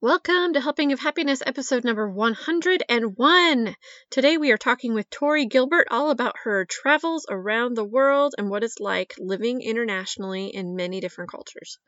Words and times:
Welcome 0.00 0.52
to 0.52 0.60
Helping 0.60 0.92
of 0.92 1.00
Happiness, 1.00 1.42
episode 1.44 1.82
number 1.82 2.08
101. 2.08 3.76
Today 4.10 4.36
we 4.36 4.52
are 4.52 4.56
talking 4.56 4.94
with 4.94 5.10
Tori 5.10 5.46
Gilbert 5.46 5.88
all 5.90 6.10
about 6.10 6.36
her 6.44 6.64
travels 6.66 7.26
around 7.28 7.74
the 7.74 7.82
world 7.82 8.36
and 8.38 8.48
what 8.48 8.62
it's 8.62 8.78
like 8.78 9.16
living 9.18 9.60
internationally 9.60 10.54
in 10.54 10.76
many 10.76 11.00
different 11.00 11.32
cultures. 11.32 11.80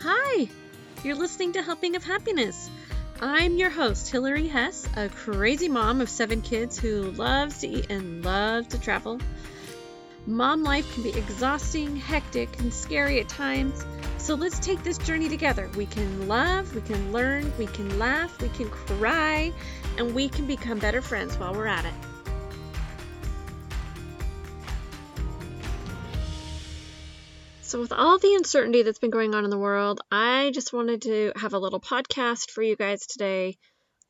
Hi, 0.00 0.48
you're 1.04 1.14
listening 1.14 1.52
to 1.52 1.62
Helping 1.62 1.96
of 1.96 2.04
Happiness. 2.04 2.70
I'm 3.20 3.58
your 3.58 3.68
host, 3.68 4.10
Hilary 4.10 4.48
Hess, 4.48 4.88
a 4.96 5.10
crazy 5.10 5.68
mom 5.68 6.00
of 6.00 6.08
seven 6.08 6.40
kids 6.40 6.78
who 6.78 7.10
loves 7.10 7.58
to 7.58 7.68
eat 7.68 7.90
and 7.90 8.24
loves 8.24 8.68
to 8.68 8.80
travel. 8.80 9.20
Mom 10.30 10.62
life 10.62 10.94
can 10.94 11.02
be 11.02 11.10
exhausting, 11.10 11.96
hectic, 11.96 12.60
and 12.60 12.72
scary 12.72 13.18
at 13.18 13.28
times. 13.28 13.84
So 14.18 14.36
let's 14.36 14.60
take 14.60 14.80
this 14.84 14.96
journey 14.96 15.28
together. 15.28 15.68
We 15.76 15.86
can 15.86 16.28
love, 16.28 16.72
we 16.72 16.82
can 16.82 17.10
learn, 17.10 17.52
we 17.58 17.66
can 17.66 17.98
laugh, 17.98 18.40
we 18.40 18.48
can 18.50 18.70
cry, 18.70 19.52
and 19.98 20.14
we 20.14 20.28
can 20.28 20.46
become 20.46 20.78
better 20.78 21.02
friends 21.02 21.36
while 21.36 21.52
we're 21.52 21.66
at 21.66 21.84
it. 21.84 21.94
So, 27.62 27.80
with 27.80 27.92
all 27.92 28.18
the 28.18 28.34
uncertainty 28.34 28.82
that's 28.82 28.98
been 28.98 29.10
going 29.10 29.34
on 29.34 29.44
in 29.44 29.50
the 29.50 29.58
world, 29.58 30.00
I 30.12 30.52
just 30.54 30.72
wanted 30.72 31.02
to 31.02 31.32
have 31.36 31.54
a 31.54 31.58
little 31.58 31.80
podcast 31.80 32.50
for 32.50 32.62
you 32.62 32.76
guys 32.76 33.06
today. 33.06 33.56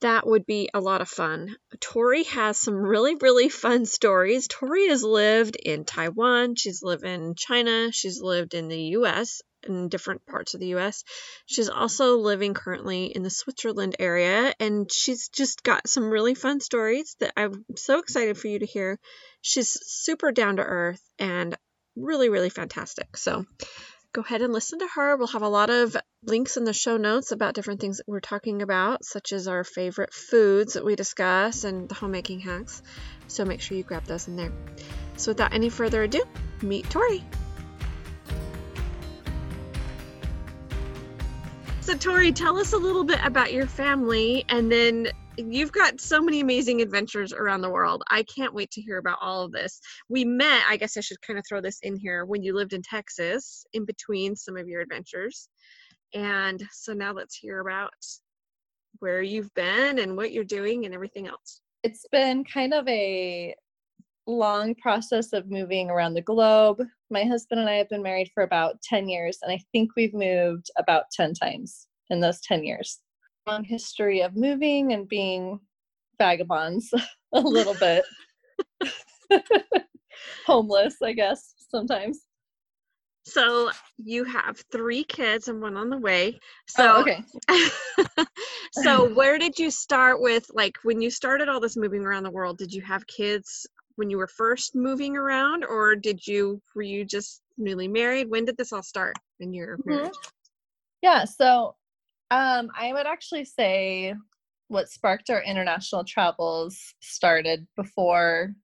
That 0.01 0.27
would 0.27 0.47
be 0.47 0.71
a 0.73 0.81
lot 0.81 1.03
of 1.03 1.09
fun. 1.09 1.57
Tori 1.79 2.25
has 2.25 2.59
some 2.59 2.75
really, 2.75 3.17
really 3.17 3.49
fun 3.51 3.85
stories. 3.85 4.49
Tori 4.49 4.89
has 4.89 5.03
lived 5.03 5.57
in 5.57 5.85
Taiwan, 5.85 6.55
she's 6.55 6.83
lived 6.83 7.05
in 7.05 7.35
China, 7.35 7.93
she's 7.93 8.21
lived 8.21 8.55
in 8.55 8.69
the 8.69 8.81
US, 8.97 9.43
in 9.69 9.89
different 9.89 10.25
parts 10.27 10.55
of 10.55 10.61
the 10.61 10.75
US. 10.77 11.05
She's 11.47 11.69
also 11.69 12.17
living 12.17 12.55
currently 12.55 13.07
in 13.07 13.23
the 13.23 13.31
Switzerland 13.31 13.97
area, 13.99 14.55
and 14.59 14.91
she's 14.91 15.29
just 15.29 15.63
got 15.63 15.89
some 15.89 16.11
really 16.11 16.35
fun 16.35 16.61
stories 16.61 17.17
that 17.21 17.33
I'm 17.37 17.65
so 17.77 17.99
excited 17.99 18.39
for 18.39 18.49
you 18.49 18.61
to 18.61 18.67
hear. 18.67 18.99
She's 19.43 19.79
super 19.87 20.33
down 20.33 20.57
to 20.57 20.63
earth 20.63 21.03
and 21.19 21.57
really, 21.97 22.29
really 22.29 22.51
fantastic. 22.51 23.17
So 23.17 23.45
go 24.13 24.23
ahead 24.23 24.43
and 24.43 24.53
listen 24.53 24.81
to 24.81 24.89
her. 24.97 25.17
We'll 25.17 25.29
have 25.29 25.43
a 25.43 25.49
lot 25.49 25.71
of 25.71 25.97
links 26.25 26.57
in 26.57 26.65
the 26.65 26.73
show 26.73 26.97
notes 26.97 27.31
about 27.31 27.55
different 27.55 27.81
things 27.81 27.99
that 27.99 28.09
we're 28.09 28.21
talking 28.21 28.61
about, 28.61 29.05
such 29.05 29.33
as 29.33 29.47
our 29.47 29.63
favorite 29.63 30.13
foods 30.13 30.73
that 30.73 30.85
we 30.85 30.97
discuss 30.97 31.63
and 31.63 31.89
the 31.89 31.95
homemaking 31.95 32.41
hacks. 32.41 32.83
So 33.29 33.45
make 33.45 33.61
sure 33.61 33.77
you 33.77 33.85
grab 33.85 34.05
those 34.05 34.27
in 34.27 34.37
there. 34.37 34.53
So 35.17 35.31
without 35.31 35.55
any 35.55 35.69
further 35.69 36.03
ado, 36.03 36.25
meet 36.61 36.91
Tori. 36.91 37.23
So 41.83 41.97
Tori, 41.97 42.33
tell 42.33 42.59
us 42.59 42.73
a 42.73 42.79
little 42.79 43.05
bit 43.05 43.21
about 43.25 43.53
your 43.53 43.67
family 43.67 44.45
and 44.49 44.71
then 44.73 45.09
you've 45.49 45.73
got 45.73 46.01
so 46.01 46.21
many 46.21 46.41
amazing 46.41 46.81
adventures 46.81 47.33
around 47.33 47.63
the 47.63 47.71
world. 47.71 48.03
I 48.09 48.23
can't 48.25 48.55
wait 48.55 48.71
to 48.73 48.81
hear 48.81 48.99
about 48.99 49.19
all 49.21 49.43
of 49.43 49.53
this. 49.53 49.81
We 50.09 50.25
met, 50.25 50.63
I 50.69 50.77
guess 50.77 50.97
I 50.97 51.01
should 51.01 51.21
kind 51.23 51.39
of 51.39 51.45
throw 51.49 51.61
this 51.61 51.79
in 51.83 51.97
here, 51.97 52.25
when 52.25 52.43
you 52.43 52.55
lived 52.55 52.73
in 52.73 52.83
Texas, 52.83 53.65
in 53.73 53.85
between 53.85 54.37
some 54.37 54.57
of 54.57 54.69
your 54.69 54.81
adventures. 54.81 55.49
And 56.15 56.63
so 56.73 56.93
now 56.93 57.13
let's 57.13 57.37
hear 57.37 57.61
about 57.61 57.93
where 58.99 59.23
you've 59.23 59.53
been 59.55 59.99
and 59.99 60.17
what 60.17 60.33
you're 60.33 60.45
doing 60.45 60.85
and 60.85 60.95
everything 60.95 61.27
else. 61.27 61.61
It's 61.83 62.05
been 62.13 62.45
kind 62.45 62.75
of 62.75 62.87
a 62.89 63.55
long 64.27 64.75
process 64.77 65.33
of 65.33 65.51
moving 65.51 65.91
around 65.91 66.15
the 66.15 66.23
globe. 66.23 66.83
My 67.11 67.25
husband 67.25 67.61
and 67.61 67.71
I 67.71 67.75
have 67.75 67.89
been 67.89 68.03
married 68.03 68.31
for 68.35 68.43
about 68.43 68.83
10 68.83 69.09
years, 69.09 69.39
and 69.43 69.53
I 69.53 69.61
think 69.73 69.91
we've 69.97 70.15
moved 70.15 70.71
about 70.77 71.05
10 71.13 71.35
times 71.35 71.87
in 72.11 72.21
those 72.21 72.41
10 72.41 72.65
years 72.65 73.01
long 73.47 73.65
history 73.65 74.21
of 74.21 74.37
moving 74.37 74.93
and 74.93 75.09
being 75.09 75.61
vagabonds 76.19 76.93
a 77.33 77.41
little 77.41 77.75
bit. 77.75 78.05
Homeless, 80.47 80.97
I 81.03 81.13
guess, 81.13 81.55
sometimes. 81.71 82.21
So 83.25 83.71
you 83.99 84.25
have 84.25 84.63
three 84.73 85.05
kids 85.05 85.49
and 85.49 85.61
one 85.61 85.77
on 85.77 85.91
the 85.91 85.99
way. 85.99 86.41
So 86.69 86.97
oh, 86.97 87.01
okay. 87.03 87.25
so 88.73 89.13
where 89.15 89.39
did 89.39 89.59
you 89.59 89.71
start 89.71 90.21
with 90.21 90.51
like 90.53 90.77
when 90.83 91.01
you 91.01 91.11
started 91.11 91.49
all 91.49 91.61
this 91.61 91.77
moving 91.77 92.05
around 92.05 92.25
the 92.25 92.31
world, 92.31 92.59
did 92.59 92.73
you 92.73 92.83
have 92.83 93.07
kids 93.07 93.67
when 93.97 94.11
you 94.11 94.17
were 94.17 94.27
first 94.27 94.75
moving 94.75 95.17
around 95.17 95.65
or 95.65 95.95
did 95.95 96.27
you 96.27 96.61
were 96.75 96.83
you 96.83 97.05
just 97.05 97.43
newly 97.59 97.89
married? 97.89 98.29
When 98.29 98.47
did 98.47 98.57
this 98.57 98.73
all 98.73 98.83
start 98.83 99.17
in 99.39 99.53
your 99.53 99.79
marriage? 99.85 100.09
Mm-hmm. 100.09 100.31
Yeah, 101.03 101.25
so 101.25 101.77
um, 102.31 102.71
I 102.79 102.93
would 102.93 103.07
actually 103.07 103.45
say 103.45 104.15
what 104.69 104.89
sparked 104.89 105.31
our 105.31 105.43
international 105.43 106.05
travels 106.05 106.95
started 107.01 107.67
before 107.77 108.55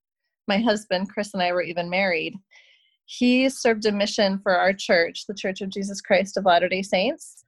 my 0.47 0.59
husband, 0.59 1.11
Chris, 1.11 1.35
and 1.35 1.43
I 1.43 1.53
were 1.53 1.63
even 1.63 1.91
married. 1.91 2.35
He 3.07 3.49
served 3.49 3.87
a 3.87 3.93
mission 3.93 4.39
for 4.39 4.57
our 4.57 4.73
church, 4.73 5.27
the 5.27 5.35
Church 5.35 5.61
of 5.61 5.71
Jesus 5.71 6.01
Christ 6.01 6.37
of 6.37 6.45
Latter 6.45 6.69
day 6.69 6.83
Saints, 6.83 7.45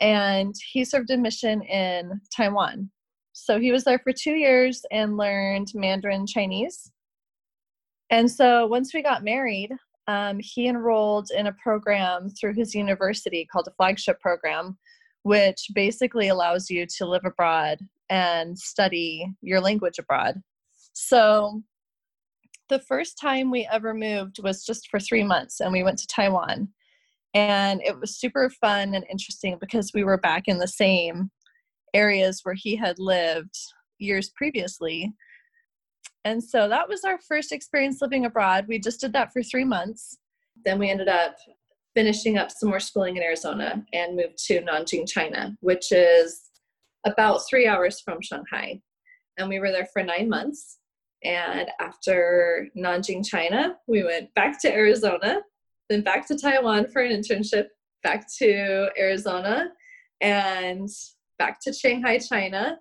and 0.00 0.54
he 0.72 0.84
served 0.84 1.10
a 1.10 1.16
mission 1.16 1.62
in 1.62 2.20
Taiwan. 2.36 2.90
So 3.32 3.60
he 3.60 3.70
was 3.70 3.84
there 3.84 3.98
for 3.98 4.12
two 4.12 4.34
years 4.34 4.82
and 4.90 5.16
learned 5.16 5.68
Mandarin 5.74 6.26
Chinese. 6.26 6.90
And 8.10 8.30
so 8.30 8.66
once 8.66 8.94
we 8.94 9.02
got 9.02 9.24
married, 9.24 9.72
um, 10.08 10.38
he 10.40 10.68
enrolled 10.68 11.28
in 11.36 11.48
a 11.48 11.52
program 11.52 12.30
through 12.30 12.54
his 12.54 12.74
university 12.74 13.46
called 13.50 13.68
a 13.68 13.72
flagship 13.72 14.20
program 14.20 14.78
which 15.26 15.66
basically 15.74 16.28
allows 16.28 16.70
you 16.70 16.86
to 16.86 17.04
live 17.04 17.24
abroad 17.24 17.80
and 18.10 18.56
study 18.56 19.26
your 19.42 19.60
language 19.60 19.98
abroad. 19.98 20.40
So 20.92 21.62
the 22.68 22.78
first 22.78 23.18
time 23.20 23.50
we 23.50 23.68
ever 23.72 23.92
moved 23.92 24.40
was 24.40 24.64
just 24.64 24.88
for 24.88 25.00
three 25.00 25.24
months, 25.24 25.58
and 25.58 25.72
we 25.72 25.82
went 25.82 25.98
to 25.98 26.06
Taiwan. 26.06 26.68
And 27.34 27.82
it 27.82 27.98
was 27.98 28.16
super 28.16 28.48
fun 28.48 28.94
and 28.94 29.04
interesting 29.10 29.58
because 29.60 29.90
we 29.92 30.04
were 30.04 30.16
back 30.16 30.44
in 30.46 30.58
the 30.58 30.68
same 30.68 31.32
areas 31.92 32.42
where 32.44 32.54
he 32.54 32.76
had 32.76 33.00
lived 33.00 33.58
years 33.98 34.30
previously. 34.36 35.12
And 36.24 36.40
so 36.40 36.68
that 36.68 36.88
was 36.88 37.02
our 37.02 37.18
first 37.18 37.50
experience 37.50 38.00
living 38.00 38.26
abroad. 38.26 38.66
We 38.68 38.78
just 38.78 39.00
did 39.00 39.12
that 39.14 39.32
for 39.32 39.42
three 39.42 39.64
months. 39.64 40.18
Then 40.64 40.78
we 40.78 40.88
ended 40.88 41.08
up 41.08 41.34
finishing 41.96 42.36
up 42.36 42.50
some 42.50 42.68
more 42.68 42.78
schooling 42.78 43.16
in 43.16 43.22
Arizona 43.22 43.82
and 43.94 44.16
moved 44.16 44.36
to 44.36 44.60
Nanjing, 44.60 45.08
China, 45.08 45.56
which 45.60 45.90
is 45.92 46.42
about 47.06 47.40
three 47.48 47.66
hours 47.66 48.00
from 48.00 48.20
Shanghai. 48.20 48.82
And 49.38 49.48
we 49.48 49.58
were 49.58 49.72
there 49.72 49.88
for 49.92 50.02
nine 50.02 50.28
months. 50.28 50.78
And 51.24 51.70
after 51.80 52.68
Nanjing, 52.76 53.26
China, 53.26 53.78
we 53.88 54.04
went 54.04 54.32
back 54.34 54.60
to 54.60 54.72
Arizona, 54.72 55.40
then 55.88 56.02
back 56.02 56.28
to 56.28 56.36
Taiwan 56.36 56.86
for 56.88 57.00
an 57.00 57.12
internship, 57.12 57.68
back 58.02 58.26
to 58.38 58.90
Arizona, 58.98 59.70
and 60.20 60.90
back 61.38 61.60
to 61.62 61.72
Shanghai, 61.72 62.18
China. 62.18 62.78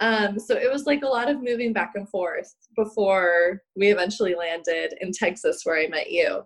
Um, 0.00 0.38
so 0.40 0.56
it 0.56 0.70
was 0.70 0.84
like 0.84 1.02
a 1.02 1.08
lot 1.08 1.30
of 1.30 1.42
moving 1.42 1.72
back 1.72 1.92
and 1.94 2.08
forth 2.08 2.52
before 2.76 3.62
we 3.76 3.92
eventually 3.92 4.34
landed 4.34 4.94
in 5.00 5.12
Texas, 5.12 5.60
where 5.62 5.78
I 5.78 5.86
met 5.86 6.10
you 6.10 6.42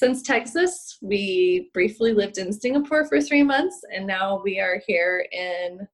since 0.00 0.22
Texas, 0.22 0.96
we 1.02 1.68
briefly 1.74 2.14
lived 2.14 2.38
in 2.38 2.54
Singapore 2.54 3.06
for 3.06 3.20
three 3.20 3.42
months, 3.42 3.82
and 3.94 4.06
now 4.06 4.40
we 4.42 4.58
are 4.58 4.80
here 4.86 5.26
in 5.30 5.86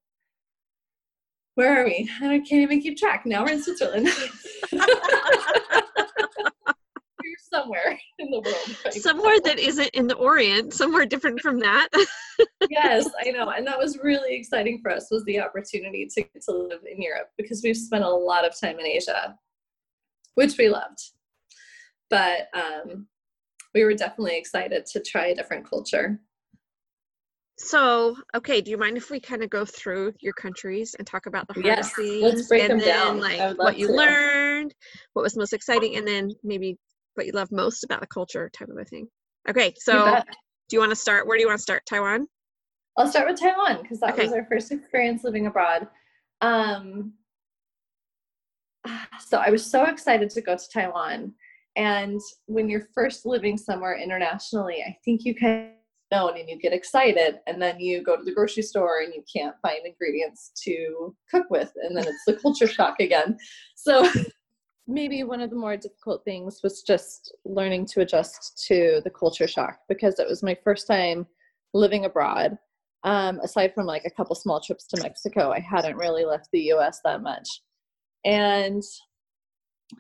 where 1.57 1.83
are 1.83 1.85
we? 1.85 2.09
I 2.21 2.39
can't 2.39 2.63
even 2.63 2.81
keep 2.81 2.97
track. 2.97 3.27
Now 3.27 3.43
we're 3.43 3.55
in 3.55 3.63
Switzerland. 3.65 4.09
we're 4.73 4.81
somewhere 7.51 7.99
in 8.21 8.31
the 8.31 8.41
world. 8.41 8.77
Right 8.85 8.95
somewhere 8.95 9.41
that 9.41 9.59
isn't 9.59 9.89
in 9.89 10.07
the 10.07 10.15
Orient, 10.15 10.73
somewhere 10.73 11.05
different 11.05 11.41
from 11.41 11.59
that. 11.59 11.89
yes, 12.71 13.09
I 13.27 13.31
know. 13.31 13.51
And 13.51 13.67
that 13.67 13.79
was 13.79 13.99
really 13.99 14.37
exciting 14.37 14.79
for 14.83 14.93
us 14.93 15.09
was 15.11 15.25
the 15.25 15.41
opportunity 15.41 16.07
to 16.15 16.23
to 16.43 16.53
live 16.53 16.83
in 16.89 17.03
Europe 17.03 17.31
because 17.37 17.61
we've 17.65 17.77
spent 17.77 18.05
a 18.05 18.09
lot 18.09 18.47
of 18.47 18.55
time 18.61 18.79
in 18.79 18.87
Asia, 18.87 19.37
which 20.37 20.57
we 20.59 20.69
loved. 20.69 21.01
But 22.09 22.51
um, 22.55 23.09
we 23.77 23.85
were 23.85 23.93
definitely 23.93 24.39
excited 24.39 24.87
to 24.87 25.01
try 25.01 25.27
a 25.27 25.35
different 25.35 25.69
culture. 25.69 26.19
So, 27.59 28.17
okay, 28.35 28.63
do 28.63 28.71
you 28.71 28.79
mind 28.79 28.97
if 28.97 29.11
we 29.11 29.21
kind 29.21 29.43
of 29.43 29.51
go 29.51 29.67
through 29.67 30.15
your 30.21 30.33
countries 30.33 30.97
and 30.99 31.07
talk 31.07 31.27
about 31.27 31.47
the 31.47 31.55
hard 31.55 31.67
yes, 31.67 31.95
things? 31.95 32.23
Let's 32.23 32.49
break 32.49 32.63
and 32.63 32.73
them 32.73 32.79
then, 32.79 32.89
down. 32.89 33.21
Like 33.21 33.59
what 33.59 33.79
you 33.79 33.95
learned, 33.95 34.75
what 35.13 35.23
was 35.23 35.37
most 35.37 35.53
exciting, 35.53 35.97
and 35.97 36.09
then 36.09 36.31
maybe 36.43 36.79
what 37.15 37.27
you 37.27 37.33
love 37.33 37.53
most 37.53 37.85
about 37.85 38.01
the 38.01 38.07
culture, 38.07 38.51
type 38.57 38.69
of 38.69 38.79
a 38.79 38.85
thing. 38.85 39.07
Okay, 39.49 39.75
so 39.79 40.23
do 40.69 40.77
you 40.77 40.81
want 40.81 40.91
to 40.91 40.97
start? 40.97 41.27
Where 41.27 41.37
do 41.37 41.43
you 41.43 41.49
want 41.49 41.59
to 41.59 41.63
start? 41.63 41.83
Taiwan. 41.87 42.27
I'll 42.97 43.09
start 43.09 43.29
with 43.29 43.39
Taiwan 43.39 43.83
because 43.83 44.01
that 44.01 44.15
okay. 44.15 44.23
was 44.23 44.33
our 44.33 44.47
first 44.47 44.73
experience 44.73 45.23
living 45.23 45.47
abroad. 45.47 45.87
Um, 46.41 47.13
so 49.21 49.37
I 49.37 49.51
was 49.51 49.65
so 49.65 49.85
excited 49.85 50.31
to 50.31 50.41
go 50.41 50.57
to 50.57 50.69
Taiwan 50.73 51.35
And 51.77 52.21
when 52.47 52.69
you're 52.69 52.89
first 52.95 53.27
living 53.27 53.59
somewhere 53.59 53.99
internationally, 53.99 54.83
I 54.87 54.97
think 55.05 55.25
you 55.25 55.35
kind 55.35 55.67
of 55.67 55.73
know 56.11 56.29
and 56.29 56.49
you 56.49 56.59
get 56.59 56.73
excited, 56.73 57.41
and 57.47 57.61
then 57.61 57.79
you 57.79 58.03
go 58.03 58.17
to 58.17 58.23
the 58.23 58.33
grocery 58.33 58.63
store 58.63 59.01
and 59.01 59.13
you 59.15 59.23
can't 59.33 59.57
find 59.61 59.85
ingredients 59.85 60.53
to 60.65 61.15
cook 61.31 61.47
with, 61.51 61.73
and 61.83 61.97
then 61.97 62.07
it's 62.07 62.25
the 62.27 62.35
culture 62.43 62.67
shock 62.67 63.01
again. 63.01 63.37
So 63.77 64.09
maybe 64.87 65.25
one 65.25 65.41
of 65.41 65.51
the 65.51 65.57
more 65.57 65.77
difficult 65.77 66.25
things 66.25 66.61
was 66.63 66.83
just 66.83 67.35
learning 67.45 67.87
to 67.87 68.01
adjust 68.01 68.65
to 68.69 69.01
the 69.05 69.11
culture 69.11 69.49
shock 69.49 69.79
because 69.89 70.19
it 70.19 70.29
was 70.29 70.43
my 70.43 70.57
first 70.65 70.87
time 70.87 71.27
living 71.75 72.05
abroad. 72.05 72.57
Um, 73.05 73.39
aside 73.41 73.75
from 73.75 73.87
like 73.87 74.05
a 74.05 74.11
couple 74.11 74.35
small 74.35 74.61
trips 74.61 74.87
to 74.89 75.03
Mexico, 75.03 75.51
I 75.51 75.61
hadn't 75.61 75.97
really 75.97 76.25
left 76.25 76.49
the 76.53 76.73
US 76.73 77.01
that 77.05 77.23
much. 77.23 77.49
And 78.25 78.83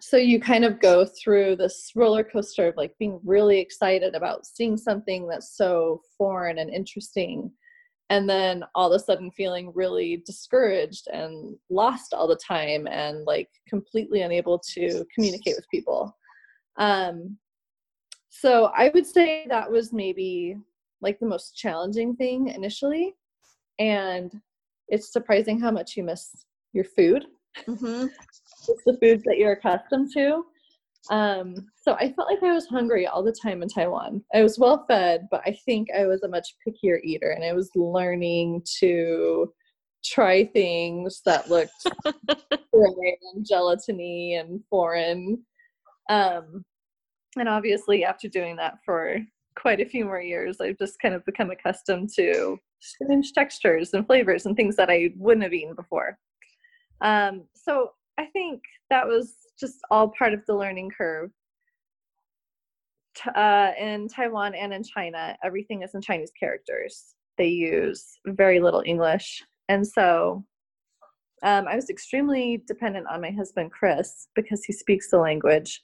so 0.00 0.16
you 0.16 0.40
kind 0.40 0.64
of 0.64 0.80
go 0.80 1.04
through 1.04 1.56
this 1.56 1.92
roller 1.94 2.24
coaster 2.24 2.68
of 2.68 2.76
like 2.76 2.94
being 2.98 3.20
really 3.24 3.58
excited 3.58 4.14
about 4.14 4.46
seeing 4.46 4.76
something 4.76 5.28
that's 5.28 5.56
so 5.56 6.00
foreign 6.18 6.58
and 6.58 6.70
interesting 6.70 7.50
and 8.08 8.28
then 8.28 8.62
all 8.74 8.92
of 8.92 9.00
a 9.00 9.04
sudden 9.04 9.30
feeling 9.32 9.72
really 9.74 10.22
discouraged 10.24 11.08
and 11.12 11.56
lost 11.70 12.14
all 12.14 12.28
the 12.28 12.36
time 12.36 12.86
and 12.86 13.24
like 13.24 13.48
completely 13.68 14.22
unable 14.22 14.58
to 14.58 15.04
communicate 15.14 15.54
with 15.56 15.66
people 15.70 16.16
um 16.78 17.36
so 18.28 18.66
i 18.76 18.90
would 18.92 19.06
say 19.06 19.46
that 19.48 19.70
was 19.70 19.92
maybe 19.92 20.56
like 21.00 21.18
the 21.20 21.26
most 21.26 21.56
challenging 21.56 22.14
thing 22.16 22.48
initially 22.48 23.14
and 23.78 24.32
it's 24.88 25.12
surprising 25.12 25.60
how 25.60 25.70
much 25.70 25.96
you 25.96 26.02
miss 26.02 26.44
your 26.72 26.84
food 26.84 27.24
mm-hmm. 27.66 28.06
It's 28.68 28.84
the 28.84 28.98
foods 29.00 29.22
that 29.24 29.38
you're 29.38 29.52
accustomed 29.52 30.10
to 30.12 30.44
um, 31.10 31.54
so 31.76 31.94
I 31.94 32.12
felt 32.12 32.28
like 32.28 32.42
I 32.42 32.52
was 32.52 32.66
hungry 32.66 33.06
all 33.06 33.22
the 33.22 33.36
time 33.42 33.62
in 33.62 33.68
Taiwan. 33.68 34.22
I 34.34 34.42
was 34.42 34.58
well 34.58 34.84
fed, 34.88 35.28
but 35.30 35.42
I 35.46 35.56
think 35.64 35.88
I 35.96 36.06
was 36.06 36.22
a 36.22 36.28
much 36.28 36.54
pickier 36.66 36.98
eater 37.04 37.30
and 37.30 37.44
I 37.44 37.52
was 37.52 37.70
learning 37.74 38.62
to 38.80 39.52
try 40.04 40.44
things 40.44 41.22
that 41.24 41.48
looked 41.48 41.86
and 42.04 43.46
gelatiny 43.48 44.40
and 44.40 44.60
foreign. 44.68 45.44
Um, 46.08 46.64
and 47.36 47.48
obviously, 47.48 48.04
after 48.04 48.28
doing 48.28 48.56
that 48.56 48.78
for 48.84 49.18
quite 49.56 49.80
a 49.80 49.86
few 49.86 50.04
more 50.04 50.20
years, 50.20 50.60
I've 50.60 50.78
just 50.78 50.98
kind 51.00 51.14
of 51.14 51.24
become 51.24 51.50
accustomed 51.50 52.10
to 52.16 52.58
strange 52.80 53.32
textures 53.32 53.94
and 53.94 54.06
flavors 54.06 54.46
and 54.46 54.56
things 54.56 54.76
that 54.76 54.90
I 54.90 55.10
wouldn't 55.16 55.44
have 55.44 55.52
eaten 55.52 55.74
before. 55.74 56.18
Um, 57.00 57.44
so 57.54 57.90
I 58.18 58.26
think 58.26 58.62
that 58.90 59.06
was 59.06 59.34
just 59.58 59.76
all 59.90 60.08
part 60.08 60.32
of 60.32 60.40
the 60.46 60.54
learning 60.54 60.90
curve. 60.96 61.30
Uh, 63.34 63.72
in 63.78 64.08
Taiwan 64.08 64.54
and 64.54 64.74
in 64.74 64.82
China, 64.82 65.36
everything 65.42 65.82
is 65.82 65.94
in 65.94 66.00
Chinese 66.02 66.32
characters. 66.38 67.14
They 67.38 67.48
use 67.48 68.18
very 68.26 68.60
little 68.60 68.82
English. 68.84 69.42
And 69.68 69.86
so 69.86 70.44
um, 71.42 71.66
I 71.68 71.76
was 71.76 71.90
extremely 71.90 72.62
dependent 72.66 73.06
on 73.08 73.20
my 73.20 73.30
husband, 73.30 73.72
Chris, 73.72 74.28
because 74.34 74.64
he 74.64 74.72
speaks 74.72 75.10
the 75.10 75.18
language. 75.18 75.82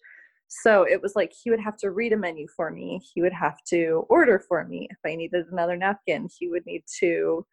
So 0.49 0.83
it 0.83 1.01
was 1.01 1.17
like 1.17 1.33
he 1.33 1.51
would 1.51 1.61
have 1.61 1.79
to 1.79 1.91
read 1.91 2.13
a 2.13 2.17
menu 2.17 2.47
for 2.55 2.71
me. 2.71 3.01
He 3.15 3.23
would 3.23 3.33
have 3.33 3.63
to 3.69 4.05
order 4.11 4.39
for 4.39 4.65
me. 4.65 4.87
If 4.91 4.99
I 5.05 5.15
needed 5.15 5.47
another 5.51 5.77
napkin, 5.77 6.29
he 6.39 6.49
would 6.49 6.67
need 6.67 6.85
to 7.01 7.47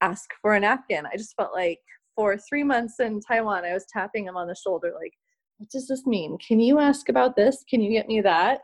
ask 0.00 0.30
for 0.40 0.54
a 0.54 0.60
napkin. 0.60 1.04
I 1.06 1.16
just 1.16 1.36
felt 1.36 1.52
like 1.52 1.80
for 2.18 2.36
three 2.36 2.64
months 2.64 2.98
in 2.98 3.20
Taiwan, 3.20 3.64
I 3.64 3.74
was 3.74 3.86
tapping 3.92 4.26
him 4.26 4.36
on 4.36 4.48
the 4.48 4.54
shoulder, 4.56 4.92
like, 5.00 5.12
what 5.58 5.70
does 5.70 5.86
this 5.86 6.04
mean? 6.04 6.36
Can 6.38 6.58
you 6.58 6.80
ask 6.80 7.08
about 7.08 7.36
this? 7.36 7.64
Can 7.70 7.80
you 7.80 7.92
get 7.92 8.08
me 8.08 8.20
that? 8.22 8.58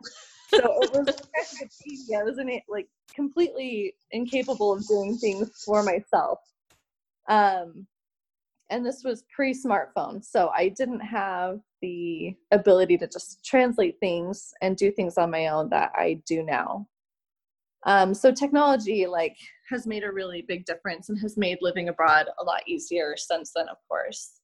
So 0.51 0.59
it 0.83 0.93
was. 0.93 1.09
I 2.17 2.23
was 2.25 2.41
like 2.69 2.89
completely 3.15 3.95
incapable 4.11 4.73
of 4.73 4.87
doing 4.89 5.17
things 5.19 5.51
for 5.65 5.85
myself. 5.85 6.41
Um, 7.29 7.87
and 8.71 8.85
this 8.85 9.03
was 9.05 9.25
pre-smartphone, 9.35 10.25
so 10.25 10.51
I 10.55 10.69
didn't 10.71 11.01
have 11.01 11.61
the 11.81 12.35
ability 12.51 12.99
to 12.99 13.07
just 13.07 13.45
translate 13.45 14.01
things 14.01 14.53
and 14.63 14.77
do 14.77 14.91
things 14.91 15.17
on 15.17 15.31
my 15.31 15.47
own 15.47 15.71
that 15.71 15.93
I 15.95 16.21
do 16.27 16.43
now. 16.43 16.89
Um, 17.87 18.15
so 18.15 18.33
technology 18.33 19.07
like 19.07 19.37
has 19.75 19.87
made 19.87 20.05
a 20.05 20.13
really 20.13 20.43
big 20.49 20.65
difference 20.65 21.11
and 21.11 21.19
has 21.21 21.37
made 21.37 21.59
living 21.61 21.91
abroad 21.91 22.27
a 22.41 22.45
lot 22.45 22.63
easier 22.67 23.15
since 23.17 23.53
then, 23.55 23.69
of 23.69 23.77
course. 23.89 24.41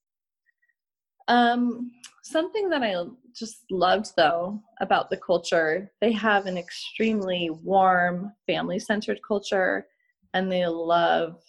Um, 1.29 1.93
something 2.23 2.69
that 2.71 2.83
I 2.83 3.03
just 3.35 3.65
loved 3.71 4.13
though 4.17 4.61
about 4.81 5.09
the 5.09 5.17
culture, 5.17 5.91
they 6.01 6.13
have 6.13 6.47
an 6.47 6.59
extremely 6.59 7.51
warm, 7.51 8.33
family 8.47 8.79
centered 8.79 9.21
culture 9.27 9.87
and 10.35 10.51
they 10.51 10.67
love 10.67 11.41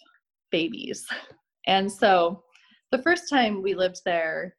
babies. 0.50 1.06
And 1.66 1.90
so 1.90 2.42
the 2.90 3.02
first 3.02 3.28
time 3.28 3.62
we 3.62 3.74
lived 3.74 4.02
there, 4.04 4.56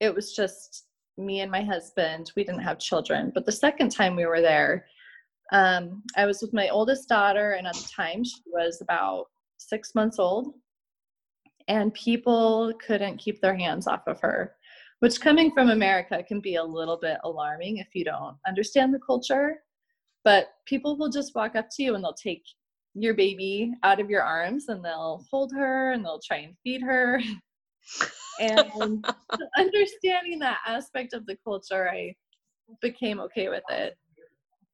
it 0.00 0.14
was 0.14 0.34
just 0.34 0.86
me 1.16 1.40
and 1.40 1.50
my 1.50 1.62
husband. 1.62 2.32
We 2.36 2.44
didn't 2.44 2.62
have 2.62 2.78
children. 2.78 3.32
But 3.34 3.46
the 3.46 3.52
second 3.52 3.90
time 3.90 4.16
we 4.16 4.26
were 4.26 4.40
there, 4.40 4.86
um, 5.52 6.02
I 6.16 6.26
was 6.26 6.40
with 6.42 6.52
my 6.52 6.68
oldest 6.68 7.08
daughter, 7.08 7.52
and 7.52 7.66
at 7.66 7.74
the 7.74 7.88
time 7.94 8.24
she 8.24 8.42
was 8.46 8.80
about 8.80 9.26
six 9.58 9.94
months 9.94 10.18
old. 10.18 10.54
And 11.68 11.94
people 11.94 12.74
couldn't 12.86 13.16
keep 13.16 13.40
their 13.40 13.56
hands 13.56 13.86
off 13.86 14.02
of 14.06 14.20
her 14.20 14.54
which 15.04 15.20
coming 15.20 15.50
from 15.50 15.68
America 15.68 16.22
can 16.26 16.40
be 16.40 16.54
a 16.54 16.64
little 16.64 16.96
bit 16.96 17.18
alarming 17.24 17.76
if 17.76 17.88
you 17.92 18.06
don't 18.06 18.38
understand 18.46 18.94
the 18.94 18.98
culture. 19.06 19.62
But 20.24 20.46
people 20.64 20.96
will 20.96 21.10
just 21.10 21.34
walk 21.34 21.56
up 21.56 21.66
to 21.72 21.82
you 21.82 21.94
and 21.94 22.02
they'll 22.02 22.14
take 22.14 22.42
your 22.94 23.12
baby 23.12 23.74
out 23.82 24.00
of 24.00 24.08
your 24.08 24.22
arms 24.22 24.68
and 24.68 24.82
they'll 24.82 25.26
hold 25.30 25.52
her 25.54 25.92
and 25.92 26.02
they'll 26.02 26.22
try 26.26 26.38
and 26.38 26.54
feed 26.64 26.80
her. 26.80 27.20
and 28.40 29.04
understanding 29.58 30.38
that 30.38 30.60
aspect 30.66 31.12
of 31.12 31.26
the 31.26 31.36
culture, 31.44 31.90
I 31.90 32.14
became 32.80 33.20
okay 33.20 33.50
with 33.50 33.64
it. 33.68 33.98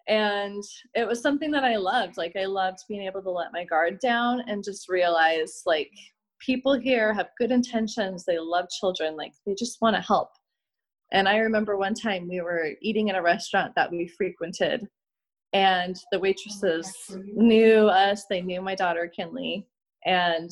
And 0.08 0.62
it 0.94 1.06
was 1.06 1.22
something 1.22 1.50
that 1.52 1.64
I 1.64 1.76
loved. 1.76 2.16
Like, 2.16 2.34
I 2.36 2.44
loved 2.44 2.80
being 2.88 3.02
able 3.02 3.22
to 3.22 3.30
let 3.30 3.52
my 3.52 3.64
guard 3.64 3.98
down 4.00 4.42
and 4.48 4.64
just 4.64 4.88
realize, 4.88 5.62
like, 5.66 5.90
people 6.40 6.72
here 6.72 7.12
have 7.12 7.28
good 7.38 7.50
intentions 7.50 8.24
they 8.24 8.38
love 8.38 8.66
children 8.68 9.16
like 9.16 9.32
they 9.46 9.54
just 9.54 9.80
want 9.80 9.94
to 9.94 10.02
help 10.02 10.30
and 11.12 11.28
i 11.28 11.36
remember 11.36 11.76
one 11.76 11.94
time 11.94 12.28
we 12.28 12.40
were 12.40 12.70
eating 12.80 13.08
in 13.08 13.14
a 13.14 13.22
restaurant 13.22 13.72
that 13.76 13.90
we 13.90 14.08
frequented 14.08 14.88
and 15.52 15.96
the 16.12 16.18
waitresses 16.18 16.92
knew 17.34 17.86
us 17.86 18.24
they 18.28 18.40
knew 18.40 18.60
my 18.60 18.74
daughter 18.74 19.10
kinley 19.14 19.66
and 20.06 20.50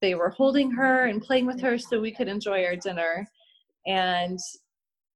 they 0.00 0.14
were 0.14 0.30
holding 0.30 0.70
her 0.70 1.06
and 1.06 1.22
playing 1.22 1.46
with 1.46 1.60
her 1.60 1.76
so 1.76 2.00
we 2.00 2.14
could 2.14 2.28
enjoy 2.28 2.64
our 2.64 2.76
dinner 2.76 3.28
and 3.86 4.38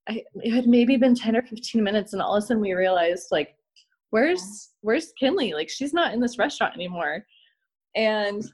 I, 0.08 0.22
it 0.36 0.52
had 0.52 0.66
maybe 0.66 0.96
been 0.96 1.14
10 1.14 1.36
or 1.36 1.42
15 1.42 1.82
minutes 1.82 2.12
and 2.12 2.20
all 2.20 2.36
of 2.36 2.42
a 2.42 2.46
sudden 2.46 2.60
we 2.60 2.74
realized 2.74 3.28
like 3.30 3.54
where's 4.10 4.70
where's 4.82 5.12
kinley 5.18 5.54
like 5.54 5.70
she's 5.70 5.94
not 5.94 6.12
in 6.12 6.20
this 6.20 6.38
restaurant 6.38 6.74
anymore 6.74 7.24
and 7.96 8.44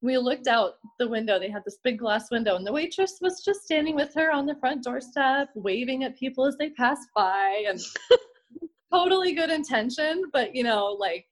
we 0.00 0.16
looked 0.16 0.46
out 0.46 0.74
the 0.98 1.08
window. 1.08 1.38
They 1.38 1.50
had 1.50 1.64
this 1.64 1.78
big 1.82 1.98
glass 1.98 2.30
window, 2.30 2.56
and 2.56 2.66
the 2.66 2.72
waitress 2.72 3.18
was 3.20 3.42
just 3.44 3.62
standing 3.64 3.96
with 3.96 4.14
her 4.14 4.30
on 4.30 4.46
the 4.46 4.54
front 4.56 4.84
doorstep, 4.84 5.50
waving 5.54 6.04
at 6.04 6.16
people 6.16 6.46
as 6.46 6.56
they 6.56 6.70
passed 6.70 7.08
by, 7.16 7.64
and 7.68 7.80
totally 8.92 9.34
good 9.34 9.50
intention. 9.50 10.24
But 10.32 10.54
you 10.54 10.62
know, 10.62 10.96
like 10.98 11.26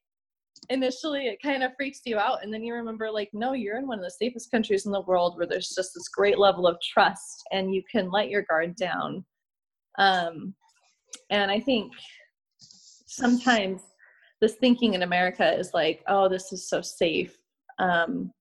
initially, 0.70 1.26
it 1.26 1.42
kind 1.42 1.62
of 1.62 1.72
freaks 1.76 2.00
you 2.04 2.18
out, 2.18 2.42
and 2.42 2.52
then 2.52 2.62
you 2.62 2.74
remember, 2.74 3.10
like, 3.10 3.30
no, 3.32 3.52
you're 3.52 3.78
in 3.78 3.86
one 3.86 3.98
of 3.98 4.04
the 4.04 4.10
safest 4.10 4.50
countries 4.50 4.86
in 4.86 4.92
the 4.92 5.02
world 5.02 5.36
where 5.36 5.46
there's 5.46 5.74
just 5.74 5.92
this 5.94 6.08
great 6.08 6.38
level 6.38 6.66
of 6.66 6.76
trust, 6.80 7.42
and 7.52 7.74
you 7.74 7.82
can 7.90 8.10
let 8.10 8.28
your 8.28 8.42
guard 8.42 8.76
down. 8.76 9.24
Um, 9.98 10.54
and 11.30 11.50
I 11.50 11.60
think 11.60 11.92
sometimes 13.06 13.82
this 14.40 14.54
thinking 14.54 14.94
in 14.94 15.02
America 15.02 15.58
is 15.58 15.72
like, 15.72 16.02
oh, 16.08 16.28
this 16.28 16.52
is 16.52 16.68
so 16.68 16.80
safe. 16.82 17.36
Um, 17.78 18.32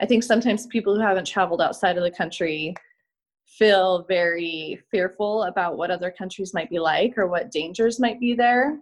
I 0.00 0.06
think 0.06 0.22
sometimes 0.22 0.66
people 0.66 0.94
who 0.94 1.00
haven't 1.00 1.26
traveled 1.26 1.60
outside 1.60 1.96
of 1.96 2.02
the 2.02 2.10
country 2.10 2.74
feel 3.46 4.04
very 4.08 4.80
fearful 4.90 5.44
about 5.44 5.76
what 5.76 5.90
other 5.90 6.10
countries 6.10 6.52
might 6.52 6.68
be 6.68 6.78
like 6.78 7.16
or 7.16 7.28
what 7.28 7.50
dangers 7.50 8.00
might 8.00 8.18
be 8.20 8.34
there. 8.34 8.78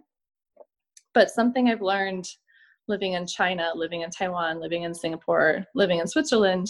But 1.13 1.29
something 1.29 1.69
I've 1.69 1.81
learned 1.81 2.27
living 2.87 3.13
in 3.13 3.25
China, 3.25 3.71
living 3.75 4.01
in 4.01 4.09
Taiwan, 4.09 4.59
living 4.59 4.83
in 4.83 4.93
Singapore, 4.93 5.65
living 5.75 5.99
in 5.99 6.07
Switzerland 6.07 6.67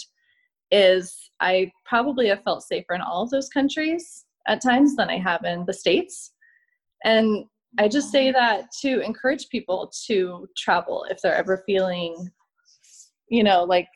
is 0.72 1.30
I 1.40 1.72
probably 1.86 2.28
have 2.28 2.44
felt 2.44 2.64
safer 2.64 2.94
in 2.94 3.02
all 3.02 3.24
of 3.24 3.30
those 3.30 3.50
countries 3.50 4.26
at 4.48 4.62
times 4.62 4.96
than 4.96 5.10
I 5.10 5.18
have 5.18 5.44
in 5.44 5.66
the 5.66 5.74
States. 5.74 6.34
And 7.04 7.46
I 7.78 7.88
just 7.88 8.12
say 8.12 8.32
that 8.32 8.72
to 8.82 9.02
encourage 9.02 9.50
people 9.50 9.92
to 10.08 10.48
travel 10.58 11.06
if 11.10 11.20
they're 11.22 11.36
ever 11.36 11.64
feeling, 11.66 12.30
you 13.30 13.44
know, 13.44 13.64
like 13.64 13.90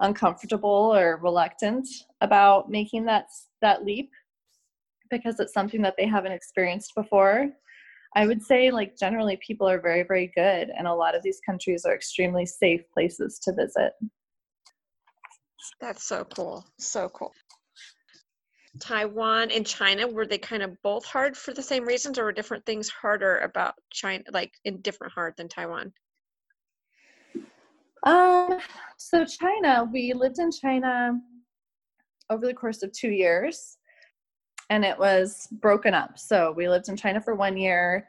uncomfortable 0.00 0.94
or 0.94 1.18
reluctant 1.22 1.86
about 2.20 2.70
making 2.70 3.04
that 3.04 3.26
that 3.62 3.84
leap 3.84 4.10
because 5.10 5.40
it's 5.40 5.54
something 5.54 5.82
that 5.82 5.94
they 5.96 6.06
haven't 6.06 6.32
experienced 6.32 6.92
before. 6.94 7.48
I 8.18 8.26
would 8.26 8.42
say, 8.42 8.72
like, 8.72 8.98
generally, 8.98 9.38
people 9.46 9.68
are 9.68 9.80
very, 9.80 10.02
very 10.02 10.32
good, 10.34 10.70
and 10.76 10.88
a 10.88 10.92
lot 10.92 11.14
of 11.14 11.22
these 11.22 11.38
countries 11.46 11.84
are 11.84 11.94
extremely 11.94 12.44
safe 12.46 12.80
places 12.92 13.38
to 13.44 13.52
visit. 13.52 13.92
That's 15.80 16.02
so 16.02 16.24
cool. 16.24 16.66
So 16.80 17.08
cool. 17.10 17.32
Taiwan 18.80 19.52
and 19.52 19.64
China, 19.64 20.08
were 20.08 20.26
they 20.26 20.36
kind 20.36 20.64
of 20.64 20.76
both 20.82 21.04
hard 21.04 21.36
for 21.36 21.54
the 21.54 21.62
same 21.62 21.84
reasons, 21.84 22.18
or 22.18 22.24
were 22.24 22.32
different 22.32 22.66
things 22.66 22.88
harder 22.88 23.38
about 23.38 23.74
China, 23.92 24.24
like 24.32 24.52
in 24.64 24.80
different 24.80 25.12
hard 25.12 25.34
than 25.36 25.48
Taiwan? 25.48 25.92
Um, 28.02 28.58
so 28.96 29.24
China, 29.24 29.88
we 29.92 30.12
lived 30.12 30.40
in 30.40 30.50
China 30.50 31.12
over 32.30 32.46
the 32.46 32.54
course 32.54 32.82
of 32.82 32.90
two 32.90 33.10
years, 33.10 33.77
and 34.70 34.84
it 34.84 34.98
was 34.98 35.48
broken 35.60 35.94
up. 35.94 36.18
So 36.18 36.52
we 36.52 36.68
lived 36.68 36.88
in 36.88 36.96
China 36.96 37.20
for 37.20 37.34
one 37.34 37.56
year, 37.56 38.08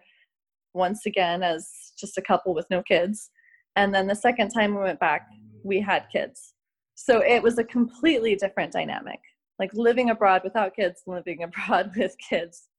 once 0.73 1.05
again 1.05 1.43
as 1.43 1.93
just 1.97 2.17
a 2.17 2.21
couple 2.21 2.53
with 2.53 2.69
no 2.69 2.83
kids, 2.83 3.29
and 3.75 3.93
then 3.93 4.07
the 4.07 4.15
second 4.15 4.49
time 4.49 4.75
we 4.75 4.81
went 4.81 4.99
back, 4.99 5.27
we 5.63 5.79
had 5.79 6.07
kids. 6.11 6.53
So 6.95 7.21
it 7.23 7.41
was 7.41 7.57
a 7.57 7.63
completely 7.63 8.35
different 8.35 8.73
dynamic 8.73 9.19
like 9.59 9.73
living 9.73 10.09
abroad 10.09 10.41
without 10.43 10.75
kids 10.75 11.03
living 11.05 11.43
abroad 11.43 11.91
with 11.95 12.15
kids 12.17 12.69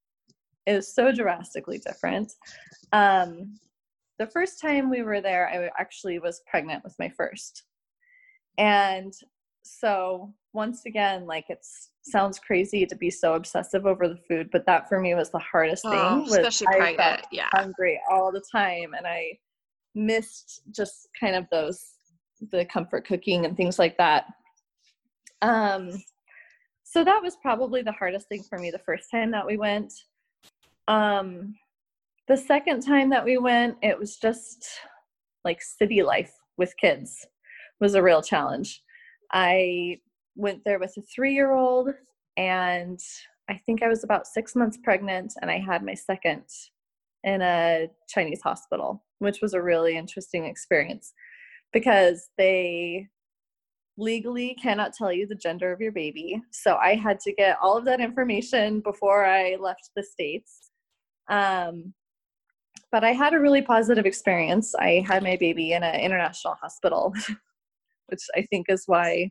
is 0.67 0.93
so 0.93 1.13
drastically 1.13 1.79
different 1.79 2.33
um, 2.93 3.57
the 4.19 4.27
first 4.27 4.61
time 4.61 4.91
we 4.91 5.03
were 5.03 5.21
there 5.21 5.49
i 5.49 5.81
actually 5.81 6.19
was 6.19 6.43
pregnant 6.47 6.83
with 6.83 6.95
my 6.99 7.09
first 7.09 7.65
and 8.59 9.13
so 9.63 10.33
once 10.53 10.85
again 10.87 11.27
like 11.27 11.45
it 11.49 11.65
sounds 12.03 12.39
crazy 12.39 12.85
to 12.85 12.97
be 12.97 13.11
so 13.11 13.35
obsessive 13.35 13.87
over 13.87 14.09
the 14.09 14.19
food 14.29 14.49
but 14.51 14.67
that 14.67 14.89
for 14.89 14.99
me 14.99 15.15
was 15.15 15.31
the 15.31 15.39
hardest 15.39 15.85
oh, 15.87 16.25
thing 16.25 16.39
especially 16.39 16.67
I 16.69 16.77
pregnant 16.77 17.27
yeah. 17.31 17.49
hungry 17.53 18.01
all 18.11 18.33
the 18.33 18.43
time 18.53 18.95
and 18.97 19.07
i 19.07 19.39
missed 19.95 20.63
just 20.75 21.09
kind 21.19 21.35
of 21.35 21.47
those 21.51 21.85
the 22.51 22.65
comfort 22.65 23.07
cooking 23.07 23.45
and 23.45 23.57
things 23.57 23.79
like 23.79 23.97
that. 23.99 24.27
Um 25.43 25.91
so 26.85 27.05
that 27.05 27.23
was 27.23 27.37
probably 27.37 27.83
the 27.83 27.93
hardest 27.93 28.29
thing 28.29 28.43
for 28.43 28.59
me 28.59 28.71
the 28.71 28.79
first 28.79 29.11
time 29.11 29.31
that 29.33 29.47
we 29.47 29.57
went. 29.57 29.93
Um 30.89 31.55
the 32.29 32.37
second 32.37 32.83
time 32.83 33.11
that 33.11 33.25
we 33.25 33.39
went 33.39 33.77
it 33.83 33.99
was 33.99 34.17
just 34.17 34.67
like 35.45 35.63
city 35.63 36.03
life 36.03 36.33
with 36.57 36.77
kids 36.77 37.27
was 37.81 37.95
a 37.95 38.03
real 38.03 38.23
challenge. 38.23 38.83
I 39.33 39.99
went 40.41 40.63
there 40.65 40.79
with 40.79 40.95
a 40.97 41.03
three 41.03 41.35
year 41.35 41.53
old 41.53 41.91
and 42.37 43.01
i 43.49 43.55
think 43.67 43.83
i 43.83 43.89
was 43.89 44.05
about 44.05 44.27
six 44.27 44.57
months 44.57 44.79
pregnant 44.83 45.33
and 45.43 45.51
i 45.51 45.59
had 45.59 45.85
my 45.85 45.95
second 45.95 46.45
in 47.25 47.43
a 47.43 47.89
chinese 48.09 48.41
hospital 48.43 49.05
which 49.19 49.41
was 49.43 49.55
a 49.55 49.63
really 49.63 49.97
interesting 49.97 50.47
experience 50.47 51.13
because 51.73 52.31
they 52.39 53.07
legally 54.01 54.57
cannot 54.61 54.95
tell 54.95 55.13
you 55.13 55.27
the 55.27 55.35
gender 55.35 55.73
of 55.73 55.81
your 55.81 55.93
baby. 55.93 56.41
So 56.51 56.77
I 56.77 56.95
had 56.95 57.21
to 57.21 57.33
get 57.33 57.59
all 57.63 57.77
of 57.77 57.85
that 57.85 58.01
information 58.01 58.81
before 58.81 59.27
I 59.27 59.57
left 59.57 59.91
the 59.95 60.03
States. 60.03 60.71
Um, 61.29 61.93
but 62.91 63.05
I 63.05 63.13
had 63.13 63.35
a 63.35 63.41
really 63.41 63.63
positive 63.63 64.07
experience. 64.07 64.75
I 64.75 65.05
had 65.07 65.23
my 65.23 65.37
baby 65.37 65.75
in 65.75 65.85
an 65.85 66.01
international 66.01 66.55
hospital, 66.55 67.15
which 68.09 68.23
I 68.35 68.43
think 68.43 68.67
is 68.69 68.85
why 68.87 69.31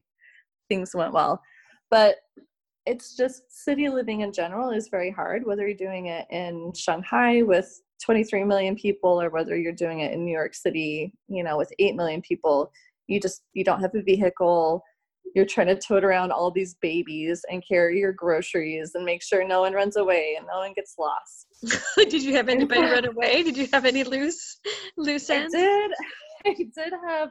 things 0.69 0.95
went 0.95 1.13
well. 1.13 1.41
But 1.91 2.15
it's 2.85 3.15
just 3.17 3.43
city 3.49 3.89
living 3.89 4.21
in 4.21 4.31
general 4.31 4.71
is 4.71 4.87
very 4.87 5.11
hard, 5.11 5.45
whether 5.45 5.67
you're 5.67 5.75
doing 5.75 6.07
it 6.07 6.25
in 6.31 6.71
Shanghai 6.73 7.41
with 7.41 7.81
23 8.03 8.45
million 8.45 8.75
people 8.75 9.21
or 9.21 9.29
whether 9.29 9.57
you're 9.57 9.73
doing 9.73 9.99
it 9.99 10.13
in 10.13 10.23
New 10.23 10.31
York 10.31 10.55
City, 10.55 11.13
you 11.27 11.43
know, 11.43 11.57
with 11.57 11.71
8 11.79 11.95
million 11.95 12.21
people 12.21 12.71
you 13.09 13.19
just 13.19 13.41
you 13.53 13.63
don't 13.63 13.81
have 13.81 13.93
a 13.95 14.01
vehicle 14.01 14.83
you're 15.35 15.45
trying 15.45 15.67
to 15.67 15.75
tote 15.75 16.03
around 16.03 16.31
all 16.31 16.49
these 16.49 16.75
babies 16.81 17.43
and 17.51 17.63
carry 17.67 17.99
your 17.99 18.13
groceries 18.13 18.91
and 18.95 19.05
make 19.05 19.21
sure 19.21 19.47
no 19.47 19.61
one 19.61 19.73
runs 19.73 19.95
away 19.95 20.35
and 20.35 20.47
no 20.47 20.57
one 20.57 20.73
gets 20.73 20.95
lost. 20.97 21.45
did 22.09 22.23
you 22.23 22.33
have 22.33 22.49
anybody 22.49 22.81
run 22.81 23.05
away? 23.05 23.43
Did 23.43 23.55
you 23.55 23.67
have 23.71 23.85
any 23.85 24.03
loose 24.03 24.59
loose 24.97 25.29
ends? 25.29 25.53
I 25.53 25.59
did. 25.59 25.91
I 26.47 26.53
did 26.53 26.93
have 27.07 27.29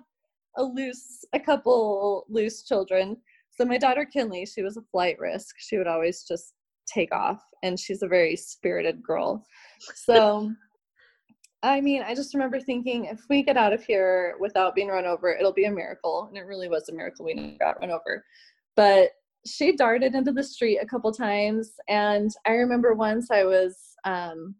a 0.59 0.63
loose 0.63 1.25
a 1.33 1.41
couple 1.41 2.27
loose 2.29 2.63
children. 2.65 3.17
So 3.51 3.65
my 3.65 3.79
daughter 3.79 4.05
Kinley, 4.05 4.47
she 4.47 4.63
was 4.63 4.77
a 4.77 4.83
flight 4.93 5.19
risk. 5.19 5.57
She 5.59 5.79
would 5.79 5.87
always 5.87 6.23
just 6.23 6.55
take 6.87 7.13
off 7.13 7.43
and 7.63 7.79
she's 7.79 8.03
a 8.03 8.09
very 8.09 8.37
spirited 8.37 9.03
girl. 9.03 9.45
So 9.95 10.53
I 11.63 11.81
mean, 11.81 12.03
I 12.03 12.15
just 12.15 12.35
remember 12.35 12.61
thinking 12.61 13.07
if 13.07 13.21
we 13.29 13.43
get 13.43 13.57
out 13.57 13.73
of 13.73 13.83
here 13.83 14.37
without 14.39 14.75
being 14.75 14.89
run 14.89 15.07
over, 15.07 15.35
it'll 15.35 15.53
be 15.53 15.65
a 15.65 15.71
miracle. 15.71 16.27
And 16.29 16.37
it 16.37 16.47
really 16.47 16.69
was 16.69 16.89
a 16.89 16.95
miracle 16.95 17.25
we 17.25 17.35
never 17.35 17.57
got 17.59 17.81
run 17.81 17.91
over. 17.91 18.25
But 18.77 19.11
she 19.45 19.75
darted 19.75 20.15
into 20.15 20.33
the 20.33 20.45
street 20.45 20.79
a 20.81 20.87
couple 20.87 21.13
times. 21.13 21.73
And 21.89 22.31
I 22.47 22.53
remember 22.53 22.95
once 22.95 23.31
I 23.31 23.43
was 23.43 23.77
um, 24.05 24.55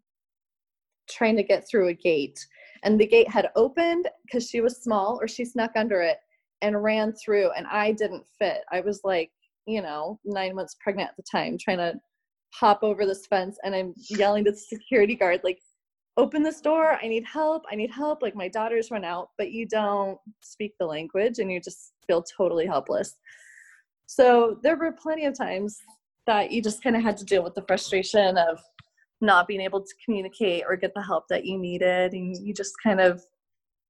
trying 1.09 1.37
to 1.37 1.43
get 1.43 1.67
through 1.69 1.87
a 1.87 1.93
gate, 1.93 2.45
and 2.83 2.99
the 2.99 3.07
gate 3.07 3.29
had 3.29 3.49
opened 3.55 4.07
because 4.25 4.49
she 4.49 4.61
was 4.61 4.77
small, 4.77 5.19
or 5.21 5.27
she 5.27 5.45
snuck 5.45 5.71
under 5.75 6.01
it 6.01 6.17
and 6.61 6.83
ran 6.83 7.13
through, 7.13 7.51
and 7.51 7.65
I 7.67 7.91
didn't 7.91 8.25
fit. 8.37 8.61
I 8.71 8.81
was 8.81 9.01
like, 9.03 9.31
you 9.65 9.81
know, 9.81 10.19
nine 10.25 10.55
months 10.55 10.75
pregnant 10.81 11.09
at 11.09 11.17
the 11.17 11.23
time, 11.23 11.57
trying 11.57 11.77
to 11.77 11.95
hop 12.53 12.79
over 12.83 13.05
this 13.05 13.25
fence, 13.27 13.57
and 13.63 13.75
I'm 13.75 13.93
yelling 14.09 14.45
to 14.45 14.51
the 14.51 14.57
security 14.57 15.15
guard, 15.15 15.41
like, 15.43 15.59
open 16.17 16.43
this 16.43 16.59
door 16.59 16.97
i 17.01 17.07
need 17.07 17.23
help 17.23 17.63
i 17.71 17.75
need 17.75 17.89
help 17.89 18.21
like 18.21 18.35
my 18.35 18.49
daughters 18.49 18.91
run 18.91 19.05
out 19.05 19.29
but 19.37 19.51
you 19.51 19.65
don't 19.65 20.17
speak 20.41 20.73
the 20.77 20.85
language 20.85 21.39
and 21.39 21.49
you 21.49 21.61
just 21.61 21.93
feel 22.07 22.21
totally 22.21 22.65
helpless 22.65 23.15
so 24.05 24.57
there 24.61 24.75
were 24.75 24.91
plenty 24.91 25.25
of 25.25 25.37
times 25.37 25.77
that 26.27 26.51
you 26.51 26.61
just 26.61 26.83
kind 26.83 26.95
of 26.95 27.01
had 27.01 27.15
to 27.15 27.23
deal 27.23 27.43
with 27.43 27.55
the 27.55 27.63
frustration 27.67 28.37
of 28.37 28.59
not 29.21 29.47
being 29.47 29.61
able 29.61 29.81
to 29.81 29.93
communicate 30.03 30.63
or 30.67 30.75
get 30.75 30.93
the 30.93 31.03
help 31.03 31.25
that 31.29 31.45
you 31.45 31.57
needed 31.57 32.13
and 32.13 32.37
you 32.37 32.53
just 32.53 32.73
kind 32.83 33.01
of 33.01 33.21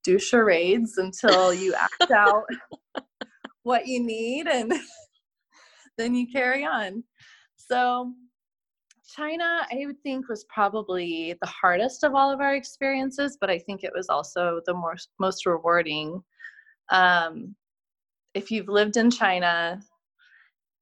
do 0.04 0.18
charades 0.18 0.98
until 0.98 1.54
you 1.54 1.74
act 2.00 2.12
out 2.12 2.44
what 3.64 3.86
you 3.88 4.04
need 4.04 4.48
and 4.48 4.74
then 5.98 6.16
you 6.16 6.26
carry 6.32 6.66
on 6.66 7.04
so 7.56 8.14
China, 9.16 9.66
I 9.72 9.86
would 9.86 10.02
think, 10.04 10.30
was 10.30 10.46
probably 10.54 11.36
the 11.42 11.48
hardest 11.48 12.04
of 12.04 12.14
all 12.14 12.32
of 12.32 12.42
our 12.42 12.56
experiences, 12.56 13.38
but 13.42 13.50
I 13.50 13.58
think 13.58 13.84
it 13.84 13.92
was 13.96 14.08
also 14.08 14.62
the 14.66 14.74
most 14.74 15.10
most 15.20 15.46
rewarding. 15.46 16.22
Um, 16.90 17.56
if 18.34 18.52
you've 18.52 18.68
lived 18.68 18.98
in 18.98 19.10
China, 19.10 19.82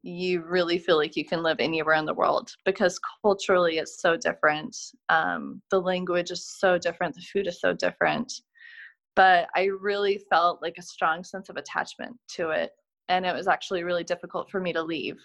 you 0.04 0.44
really 0.44 0.78
feel 0.78 0.98
like 0.98 1.16
you 1.16 1.26
can 1.26 1.44
live 1.44 1.58
anywhere 1.60 1.96
in 1.96 2.06
the 2.06 2.14
world 2.14 2.52
because 2.66 3.00
culturally 3.22 3.78
it's 3.78 4.02
so 4.02 4.16
different. 4.16 4.76
Um, 5.10 5.62
the 5.72 5.82
language 5.82 6.32
is 6.32 6.46
so 6.46 6.78
different. 6.78 7.16
The 7.16 7.22
food 7.22 7.48
is 7.48 7.60
so 7.60 7.74
different. 7.74 8.32
But 9.16 9.48
I 9.56 9.66
really 9.66 10.22
felt 10.30 10.62
like 10.62 10.76
a 10.78 10.84
strong 10.84 11.24
sense 11.24 11.50
of 11.50 11.58
attachment 11.58 12.16
to 12.36 12.52
it. 12.52 12.72
And 13.10 13.26
it 13.26 13.34
was 13.34 13.48
actually 13.48 13.84
really 13.84 14.04
difficult 14.04 14.50
for 14.52 14.60
me 14.62 14.72
to 14.74 14.84
leave 14.84 15.18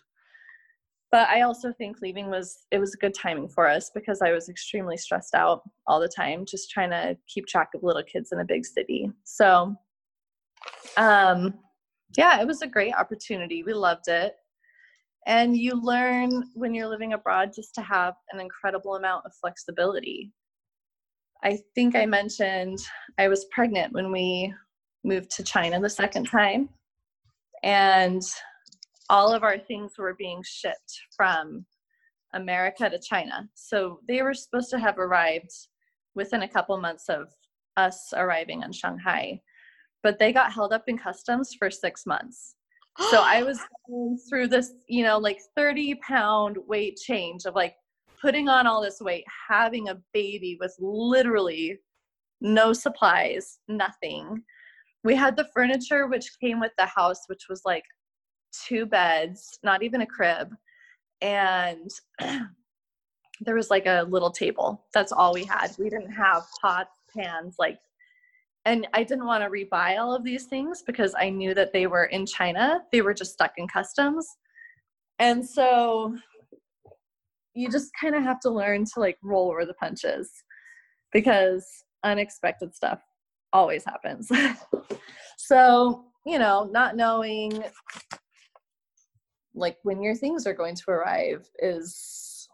but 1.13 1.29
i 1.29 1.43
also 1.43 1.73
think 1.73 2.01
leaving 2.01 2.29
was 2.29 2.67
it 2.73 2.79
was 2.79 2.95
a 2.95 2.97
good 2.97 3.15
timing 3.15 3.49
for 3.49 3.69
us 3.69 3.91
because 3.95 4.21
i 4.23 4.33
was 4.33 4.49
extremely 4.49 4.97
stressed 4.97 5.35
out 5.35 5.63
all 5.87 6.01
the 6.01 6.09
time 6.09 6.45
just 6.45 6.71
trying 6.71 6.91
to 6.91 7.17
keep 7.29 7.47
track 7.47 7.69
of 7.75 7.85
little 7.85 8.03
kids 8.03 8.33
in 8.33 8.41
a 8.41 8.45
big 8.45 8.65
city 8.65 9.09
so 9.23 9.77
um 10.97 11.55
yeah 12.17 12.41
it 12.41 12.47
was 12.47 12.63
a 12.63 12.67
great 12.67 12.95
opportunity 12.95 13.63
we 13.63 13.73
loved 13.73 14.09
it 14.09 14.35
and 15.27 15.57
you 15.57 15.81
learn 15.81 16.45
when 16.55 16.75
you're 16.75 16.89
living 16.89 17.13
abroad 17.13 17.53
just 17.55 17.75
to 17.75 17.83
have 17.83 18.15
an 18.33 18.41
incredible 18.41 18.97
amount 18.97 19.25
of 19.25 19.33
flexibility 19.41 20.33
i 21.43 21.59
think 21.75 21.95
i 21.95 22.07
mentioned 22.07 22.79
i 23.19 23.29
was 23.29 23.47
pregnant 23.53 23.93
when 23.93 24.11
we 24.11 24.53
moved 25.05 25.31
to 25.31 25.43
china 25.43 25.81
the 25.81 25.91
second 25.91 26.25
time 26.25 26.69
and 27.63 28.23
all 29.11 29.33
of 29.33 29.43
our 29.43 29.59
things 29.59 29.93
were 29.99 30.15
being 30.15 30.43
shipped 30.45 31.01
from 31.15 31.65
America 32.35 32.89
to 32.89 32.99
China. 32.99 33.49
So 33.55 34.01
they 34.09 34.23
were 34.23 34.35
supposed 34.35 34.71
to 34.71 34.79
have 34.79 34.99
arrived 34.99 35.51
within 36.15 36.43
a 36.43 36.49
couple 36.49 36.77
months 36.81 37.09
of 37.09 37.29
us 37.77 38.13
arriving 38.15 38.63
in 38.63 38.73
Shanghai, 38.73 39.41
but 40.03 40.19
they 40.19 40.33
got 40.33 40.53
held 40.53 40.73
up 40.73 40.85
in 40.89 40.99
customs 40.99 41.55
for 41.59 41.71
six 41.71 42.07
months. 42.07 42.57
So 43.11 43.23
I 43.23 43.43
was 43.45 43.61
going 43.89 44.19
through 44.29 44.49
this, 44.49 44.73
you 44.87 45.05
know, 45.05 45.19
like 45.19 45.41
30 45.57 45.97
pound 45.97 46.59
weight 46.67 46.97
change 46.97 47.45
of 47.45 47.55
like 47.55 47.75
putting 48.21 48.49
on 48.49 48.67
all 48.67 48.83
this 48.83 49.01
weight, 49.01 49.25
having 49.49 49.89
a 49.89 50.01
baby 50.13 50.57
with 50.61 50.75
literally 50.79 51.79
no 52.41 52.73
supplies, 52.73 53.59
nothing. 53.69 54.43
We 55.05 55.15
had 55.15 55.37
the 55.37 55.49
furniture 55.55 56.07
which 56.07 56.31
came 56.41 56.61
with 56.61 56.73
the 56.79 56.87
house, 56.87 57.23
which 57.27 57.47
was 57.49 57.63
like 57.65 57.85
two 58.67 58.87
beds, 58.87 59.59
not 59.63 59.83
even 59.83 60.03
a 60.03 60.07
crib. 60.07 60.55
And 61.21 61.91
there 63.41 63.55
was 63.55 63.71
like 63.71 63.87
a 63.87 64.07
little 64.09 64.31
table. 64.31 64.87
That's 64.95 65.13
all 65.13 65.35
we 65.35 65.45
had. 65.45 65.73
We 65.79 65.91
didn't 65.91 66.13
have 66.13 66.45
pots, 66.61 66.91
pans, 67.17 67.57
like 67.59 67.79
and 68.65 68.87
I 68.95 69.03
didn't 69.03 69.27
want 69.27 69.43
to 69.43 69.51
rebuy 69.51 69.99
all 69.99 70.15
of 70.15 70.25
these 70.25 70.45
things 70.45 70.83
because 70.83 71.15
I 71.19 71.31
knew 71.31 71.55
that 71.55 71.73
they 71.73 71.87
were 71.87 72.05
in 72.05 72.27
China. 72.27 72.83
They 72.93 73.03
were 73.03 73.15
just 73.15 73.33
stuck 73.33 73.53
in 73.57 73.67
customs. 73.67 74.27
And 75.19 75.45
so 75.45 76.17
you 77.55 77.69
just 77.71 77.91
kind 78.01 78.15
of 78.15 78.23
have 78.23 78.41
to 78.41 78.51
learn 78.51 78.85
to 78.85 79.01
like 79.01 79.19
roll 79.23 79.51
over 79.51 79.67
the 79.67 79.75
punches 79.75 80.31
because 81.13 81.67
unexpected 82.05 82.75
stuff 82.75 83.01
always 83.53 83.85
happens. 83.85 84.31
so, 85.37 86.05
you 86.25 86.39
know, 86.39 86.69
not 86.73 86.97
knowing 86.97 87.65
like 89.55 89.77
when 89.83 90.03
your 90.03 90.15
things 90.15 90.47
are 90.47 90.55
going 90.55 90.75
to 90.77 90.91
arrive 90.91 91.49
is 91.59 92.49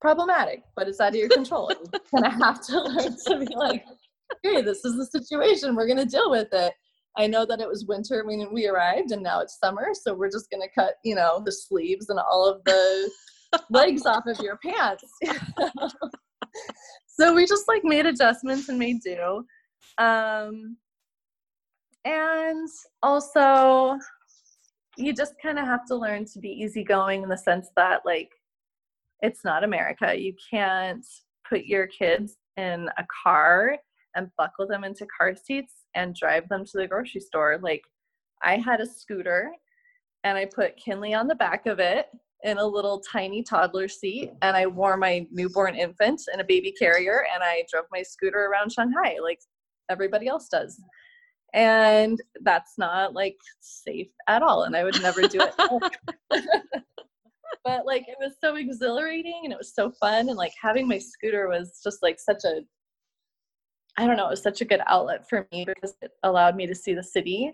problematic, 0.00 0.62
but 0.74 0.88
it's 0.88 1.00
out 1.00 1.10
of 1.10 1.14
your 1.14 1.28
control. 1.28 1.70
you 1.92 2.00
kind 2.10 2.26
of 2.26 2.32
have 2.32 2.66
to 2.66 2.80
learn 2.80 3.16
to 3.26 3.38
be 3.38 3.54
like, 3.54 3.84
okay, 4.32 4.62
this 4.62 4.84
is 4.84 4.96
the 4.96 5.06
situation. 5.06 5.74
We're 5.74 5.86
going 5.86 5.98
to 5.98 6.06
deal 6.06 6.30
with 6.30 6.48
it. 6.52 6.72
I 7.16 7.26
know 7.26 7.46
that 7.46 7.60
it 7.60 7.68
was 7.68 7.86
winter 7.86 8.24
when 8.24 8.52
we 8.52 8.66
arrived 8.66 9.12
and 9.12 9.22
now 9.22 9.40
it's 9.40 9.58
summer. 9.58 9.88
So 9.92 10.14
we're 10.14 10.30
just 10.30 10.50
going 10.50 10.62
to 10.62 10.74
cut, 10.74 10.94
you 11.04 11.14
know, 11.14 11.42
the 11.44 11.52
sleeves 11.52 12.08
and 12.08 12.18
all 12.18 12.46
of 12.48 12.62
the 12.64 13.10
legs 13.70 14.04
off 14.04 14.24
of 14.26 14.38
your 14.40 14.58
pants. 14.58 15.04
so 17.06 17.34
we 17.34 17.46
just 17.46 17.68
like 17.68 17.84
made 17.84 18.06
adjustments 18.06 18.68
and 18.68 18.78
made 18.78 19.00
do. 19.00 19.44
Um, 19.98 20.76
and 22.04 22.68
also, 23.02 23.96
you 24.96 25.12
just 25.14 25.34
kind 25.42 25.58
of 25.58 25.66
have 25.66 25.86
to 25.86 25.96
learn 25.96 26.24
to 26.26 26.38
be 26.38 26.48
easygoing 26.48 27.22
in 27.22 27.28
the 27.28 27.38
sense 27.38 27.68
that, 27.76 28.02
like, 28.04 28.30
it's 29.22 29.44
not 29.44 29.64
America. 29.64 30.14
You 30.14 30.34
can't 30.50 31.04
put 31.48 31.64
your 31.64 31.86
kids 31.86 32.36
in 32.56 32.88
a 32.98 33.04
car 33.22 33.78
and 34.14 34.30
buckle 34.36 34.66
them 34.66 34.84
into 34.84 35.06
car 35.18 35.34
seats 35.34 35.72
and 35.94 36.14
drive 36.14 36.48
them 36.48 36.64
to 36.64 36.78
the 36.78 36.86
grocery 36.86 37.20
store. 37.20 37.58
Like, 37.62 37.82
I 38.42 38.56
had 38.56 38.80
a 38.80 38.86
scooter 38.86 39.50
and 40.24 40.36
I 40.38 40.46
put 40.46 40.76
Kinley 40.76 41.14
on 41.14 41.28
the 41.28 41.34
back 41.34 41.66
of 41.66 41.78
it 41.78 42.06
in 42.42 42.58
a 42.58 42.66
little 42.66 43.00
tiny 43.00 43.42
toddler 43.42 43.88
seat 43.88 44.32
and 44.42 44.56
I 44.56 44.66
wore 44.66 44.96
my 44.96 45.26
newborn 45.30 45.74
infant 45.74 46.20
in 46.32 46.40
a 46.40 46.44
baby 46.44 46.72
carrier 46.72 47.24
and 47.32 47.42
I 47.42 47.64
drove 47.70 47.86
my 47.90 48.02
scooter 48.02 48.46
around 48.46 48.72
Shanghai 48.72 49.16
like 49.22 49.40
everybody 49.90 50.28
else 50.28 50.48
does. 50.48 50.78
And 51.54 52.20
that's 52.42 52.72
not 52.78 53.14
like 53.14 53.36
safe 53.60 54.08
at 54.28 54.42
all. 54.42 54.64
And 54.64 54.76
I 54.76 54.84
would 54.84 55.00
never 55.00 55.22
do 55.22 55.40
it. 55.40 55.54
but 57.64 57.86
like 57.86 58.04
it 58.08 58.16
was 58.20 58.34
so 58.42 58.56
exhilarating 58.56 59.42
and 59.44 59.52
it 59.52 59.58
was 59.58 59.74
so 59.74 59.90
fun. 60.00 60.28
And 60.28 60.36
like 60.36 60.52
having 60.60 60.86
my 60.86 60.98
scooter 60.98 61.48
was 61.48 61.80
just 61.82 62.02
like 62.02 62.18
such 62.18 62.44
a 62.44 62.60
I 63.96 64.06
don't 64.06 64.16
know, 64.16 64.26
it 64.26 64.30
was 64.30 64.42
such 64.42 64.60
a 64.60 64.64
good 64.64 64.80
outlet 64.86 65.28
for 65.28 65.46
me 65.52 65.64
because 65.64 65.94
it 66.02 66.10
allowed 66.22 66.56
me 66.56 66.66
to 66.66 66.74
see 66.74 66.94
the 66.94 67.02
city. 67.02 67.52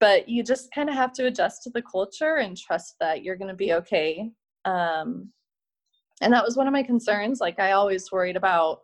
But 0.00 0.28
you 0.28 0.42
just 0.42 0.72
kind 0.74 0.88
of 0.88 0.94
have 0.94 1.12
to 1.14 1.26
adjust 1.26 1.62
to 1.64 1.70
the 1.70 1.82
culture 1.82 2.36
and 2.36 2.56
trust 2.56 2.96
that 3.00 3.22
you're 3.22 3.36
going 3.36 3.48
to 3.48 3.54
be 3.54 3.74
okay. 3.74 4.30
Um, 4.64 5.30
and 6.20 6.32
that 6.32 6.44
was 6.44 6.56
one 6.56 6.66
of 6.66 6.72
my 6.72 6.82
concerns. 6.82 7.40
Like 7.40 7.60
i 7.60 7.72
always 7.72 8.10
worried 8.10 8.36
about 8.36 8.80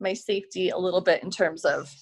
my 0.00 0.12
safety 0.12 0.70
a 0.70 0.78
little 0.78 1.00
bit 1.00 1.22
in 1.22 1.30
terms 1.30 1.64
of 1.64 1.92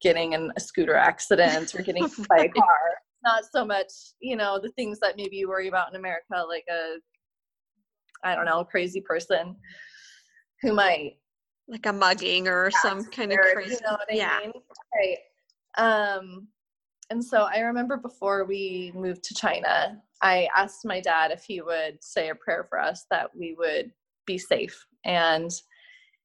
getting 0.00 0.32
in 0.32 0.50
a 0.56 0.60
scooter 0.60 0.96
accident 0.96 1.74
or 1.74 1.82
getting 1.82 2.02
hit 2.02 2.28
by 2.28 2.44
a 2.44 2.48
car. 2.60 2.78
Not 3.24 3.44
so 3.52 3.64
much 3.64 3.92
you 4.20 4.36
know 4.36 4.58
the 4.60 4.70
things 4.70 4.98
that 5.00 5.16
maybe 5.16 5.36
you 5.36 5.48
worry 5.48 5.68
about 5.68 5.88
in 5.88 5.94
america 5.94 6.44
like 6.48 6.64
a 6.68 6.96
i 8.24 8.34
don't 8.34 8.46
know 8.46 8.64
crazy 8.64 9.00
person 9.00 9.54
who 10.60 10.72
might 10.72 11.12
like 11.68 11.86
a 11.86 11.92
mugging 11.92 12.48
or 12.48 12.70
some 12.70 13.04
kind 13.04 13.32
of 13.32 13.38
crazy 13.38 13.74
you 13.74 13.80
know 13.86 13.96
yeah 14.10 14.38
mean? 14.42 14.52
right 14.96 15.18
um 15.78 16.48
and 17.12 17.22
so 17.22 17.42
I 17.42 17.58
remember 17.58 17.98
before 17.98 18.46
we 18.46 18.90
moved 18.94 19.22
to 19.24 19.34
China, 19.34 20.00
I 20.22 20.48
asked 20.56 20.86
my 20.86 20.98
dad 20.98 21.30
if 21.30 21.44
he 21.44 21.60
would 21.60 22.02
say 22.02 22.30
a 22.30 22.34
prayer 22.34 22.64
for 22.66 22.80
us 22.80 23.04
that 23.10 23.28
we 23.36 23.54
would 23.58 23.92
be 24.24 24.38
safe. 24.38 24.86
And 25.04 25.50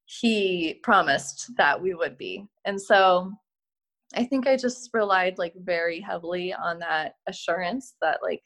he 0.06 0.80
promised 0.82 1.50
that 1.58 1.78
we 1.78 1.92
would 1.92 2.16
be. 2.16 2.46
And 2.64 2.80
so 2.80 3.30
I 4.16 4.24
think 4.24 4.46
I 4.46 4.56
just 4.56 4.88
relied 4.94 5.36
like 5.36 5.52
very 5.58 6.00
heavily 6.00 6.54
on 6.54 6.78
that 6.78 7.16
assurance 7.26 7.94
that 8.00 8.20
like 8.22 8.40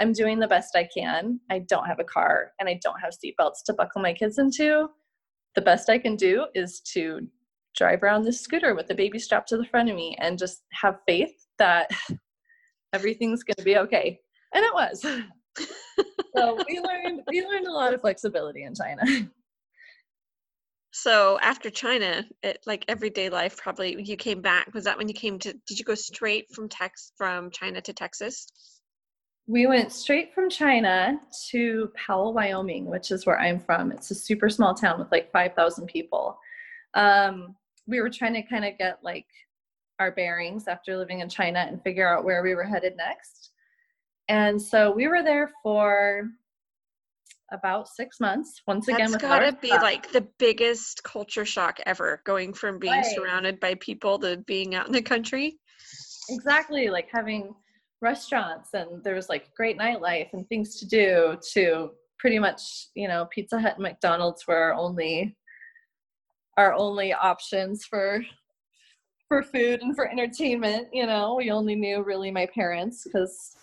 I'm 0.00 0.14
doing 0.14 0.38
the 0.38 0.48
best 0.48 0.74
I 0.74 0.88
can. 0.96 1.40
I 1.50 1.58
don't 1.58 1.86
have 1.86 2.00
a 2.00 2.04
car 2.04 2.52
and 2.58 2.70
I 2.70 2.80
don't 2.82 3.00
have 3.00 3.12
seatbelts 3.12 3.64
to 3.66 3.74
buckle 3.74 4.00
my 4.00 4.14
kids 4.14 4.38
into. 4.38 4.88
The 5.54 5.62
best 5.62 5.90
I 5.90 5.98
can 5.98 6.16
do 6.16 6.46
is 6.54 6.80
to 6.92 7.26
drive 7.76 8.02
around 8.02 8.24
this 8.24 8.40
scooter 8.40 8.74
with 8.74 8.88
the 8.88 8.94
baby 8.94 9.18
strapped 9.18 9.48
to 9.48 9.56
the 9.56 9.64
front 9.64 9.90
of 9.90 9.96
me 9.96 10.16
and 10.20 10.38
just 10.38 10.62
have 10.72 10.98
faith 11.06 11.32
that 11.58 11.90
everything's 12.92 13.42
going 13.42 13.56
to 13.56 13.64
be 13.64 13.76
okay. 13.78 14.20
And 14.54 14.64
it 14.64 14.74
was. 14.74 15.04
So 16.34 16.58
we 16.66 16.80
learned 16.80 17.20
we 17.28 17.46
learned 17.46 17.66
a 17.66 17.72
lot 17.72 17.92
of 17.92 18.00
flexibility 18.00 18.62
in 18.62 18.74
china. 18.74 19.02
So 20.94 21.38
after 21.40 21.70
china 21.70 22.24
it 22.42 22.58
like 22.66 22.84
everyday 22.88 23.28
life 23.28 23.56
probably 23.56 24.02
you 24.02 24.16
came 24.16 24.40
back 24.40 24.72
was 24.74 24.84
that 24.84 24.98
when 24.98 25.08
you 25.08 25.14
came 25.14 25.38
to 25.40 25.52
did 25.66 25.78
you 25.78 25.84
go 25.84 25.94
straight 25.94 26.46
from 26.54 26.68
tex 26.68 27.12
from 27.16 27.50
china 27.50 27.80
to 27.80 27.92
texas 27.92 28.46
we 29.46 29.66
went 29.66 29.92
straight 29.92 30.32
from 30.34 30.48
china 30.48 31.18
to 31.50 31.90
powell 31.94 32.32
wyoming 32.32 32.86
which 32.86 33.10
is 33.10 33.26
where 33.26 33.40
i'm 33.40 33.58
from 33.58 33.90
it's 33.90 34.10
a 34.10 34.14
super 34.14 34.48
small 34.48 34.74
town 34.74 34.98
with 34.98 35.10
like 35.10 35.30
5000 35.32 35.86
people 35.86 36.38
um, 36.94 37.56
we 37.86 38.00
were 38.00 38.10
trying 38.10 38.34
to 38.34 38.42
kind 38.42 38.64
of 38.64 38.78
get 38.78 38.98
like 39.02 39.26
our 39.98 40.12
bearings 40.12 40.68
after 40.68 40.96
living 40.96 41.20
in 41.20 41.28
China 41.28 41.60
and 41.60 41.82
figure 41.82 42.08
out 42.08 42.24
where 42.24 42.42
we 42.42 42.54
were 42.54 42.64
headed 42.64 42.96
next. 42.96 43.50
And 44.28 44.60
so 44.60 44.90
we 44.90 45.08
were 45.08 45.22
there 45.22 45.50
for 45.62 46.24
about 47.52 47.88
six 47.88 48.18
months. 48.18 48.62
Once 48.66 48.88
again, 48.88 49.10
that's 49.10 49.22
gotta 49.22 49.56
be 49.60 49.70
like 49.70 50.10
the 50.10 50.26
biggest 50.38 51.02
culture 51.02 51.44
shock 51.44 51.78
ever, 51.84 52.22
going 52.24 52.54
from 52.54 52.78
being 52.78 52.92
right. 52.94 53.14
surrounded 53.14 53.60
by 53.60 53.74
people 53.74 54.18
to 54.20 54.38
being 54.38 54.74
out 54.74 54.86
in 54.86 54.92
the 54.92 55.02
country. 55.02 55.58
Exactly, 56.30 56.88
like 56.88 57.08
having 57.12 57.54
restaurants 58.02 58.70
and 58.74 59.02
there 59.04 59.14
was 59.14 59.28
like 59.28 59.54
great 59.54 59.78
nightlife 59.78 60.28
and 60.32 60.46
things 60.48 60.78
to 60.80 60.86
do 60.86 61.38
to 61.52 61.90
pretty 62.18 62.38
much 62.38 62.88
you 62.94 63.08
know 63.08 63.26
pizza 63.30 63.60
hut 63.60 63.74
and 63.74 63.82
mcdonald's 63.84 64.46
were 64.46 64.56
our 64.56 64.74
only 64.74 65.36
our 66.58 66.74
only 66.74 67.12
options 67.12 67.84
for 67.84 68.22
for 69.28 69.42
food 69.42 69.80
and 69.80 69.94
for 69.96 70.10
entertainment 70.10 70.88
you 70.92 71.06
know? 71.06 71.36
We 71.36 71.50
only 71.50 71.76
knew 71.76 72.02
really 72.02 72.30
my 72.30 72.46
parents 72.52 73.04
because 73.04 73.56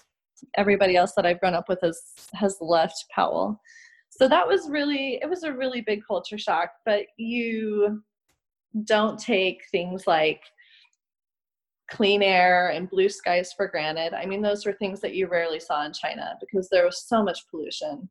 everybody 0.58 0.96
else 0.96 1.14
that 1.16 1.26
i've 1.26 1.40
grown 1.42 1.54
up 1.54 1.68
with 1.68 1.80
has 1.84 2.02
has 2.34 2.58
left 2.62 3.06
powell. 3.14 3.62
So 4.10 4.28
that 4.28 4.48
was 4.48 4.70
really 4.70 5.20
it 5.22 5.30
was 5.30 5.44
a 5.44 5.54
really 5.54 5.82
big 5.82 6.02
culture 6.08 6.38
shock 6.38 6.72
but 6.86 7.06
you 7.18 8.02
don't 8.86 9.20
take 9.20 9.62
things 9.72 10.08
like 10.08 10.42
clean 11.92 12.22
air 12.22 12.70
and 12.70 12.90
blue 12.90 13.10
skies 13.10 13.54
for 13.54 13.68
granted 13.68 14.14
i 14.14 14.26
mean 14.26 14.42
those 14.42 14.66
were 14.66 14.74
things 14.74 15.02
that 15.02 15.16
you 15.16 15.28
rarely 15.28 15.60
saw 15.60 15.86
in 15.86 15.94
china 15.94 16.38
because 16.40 16.70
there 16.70 16.86
was 16.86 17.04
so 17.08 17.24
much 17.24 17.48
pollution 17.50 18.10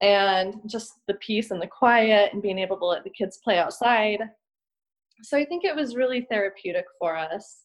and 0.00 0.60
just 0.66 0.92
the 1.06 1.14
peace 1.14 1.50
and 1.50 1.60
the 1.60 1.66
quiet 1.66 2.32
and 2.32 2.42
being 2.42 2.58
able 2.58 2.76
to 2.78 2.84
let 2.84 3.04
the 3.04 3.10
kids 3.10 3.38
play 3.42 3.58
outside. 3.58 4.20
So 5.22 5.38
I 5.38 5.44
think 5.44 5.64
it 5.64 5.74
was 5.74 5.96
really 5.96 6.26
therapeutic 6.30 6.84
for 6.98 7.16
us. 7.16 7.64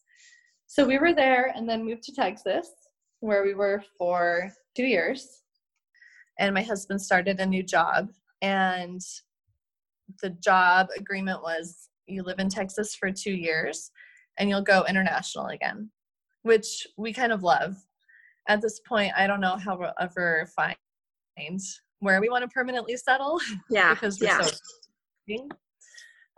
So 0.66 0.86
we 0.86 0.98
were 0.98 1.12
there 1.12 1.52
and 1.54 1.68
then 1.68 1.84
moved 1.84 2.04
to 2.04 2.14
Texas, 2.14 2.68
where 3.20 3.44
we 3.44 3.54
were 3.54 3.82
for 3.98 4.50
two 4.74 4.84
years. 4.84 5.42
And 6.38 6.54
my 6.54 6.62
husband 6.62 7.00
started 7.02 7.40
a 7.40 7.46
new 7.46 7.62
job. 7.62 8.08
And 8.40 9.00
the 10.22 10.30
job 10.30 10.88
agreement 10.96 11.42
was 11.42 11.88
you 12.06 12.22
live 12.22 12.38
in 12.38 12.48
Texas 12.48 12.94
for 12.94 13.12
two 13.12 13.32
years 13.32 13.90
and 14.38 14.48
you'll 14.48 14.62
go 14.62 14.84
international 14.88 15.46
again, 15.46 15.90
which 16.42 16.86
we 16.96 17.12
kind 17.12 17.32
of 17.32 17.42
love. 17.42 17.76
At 18.48 18.60
this 18.60 18.80
point, 18.80 19.12
I 19.16 19.26
don't 19.26 19.40
know 19.40 19.56
how 19.56 19.78
we'll 19.78 19.92
ever 20.00 20.48
find 20.56 20.76
where 22.00 22.20
we 22.20 22.28
want 22.28 22.42
to 22.42 22.48
permanently 22.48 22.96
settle. 22.96 23.40
Yeah. 23.70 23.94
because 23.94 24.20
we're 24.20 24.26
yeah. 24.26 24.42
so 24.42 25.48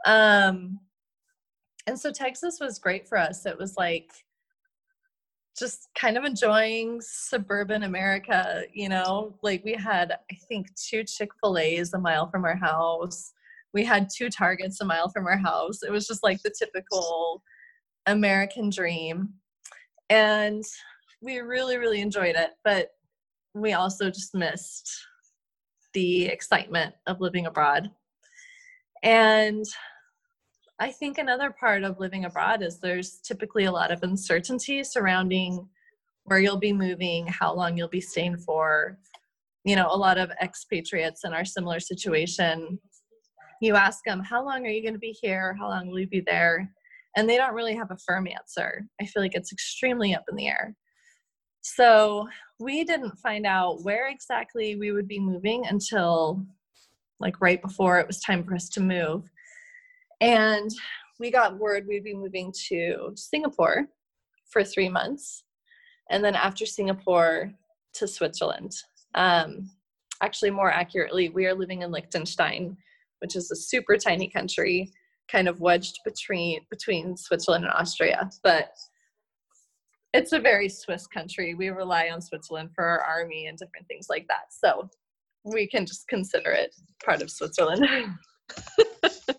um 0.06 0.78
and 1.86 1.98
so 1.98 2.10
Texas 2.10 2.58
was 2.60 2.78
great 2.78 3.08
for 3.08 3.18
us. 3.18 3.44
It 3.46 3.58
was 3.58 3.76
like 3.76 4.10
just 5.58 5.88
kind 5.94 6.16
of 6.16 6.24
enjoying 6.24 7.00
suburban 7.00 7.84
America, 7.84 8.62
you 8.72 8.88
know, 8.88 9.34
like 9.42 9.64
we 9.64 9.74
had, 9.74 10.12
I 10.30 10.34
think, 10.48 10.74
two 10.74 11.04
Chick 11.04 11.30
fil 11.40 11.58
A's 11.58 11.92
a 11.94 11.98
mile 11.98 12.28
from 12.28 12.44
our 12.44 12.56
house. 12.56 13.32
We 13.72 13.84
had 13.84 14.08
two 14.14 14.30
Targets 14.30 14.80
a 14.80 14.84
mile 14.84 15.08
from 15.08 15.26
our 15.26 15.36
house. 15.36 15.82
It 15.82 15.92
was 15.92 16.06
just 16.06 16.22
like 16.22 16.42
the 16.42 16.54
typical 16.58 17.42
American 18.06 18.70
dream. 18.70 19.34
And 20.10 20.64
we 21.20 21.38
really, 21.38 21.78
really 21.78 22.00
enjoyed 22.00 22.36
it. 22.36 22.50
But 22.64 22.90
we 23.54 23.72
also 23.72 24.10
just 24.10 24.34
missed 24.34 24.90
the 25.92 26.26
excitement 26.26 26.94
of 27.06 27.20
living 27.20 27.46
abroad. 27.46 27.90
And 29.02 29.64
I 30.80 30.90
think 30.90 31.18
another 31.18 31.50
part 31.50 31.84
of 31.84 32.00
living 32.00 32.24
abroad 32.24 32.62
is 32.62 32.78
there's 32.78 33.20
typically 33.20 33.64
a 33.64 33.72
lot 33.72 33.92
of 33.92 34.02
uncertainty 34.02 34.82
surrounding 34.82 35.68
where 36.24 36.40
you'll 36.40 36.58
be 36.58 36.72
moving, 36.72 37.26
how 37.26 37.54
long 37.54 37.76
you'll 37.76 37.88
be 37.88 38.00
staying 38.00 38.38
for. 38.38 38.98
You 39.64 39.76
know, 39.76 39.88
a 39.90 39.96
lot 39.96 40.18
of 40.18 40.30
expatriates 40.42 41.24
in 41.24 41.32
our 41.32 41.44
similar 41.44 41.80
situation, 41.80 42.78
you 43.60 43.76
ask 43.76 44.04
them, 44.04 44.20
How 44.20 44.44
long 44.44 44.66
are 44.66 44.70
you 44.70 44.82
going 44.82 44.94
to 44.94 44.98
be 45.00 45.16
here? 45.22 45.56
How 45.58 45.68
long 45.68 45.88
will 45.88 46.00
you 46.00 46.08
be 46.08 46.20
there? 46.20 46.70
And 47.16 47.28
they 47.28 47.36
don't 47.36 47.54
really 47.54 47.76
have 47.76 47.90
a 47.90 47.98
firm 47.98 48.26
answer. 48.26 48.86
I 49.00 49.06
feel 49.06 49.22
like 49.22 49.34
it's 49.34 49.52
extremely 49.52 50.14
up 50.14 50.24
in 50.28 50.36
the 50.36 50.48
air. 50.48 50.74
So 51.62 52.28
we 52.58 52.84
didn't 52.84 53.18
find 53.18 53.46
out 53.46 53.82
where 53.84 54.08
exactly 54.08 54.76
we 54.76 54.92
would 54.92 55.08
be 55.08 55.18
moving 55.18 55.64
until 55.66 56.44
like 57.20 57.40
right 57.40 57.62
before 57.62 57.98
it 57.98 58.06
was 58.06 58.20
time 58.20 58.44
for 58.44 58.54
us 58.54 58.68
to 58.70 58.80
move. 58.80 59.30
And 60.20 60.70
we 61.18 61.30
got 61.30 61.58
word 61.58 61.86
we'd 61.86 62.04
be 62.04 62.14
moving 62.14 62.52
to 62.68 63.12
Singapore 63.14 63.86
for 64.50 64.64
three 64.64 64.88
months. 64.88 65.44
And 66.10 66.22
then 66.24 66.34
after 66.34 66.66
Singapore 66.66 67.52
to 67.94 68.08
Switzerland. 68.08 68.72
Um, 69.14 69.70
actually, 70.20 70.50
more 70.50 70.70
accurately, 70.70 71.28
we 71.28 71.46
are 71.46 71.54
living 71.54 71.82
in 71.82 71.90
Liechtenstein, 71.90 72.76
which 73.20 73.36
is 73.36 73.50
a 73.50 73.56
super 73.56 73.96
tiny 73.96 74.28
country, 74.28 74.92
kind 75.30 75.48
of 75.48 75.60
wedged 75.60 76.00
between 76.04 76.60
between 76.70 77.16
Switzerland 77.16 77.64
and 77.64 77.72
Austria. 77.74 78.30
But 78.42 78.76
it's 80.12 80.32
a 80.32 80.38
very 80.38 80.68
Swiss 80.68 81.06
country. 81.06 81.54
We 81.54 81.70
rely 81.70 82.08
on 82.08 82.22
Switzerland 82.22 82.70
for 82.74 82.84
our 82.84 83.00
army 83.00 83.46
and 83.46 83.58
different 83.58 83.88
things 83.88 84.06
like 84.08 84.26
that. 84.28 84.46
So 84.50 84.88
we 85.44 85.66
can 85.66 85.86
just 85.86 86.06
consider 86.08 86.52
it 86.52 86.74
part 87.04 87.20
of 87.20 87.30
Switzerland. 87.30 87.86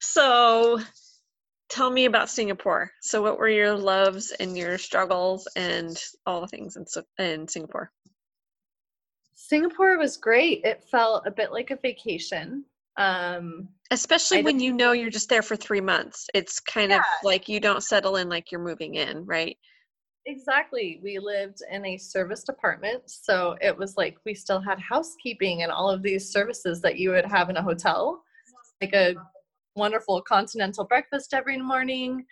so 0.00 0.78
tell 1.70 1.90
me 1.90 2.04
about 2.04 2.28
Singapore. 2.28 2.90
So 3.00 3.22
what 3.22 3.38
were 3.38 3.48
your 3.48 3.74
loves 3.74 4.30
and 4.38 4.56
your 4.56 4.76
struggles 4.76 5.48
and 5.56 6.00
all 6.26 6.42
the 6.42 6.48
things 6.48 6.76
in, 6.76 6.84
in 7.24 7.48
Singapore? 7.48 7.90
Singapore 9.34 9.98
was 9.98 10.16
great. 10.16 10.60
It 10.64 10.84
felt 10.90 11.26
a 11.26 11.30
bit 11.30 11.50
like 11.50 11.70
a 11.70 11.76
vacation. 11.76 12.64
Um, 13.00 13.68
Especially 13.90 14.42
when 14.42 14.60
you 14.60 14.72
know 14.74 14.92
you're 14.92 15.10
just 15.10 15.30
there 15.30 15.42
for 15.42 15.56
three 15.56 15.80
months. 15.80 16.28
It's 16.34 16.60
kind 16.60 16.90
yeah. 16.90 16.98
of 16.98 17.04
like 17.24 17.48
you 17.48 17.58
don't 17.58 17.82
settle 17.82 18.16
in 18.16 18.28
like 18.28 18.52
you're 18.52 18.62
moving 18.62 18.96
in, 18.96 19.24
right? 19.24 19.56
Exactly. 20.26 21.00
We 21.02 21.18
lived 21.18 21.62
in 21.72 21.84
a 21.86 21.96
serviced 21.96 22.50
apartment. 22.50 23.02
So 23.06 23.56
it 23.62 23.76
was 23.76 23.96
like 23.96 24.18
we 24.26 24.34
still 24.34 24.60
had 24.60 24.78
housekeeping 24.78 25.62
and 25.62 25.72
all 25.72 25.90
of 25.90 26.02
these 26.02 26.30
services 26.30 26.82
that 26.82 26.98
you 26.98 27.10
would 27.10 27.24
have 27.24 27.48
in 27.48 27.56
a 27.56 27.62
hotel, 27.62 28.22
like 28.82 28.92
a 28.92 29.14
wonderful 29.76 30.20
continental 30.20 30.84
breakfast 30.84 31.32
every 31.32 31.56
morning. 31.56 32.26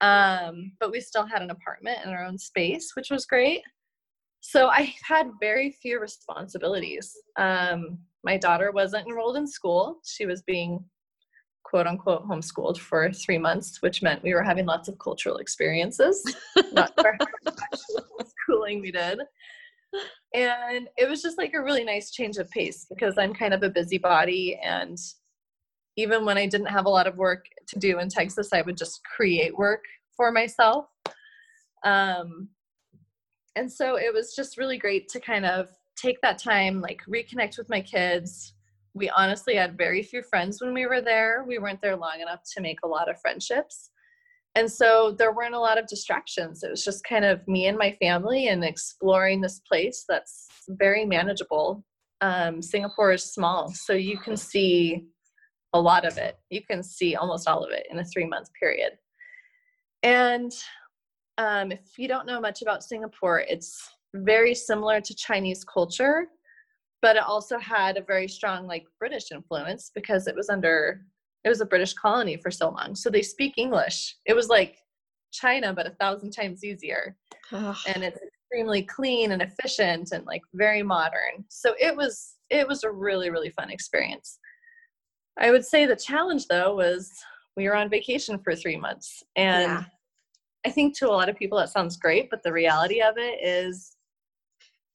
Um, 0.00 0.72
but 0.80 0.90
we 0.90 1.00
still 1.00 1.26
had 1.26 1.42
an 1.42 1.50
apartment 1.50 1.98
in 2.04 2.10
our 2.10 2.24
own 2.24 2.38
space, 2.38 2.92
which 2.96 3.10
was 3.10 3.26
great. 3.26 3.62
So 4.40 4.68
I 4.68 4.94
had 5.06 5.30
very 5.40 5.72
few 5.82 6.00
responsibilities. 6.00 7.12
Um, 7.36 7.98
my 8.26 8.36
daughter 8.36 8.72
wasn't 8.72 9.06
enrolled 9.06 9.36
in 9.36 9.46
school. 9.46 10.00
She 10.04 10.26
was 10.26 10.42
being 10.42 10.84
quote 11.62 11.86
unquote 11.86 12.28
homeschooled 12.28 12.76
for 12.76 13.10
three 13.12 13.38
months, 13.38 13.80
which 13.80 14.02
meant 14.02 14.22
we 14.22 14.34
were 14.34 14.42
having 14.42 14.66
lots 14.66 14.88
of 14.88 14.98
cultural 14.98 15.36
experiences, 15.36 16.22
not 16.72 16.92
for 17.00 17.16
schooling 18.26 18.80
we 18.80 18.90
did. 18.90 19.20
And 20.34 20.88
it 20.98 21.08
was 21.08 21.22
just 21.22 21.38
like 21.38 21.54
a 21.54 21.62
really 21.62 21.84
nice 21.84 22.10
change 22.10 22.36
of 22.36 22.50
pace 22.50 22.84
because 22.90 23.16
I'm 23.16 23.32
kind 23.32 23.54
of 23.54 23.62
a 23.62 23.70
busybody. 23.70 24.58
And 24.62 24.98
even 25.96 26.24
when 26.24 26.36
I 26.36 26.46
didn't 26.46 26.66
have 26.66 26.86
a 26.86 26.90
lot 26.90 27.06
of 27.06 27.16
work 27.16 27.46
to 27.68 27.78
do 27.78 28.00
in 28.00 28.08
Texas, 28.08 28.50
I 28.52 28.62
would 28.62 28.76
just 28.76 29.00
create 29.04 29.56
work 29.56 29.84
for 30.16 30.32
myself. 30.32 30.86
Um, 31.84 32.48
and 33.54 33.72
so 33.72 33.96
it 33.96 34.12
was 34.12 34.34
just 34.34 34.58
really 34.58 34.78
great 34.78 35.08
to 35.10 35.20
kind 35.20 35.46
of 35.46 35.68
take 35.96 36.20
that 36.22 36.38
time, 36.38 36.80
like 36.80 37.00
reconnect 37.08 37.58
with 37.58 37.68
my 37.68 37.80
kids. 37.80 38.54
We 38.94 39.10
honestly 39.10 39.54
had 39.54 39.76
very 39.76 40.02
few 40.02 40.22
friends 40.22 40.60
when 40.60 40.72
we 40.72 40.86
were 40.86 41.00
there. 41.00 41.44
We 41.46 41.58
weren't 41.58 41.82
there 41.82 41.96
long 41.96 42.20
enough 42.20 42.40
to 42.54 42.62
make 42.62 42.78
a 42.84 42.88
lot 42.88 43.10
of 43.10 43.20
friendships. 43.20 43.90
And 44.54 44.72
so 44.72 45.14
there 45.18 45.34
weren't 45.34 45.54
a 45.54 45.60
lot 45.60 45.78
of 45.78 45.86
distractions. 45.86 46.62
It 46.62 46.70
was 46.70 46.82
just 46.82 47.04
kind 47.04 47.26
of 47.26 47.46
me 47.46 47.66
and 47.66 47.76
my 47.76 47.92
family 48.00 48.48
and 48.48 48.64
exploring 48.64 49.42
this 49.42 49.60
place 49.60 50.04
that's 50.08 50.48
very 50.68 51.04
manageable. 51.04 51.84
Um, 52.22 52.62
Singapore 52.62 53.12
is 53.12 53.34
small, 53.34 53.68
so 53.68 53.92
you 53.92 54.16
can 54.18 54.34
see 54.34 55.04
a 55.74 55.80
lot 55.80 56.06
of 56.06 56.16
it. 56.16 56.38
You 56.48 56.62
can 56.64 56.82
see 56.82 57.16
almost 57.16 57.46
all 57.46 57.62
of 57.62 57.70
it 57.70 57.86
in 57.90 57.98
a 57.98 58.04
three 58.04 58.26
month 58.26 58.48
period. 58.58 58.92
And 60.02 60.52
um, 61.36 61.70
if 61.70 61.98
you 61.98 62.08
don't 62.08 62.26
know 62.26 62.40
much 62.40 62.62
about 62.62 62.82
Singapore, 62.82 63.40
it's 63.40 63.90
very 64.16 64.54
similar 64.54 65.00
to 65.00 65.14
Chinese 65.14 65.64
culture, 65.64 66.26
but 67.02 67.16
it 67.16 67.22
also 67.22 67.58
had 67.58 67.96
a 67.96 68.02
very 68.02 68.28
strong 68.28 68.66
like 68.66 68.84
British 68.98 69.30
influence 69.32 69.90
because 69.94 70.26
it 70.26 70.34
was 70.34 70.48
under 70.48 71.02
it 71.44 71.48
was 71.48 71.60
a 71.60 71.66
British 71.66 71.94
colony 71.94 72.36
for 72.36 72.50
so 72.50 72.70
long. 72.70 72.96
So 72.96 73.08
they 73.08 73.22
speak 73.22 73.54
English. 73.56 74.16
It 74.26 74.34
was 74.34 74.48
like 74.48 74.78
China, 75.32 75.72
but 75.72 75.86
a 75.86 75.90
thousand 76.00 76.32
times 76.32 76.64
easier. 76.64 77.16
and 77.86 78.02
it's 78.02 78.18
extremely 78.20 78.82
clean 78.82 79.30
and 79.32 79.40
efficient 79.40 80.10
and 80.12 80.26
like 80.26 80.42
very 80.54 80.82
modern. 80.82 81.44
So 81.48 81.74
it 81.78 81.96
was 81.96 82.34
it 82.50 82.66
was 82.66 82.84
a 82.84 82.90
really, 82.90 83.30
really 83.30 83.50
fun 83.50 83.70
experience. 83.70 84.38
I 85.38 85.50
would 85.50 85.64
say 85.64 85.86
the 85.86 85.96
challenge 85.96 86.46
though 86.48 86.74
was 86.74 87.12
we 87.56 87.68
were 87.68 87.76
on 87.76 87.90
vacation 87.90 88.38
for 88.38 88.54
three 88.54 88.76
months. 88.76 89.22
And 89.36 89.62
yeah. 89.62 89.84
I 90.64 90.70
think 90.70 90.96
to 90.98 91.08
a 91.08 91.12
lot 91.12 91.28
of 91.28 91.36
people 91.36 91.58
that 91.58 91.70
sounds 91.70 91.96
great, 91.96 92.28
but 92.30 92.42
the 92.42 92.52
reality 92.52 93.00
of 93.00 93.14
it 93.18 93.38
is 93.42 93.95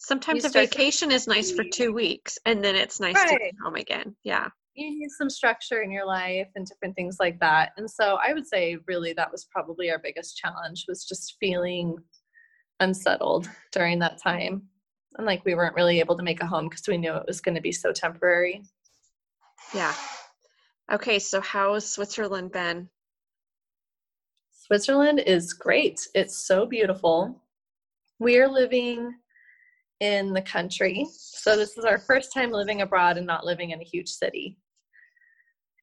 Sometimes 0.04 0.46
a 0.46 0.50
vacation 0.50 1.12
is 1.12 1.28
nice 1.28 1.52
for 1.52 1.64
two 1.64 1.94
weeks 1.94 2.40
and 2.48 2.64
then 2.64 2.76
it's 2.76 3.00
nice 3.00 3.14
right. 3.14 3.30
to 3.30 3.38
be 3.38 3.52
home 3.64 3.76
again. 3.76 4.16
Yeah. 4.24 4.48
You 4.74 4.90
need 4.90 5.10
some 5.12 5.30
structure 5.30 5.84
in 5.84 5.92
your 5.92 6.08
life 6.08 6.48
and 6.56 6.66
different 6.66 6.96
things 6.96 7.18
like 7.20 7.40
that. 7.40 7.74
And 7.78 7.90
so 7.90 8.18
I 8.26 8.34
would 8.34 8.48
say 8.48 8.78
really 8.88 9.14
that 9.14 9.32
was 9.32 9.46
probably 9.46 9.92
our 9.92 10.00
biggest 10.00 10.38
challenge 10.38 10.86
was 10.88 11.06
just 11.06 11.36
feeling 11.40 11.98
unsettled 12.80 13.48
during 13.72 14.00
that 14.00 14.20
time. 14.20 14.64
And 15.20 15.28
like 15.28 15.46
we 15.46 15.54
weren't 15.54 15.76
really 15.76 16.00
able 16.00 16.18
to 16.18 16.24
make 16.24 16.42
a 16.42 16.48
home 16.48 16.68
because 16.68 16.88
we 16.88 16.98
knew 16.98 17.14
it 17.14 17.28
was 17.28 17.40
going 17.40 17.56
to 17.56 17.62
be 17.62 17.72
so 17.72 17.92
temporary. 17.92 18.64
Yeah. 19.72 19.94
Okay, 20.92 21.20
so 21.20 21.42
how 21.42 21.76
has 21.76 21.88
Switzerland 21.88 22.52
been? 22.52 22.90
Switzerland 24.52 25.20
is 25.20 25.54
great. 25.54 26.08
It's 26.16 26.36
so 26.36 26.66
beautiful. 26.66 27.40
We 28.18 28.40
are 28.40 28.48
living 28.50 29.14
in 30.02 30.34
the 30.34 30.42
country. 30.42 31.08
So 31.14 31.56
this 31.56 31.78
is 31.78 31.86
our 31.86 32.00
first 32.00 32.34
time 32.34 32.52
living 32.52 32.82
abroad 32.82 33.18
and 33.18 33.26
not 33.26 33.46
living 33.46 33.70
in 33.70 33.80
a 33.80 33.86
huge 33.86 34.10
city. 34.10 34.58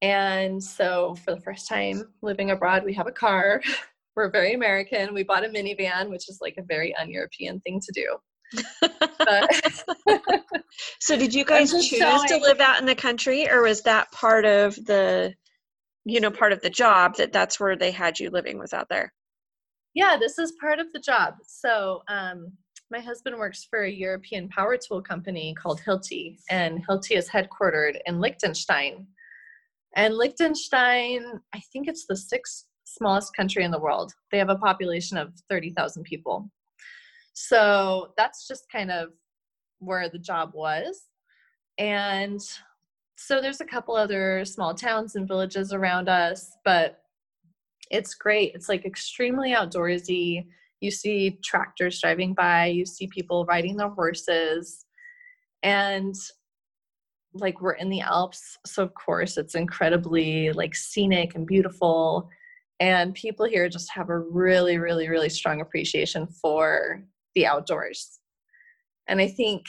And 0.01 0.61
so 0.63 1.15
for 1.23 1.33
the 1.33 1.41
first 1.41 1.67
time 1.67 2.03
living 2.21 2.51
abroad, 2.51 2.83
we 2.83 2.93
have 2.93 3.07
a 3.07 3.11
car. 3.11 3.61
We're 4.15 4.29
very 4.29 4.53
American. 4.53 5.13
We 5.13 5.23
bought 5.23 5.45
a 5.45 5.47
minivan, 5.47 6.09
which 6.09 6.27
is 6.29 6.39
like 6.41 6.55
a 6.57 6.63
very 6.63 6.93
un-European 6.95 7.61
thing 7.61 7.79
to 7.79 7.91
do. 7.93 8.17
so 10.99 11.15
did 11.17 11.33
you 11.33 11.45
guys 11.47 11.71
choose 11.71 11.87
showing, 11.87 12.27
to 12.27 12.37
live 12.37 12.59
out 12.59 12.79
in 12.79 12.85
the 12.85 12.95
country 12.95 13.49
or 13.49 13.61
was 13.61 13.83
that 13.83 14.11
part 14.11 14.43
of 14.43 14.75
the 14.85 15.33
you 16.03 16.19
know 16.19 16.31
part 16.31 16.51
of 16.51 16.59
the 16.61 16.69
job 16.69 17.15
that 17.17 17.31
that's 17.31 17.59
where 17.59 17.75
they 17.75 17.91
had 17.91 18.19
you 18.19 18.31
living 18.31 18.57
was 18.57 18.73
out 18.73 18.89
there 18.89 19.13
yeah 19.93 20.17
this 20.19 20.39
is 20.39 20.51
part 20.59 20.79
of 20.79 20.91
the 20.93 20.99
job 20.99 21.35
so 21.45 22.01
um, 22.07 22.51
my 22.91 22.99
husband 22.99 23.37
works 23.37 23.65
for 23.69 23.83
a 23.83 23.91
European 23.91 24.49
power 24.49 24.77
tool 24.77 25.01
company 25.01 25.53
called 25.53 25.81
Hilti, 25.81 26.39
and 26.49 26.85
Hilti 26.87 27.17
is 27.17 27.29
headquartered 27.29 27.99
in 28.05 28.19
Liechtenstein. 28.19 29.07
And 29.95 30.15
Liechtenstein, 30.15 31.39
I 31.53 31.59
think 31.71 31.87
it's 31.87 32.05
the 32.07 32.15
sixth 32.15 32.65
smallest 32.85 33.35
country 33.35 33.63
in 33.63 33.71
the 33.71 33.79
world. 33.79 34.13
They 34.31 34.39
have 34.39 34.49
a 34.49 34.55
population 34.55 35.17
of 35.17 35.33
30,000 35.49 36.03
people. 36.03 36.49
So 37.33 38.13
that's 38.17 38.47
just 38.47 38.63
kind 38.71 38.91
of 38.91 39.09
where 39.79 40.09
the 40.09 40.19
job 40.19 40.51
was. 40.53 41.05
And 41.77 42.41
so 43.15 43.41
there's 43.41 43.61
a 43.61 43.65
couple 43.65 43.95
other 43.95 44.43
small 44.45 44.73
towns 44.73 45.15
and 45.15 45.27
villages 45.27 45.73
around 45.73 46.09
us, 46.09 46.51
but 46.65 46.99
it's 47.91 48.15
great. 48.15 48.53
It's 48.55 48.69
like 48.69 48.85
extremely 48.85 49.51
outdoorsy 49.51 50.45
you 50.81 50.91
see 50.91 51.37
tractors 51.43 51.99
driving 52.01 52.33
by 52.33 52.65
you 52.65 52.85
see 52.85 53.07
people 53.07 53.45
riding 53.45 53.77
their 53.77 53.89
horses 53.89 54.85
and 55.63 56.15
like 57.33 57.61
we're 57.61 57.73
in 57.73 57.89
the 57.89 58.01
alps 58.01 58.57
so 58.65 58.81
of 58.81 58.93
course 58.93 59.37
it's 59.37 59.55
incredibly 59.55 60.51
like 60.51 60.75
scenic 60.75 61.35
and 61.35 61.45
beautiful 61.45 62.27
and 62.79 63.13
people 63.13 63.45
here 63.45 63.69
just 63.69 63.91
have 63.91 64.09
a 64.09 64.19
really 64.19 64.77
really 64.77 65.09
really 65.09 65.29
strong 65.29 65.61
appreciation 65.61 66.25
for 66.27 67.03
the 67.35 67.45
outdoors 67.45 68.19
and 69.07 69.21
i 69.21 69.27
think 69.27 69.65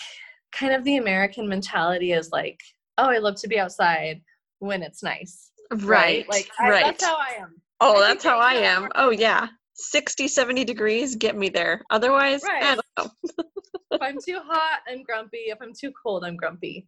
kind 0.52 0.72
of 0.74 0.84
the 0.84 0.96
American 0.96 1.48
mentality 1.48 2.12
is 2.12 2.30
like, 2.32 2.60
oh, 2.98 3.08
I 3.08 3.18
love 3.18 3.36
to 3.36 3.48
be 3.48 3.58
outside 3.58 4.20
when 4.58 4.82
it's 4.82 5.02
nice. 5.02 5.50
Right. 5.70 5.80
right? 5.88 6.28
Like, 6.28 6.50
I, 6.58 6.70
right. 6.70 6.84
that's 6.84 7.04
how 7.04 7.16
I 7.16 7.36
am. 7.40 7.54
Oh, 7.80 8.02
I 8.02 8.08
that's 8.08 8.24
how 8.24 8.38
I 8.38 8.54
am. 8.54 8.88
Oh, 8.94 9.10
yeah. 9.10 9.48
60, 9.80 10.28
70 10.28 10.64
degrees, 10.64 11.16
get 11.16 11.36
me 11.36 11.48
there. 11.48 11.82
Otherwise, 11.90 12.42
right. 12.46 12.62
I 12.62 12.74
don't 12.76 12.86
know. 12.98 13.44
if 13.90 14.02
I'm 14.02 14.18
too 14.24 14.40
hot, 14.44 14.80
I'm 14.88 15.02
grumpy. 15.02 15.44
If 15.46 15.58
I'm 15.60 15.72
too 15.78 15.92
cold, 16.02 16.24
I'm 16.24 16.36
grumpy. 16.36 16.86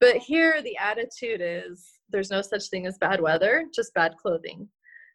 But 0.00 0.16
here, 0.16 0.60
the 0.62 0.76
attitude 0.76 1.40
is 1.42 1.94
there's 2.10 2.30
no 2.30 2.42
such 2.42 2.68
thing 2.68 2.86
as 2.86 2.98
bad 2.98 3.20
weather, 3.20 3.64
just 3.74 3.94
bad 3.94 4.16
clothing. 4.20 4.68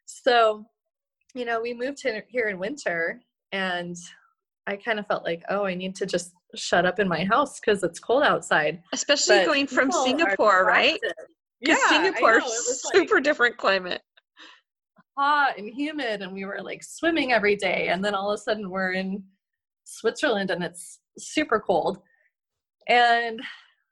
So, 0.06 0.64
you 1.34 1.44
know, 1.44 1.60
we 1.60 1.74
moved 1.74 2.02
here 2.02 2.48
in 2.48 2.58
winter 2.58 3.20
and 3.52 3.96
I 4.66 4.76
kind 4.76 4.98
of 4.98 5.06
felt 5.06 5.24
like, 5.24 5.42
oh, 5.48 5.64
I 5.64 5.74
need 5.74 5.94
to 5.96 6.06
just 6.06 6.32
shut 6.54 6.86
up 6.86 6.98
in 6.98 7.08
my 7.08 7.24
house 7.24 7.60
because 7.60 7.82
it's 7.82 7.98
cold 7.98 8.22
outside. 8.22 8.82
Especially 8.92 9.38
but 9.38 9.46
going 9.46 9.66
from 9.66 9.92
Singapore, 9.92 10.64
right? 10.64 10.98
Yeah, 11.60 11.76
Singapore, 11.88 12.40
super 12.40 13.16
like, 13.16 13.24
different 13.24 13.56
climate. 13.58 14.00
Hot 15.20 15.58
and 15.58 15.68
humid, 15.68 16.22
and 16.22 16.32
we 16.32 16.46
were 16.46 16.62
like 16.62 16.82
swimming 16.82 17.30
every 17.30 17.54
day. 17.54 17.88
And 17.88 18.02
then 18.02 18.14
all 18.14 18.30
of 18.30 18.38
a 18.38 18.42
sudden, 18.42 18.70
we're 18.70 18.92
in 18.92 19.22
Switzerland 19.84 20.50
and 20.50 20.64
it's 20.64 21.00
super 21.18 21.60
cold. 21.60 21.98
And 22.88 23.38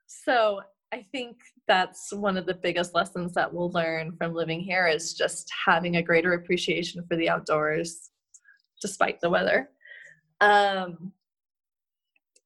so 0.07 0.63
I 0.91 1.05
think 1.13 1.37
that's 1.67 2.15
one 2.15 2.39
of 2.39 2.47
the 2.47 2.55
biggest 2.55 2.95
lessons 2.95 3.35
that 3.35 3.53
we'll 3.53 3.71
learn 3.73 4.17
from 4.17 4.33
living 4.33 4.61
here 4.61 4.87
is 4.87 5.13
just 5.13 5.53
having 5.67 5.97
a 5.97 6.03
greater 6.03 6.33
appreciation 6.33 7.05
for 7.07 7.15
the 7.15 7.29
outdoors 7.29 8.09
despite 8.81 9.21
the 9.21 9.29
weather. 9.29 9.69
Um, 10.41 11.13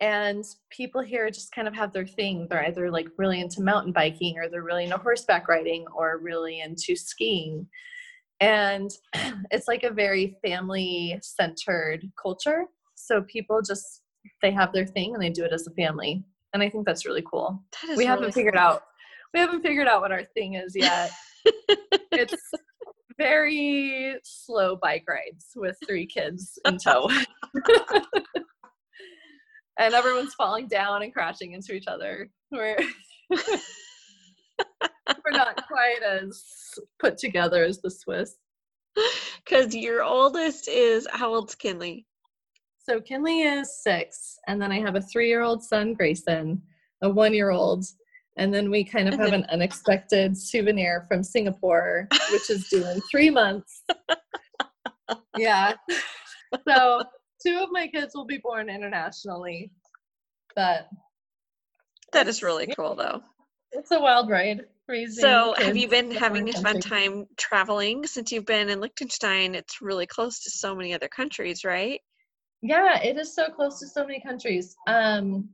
and 0.00 0.44
people 0.70 1.02
here 1.02 1.30
just 1.30 1.54
kind 1.54 1.68
of 1.68 1.74
have 1.74 1.92
their 1.92 2.04
thing. 2.04 2.48
They're 2.50 2.66
either 2.66 2.90
like 2.90 3.06
really 3.16 3.40
into 3.40 3.62
mountain 3.62 3.92
biking 3.92 4.38
or 4.38 4.48
they're 4.48 4.64
really 4.64 4.84
into 4.84 4.96
horseback 4.96 5.46
riding 5.46 5.84
or 5.94 6.18
really 6.18 6.58
into 6.58 6.96
skiing. 6.96 7.68
And 8.42 8.90
it's 9.50 9.68
like 9.68 9.84
a 9.84 9.90
very 9.90 10.36
family 10.44 11.18
centered 11.22 12.10
culture. 12.20 12.64
So 12.96 13.22
people 13.22 13.62
just, 13.62 14.02
they 14.42 14.50
have 14.50 14.72
their 14.72 14.86
thing 14.86 15.14
and 15.14 15.22
they 15.22 15.30
do 15.30 15.44
it 15.44 15.52
as 15.52 15.66
a 15.66 15.70
family. 15.70 16.24
And 16.52 16.62
I 16.62 16.68
think 16.68 16.84
that's 16.84 17.06
really 17.06 17.24
cool. 17.30 17.62
we 17.82 17.90
really 17.90 18.04
haven't 18.04 18.32
figured 18.32 18.54
cool. 18.54 18.62
out, 18.62 18.82
we 19.32 19.40
haven't 19.40 19.62
figured 19.62 19.88
out 19.88 20.02
what 20.02 20.12
our 20.12 20.24
thing 20.34 20.54
is 20.54 20.74
yet. 20.76 21.12
it's 22.12 22.50
very 23.16 24.16
slow 24.24 24.76
bike 24.76 25.04
rides 25.08 25.46
with 25.54 25.76
three 25.86 26.06
kids 26.06 26.58
in 26.66 26.78
tow. 26.78 27.08
and 29.78 29.94
everyone's 29.94 30.34
falling 30.34 30.66
down 30.66 31.02
and 31.02 31.12
crashing 31.12 31.52
into 31.52 31.74
each 31.74 31.86
other. 31.86 32.28
We're 32.50 32.78
we're 35.24 35.36
not 35.36 35.66
quite 35.66 36.02
as 36.02 36.42
put 36.98 37.18
together 37.18 37.64
as 37.64 37.80
the 37.80 37.90
Swiss. 37.90 38.36
Because 39.44 39.74
your 39.74 40.02
oldest 40.02 40.68
is 40.68 41.06
how 41.10 41.34
old's 41.34 41.54
Kinley? 41.54 42.06
So 42.78 43.00
Kinley 43.00 43.42
is 43.42 43.82
six, 43.82 44.38
and 44.48 44.60
then 44.60 44.72
I 44.72 44.80
have 44.80 44.96
a 44.96 45.00
three-year-old 45.00 45.62
son, 45.62 45.94
Grayson, 45.94 46.60
a 47.00 47.08
one-year-old, 47.08 47.84
and 48.36 48.52
then 48.52 48.70
we 48.70 48.82
kind 48.84 49.08
of 49.08 49.14
have 49.14 49.32
an 49.32 49.46
unexpected 49.50 50.36
souvenir 50.36 51.04
from 51.08 51.22
Singapore, 51.22 52.08
which 52.32 52.50
is 52.50 52.68
due 52.68 52.84
in 52.86 53.00
three 53.10 53.30
months. 53.30 53.82
yeah. 55.36 55.74
So 56.66 57.02
two 57.44 57.58
of 57.62 57.68
my 57.72 57.86
kids 57.86 58.14
will 58.14 58.24
be 58.24 58.38
born 58.38 58.68
internationally. 58.70 59.70
But 60.54 60.88
that 62.12 62.28
is 62.28 62.42
really 62.42 62.66
cool 62.76 62.94
though. 62.94 63.22
It's 63.72 63.90
a 63.90 64.00
wild 64.00 64.30
ride. 64.30 64.66
So 65.08 65.54
have 65.58 65.76
you 65.76 65.88
been 65.88 66.10
having 66.10 66.48
a 66.48 66.52
fun 66.52 66.80
time 66.80 67.26
traveling 67.36 68.06
since 68.06 68.30
you've 68.30 68.46
been 68.46 68.68
in 68.68 68.80
Liechtenstein? 68.80 69.54
It's 69.54 69.80
really 69.80 70.06
close 70.06 70.40
to 70.40 70.50
so 70.50 70.74
many 70.74 70.94
other 70.94 71.08
countries, 71.08 71.64
right? 71.64 72.00
Yeah, 72.62 73.02
it 73.02 73.18
is 73.18 73.34
so 73.34 73.48
close 73.48 73.80
to 73.80 73.86
so 73.86 74.06
many 74.06 74.20
countries. 74.20 74.76
Um, 74.86 75.48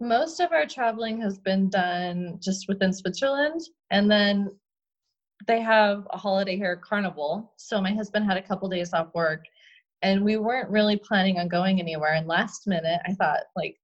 most 0.00 0.40
of 0.40 0.52
our 0.52 0.66
traveling 0.66 1.20
has 1.20 1.38
been 1.38 1.70
done 1.70 2.38
just 2.42 2.66
within 2.68 2.92
Switzerland, 2.92 3.60
and 3.90 4.10
then 4.10 4.50
they 5.46 5.60
have 5.60 6.06
a 6.10 6.18
holiday 6.18 6.56
here, 6.56 6.76
Carnival. 6.76 7.52
So 7.56 7.80
my 7.80 7.92
husband 7.92 8.26
had 8.26 8.36
a 8.36 8.42
couple 8.42 8.68
days 8.68 8.92
off 8.92 9.14
work, 9.14 9.44
and 10.02 10.24
we 10.24 10.36
weren't 10.36 10.70
really 10.70 10.96
planning 10.96 11.38
on 11.38 11.48
going 11.48 11.80
anywhere. 11.80 12.14
And 12.14 12.26
last 12.26 12.66
minute, 12.66 13.00
I 13.06 13.14
thought, 13.14 13.44
like, 13.56 13.76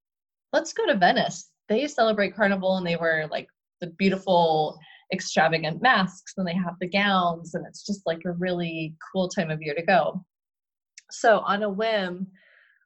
let's 0.53 0.73
go 0.73 0.87
to 0.87 0.97
Venice. 0.97 1.51
They 1.69 1.87
celebrate 1.87 2.35
Carnival, 2.35 2.77
and 2.77 2.87
they 2.87 2.97
were 2.97 3.27
like 3.31 3.49
the 3.81 3.89
beautiful, 3.99 4.79
extravagant 5.13 5.83
masks, 5.83 6.35
and 6.37 6.47
they 6.47 6.55
have 6.55 6.75
the 6.81 6.89
gowns, 6.89 7.55
and 7.55 7.67
it's 7.67 7.85
just 7.85 8.03
like 8.07 8.23
a 8.27 8.33
really 8.33 8.95
cool 9.13 9.29
time 9.29 9.51
of 9.51 9.63
year 9.63 9.75
to 9.75 9.83
go. 9.83 10.25
So 11.11 11.39
on 11.41 11.63
a 11.63 11.71
whim, 11.71 12.27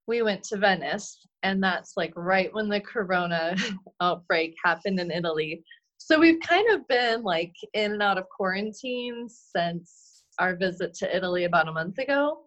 we 0.07 0.23
went 0.23 0.43
to 0.45 0.57
Venice, 0.57 1.27
and 1.43 1.63
that's 1.63 1.93
like 1.97 2.13
right 2.17 2.53
when 2.55 2.69
the 2.69 2.81
corona 2.81 3.57
outbreak 4.01 4.55
happened 4.65 5.01
in 5.01 5.11
Italy. 5.11 5.63
So 5.99 6.19
we've 6.19 6.41
kind 6.41 6.69
of 6.71 6.87
been 6.89 7.23
like 7.23 7.55
in 7.75 7.93
and 7.93 8.03
out 8.03 8.19
of 8.19 8.29
quarantine 8.29 9.29
since 9.29 10.25
our 10.39 10.57
visit 10.57 10.95
to 10.95 11.17
Italy 11.17 11.45
about 11.45 11.69
a 11.69 11.73
month 11.73 11.99
ago. 11.99 12.39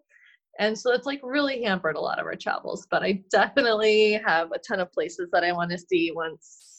And 0.58 0.78
so 0.78 0.92
it's 0.92 1.06
like 1.06 1.20
really 1.22 1.62
hampered 1.62 1.96
a 1.96 2.00
lot 2.00 2.18
of 2.18 2.26
our 2.26 2.34
travels, 2.34 2.86
but 2.90 3.02
I 3.02 3.22
definitely 3.30 4.20
have 4.24 4.52
a 4.52 4.58
ton 4.58 4.80
of 4.80 4.92
places 4.92 5.28
that 5.32 5.44
I 5.44 5.52
want 5.52 5.70
to 5.70 5.78
see 5.78 6.12
once 6.14 6.75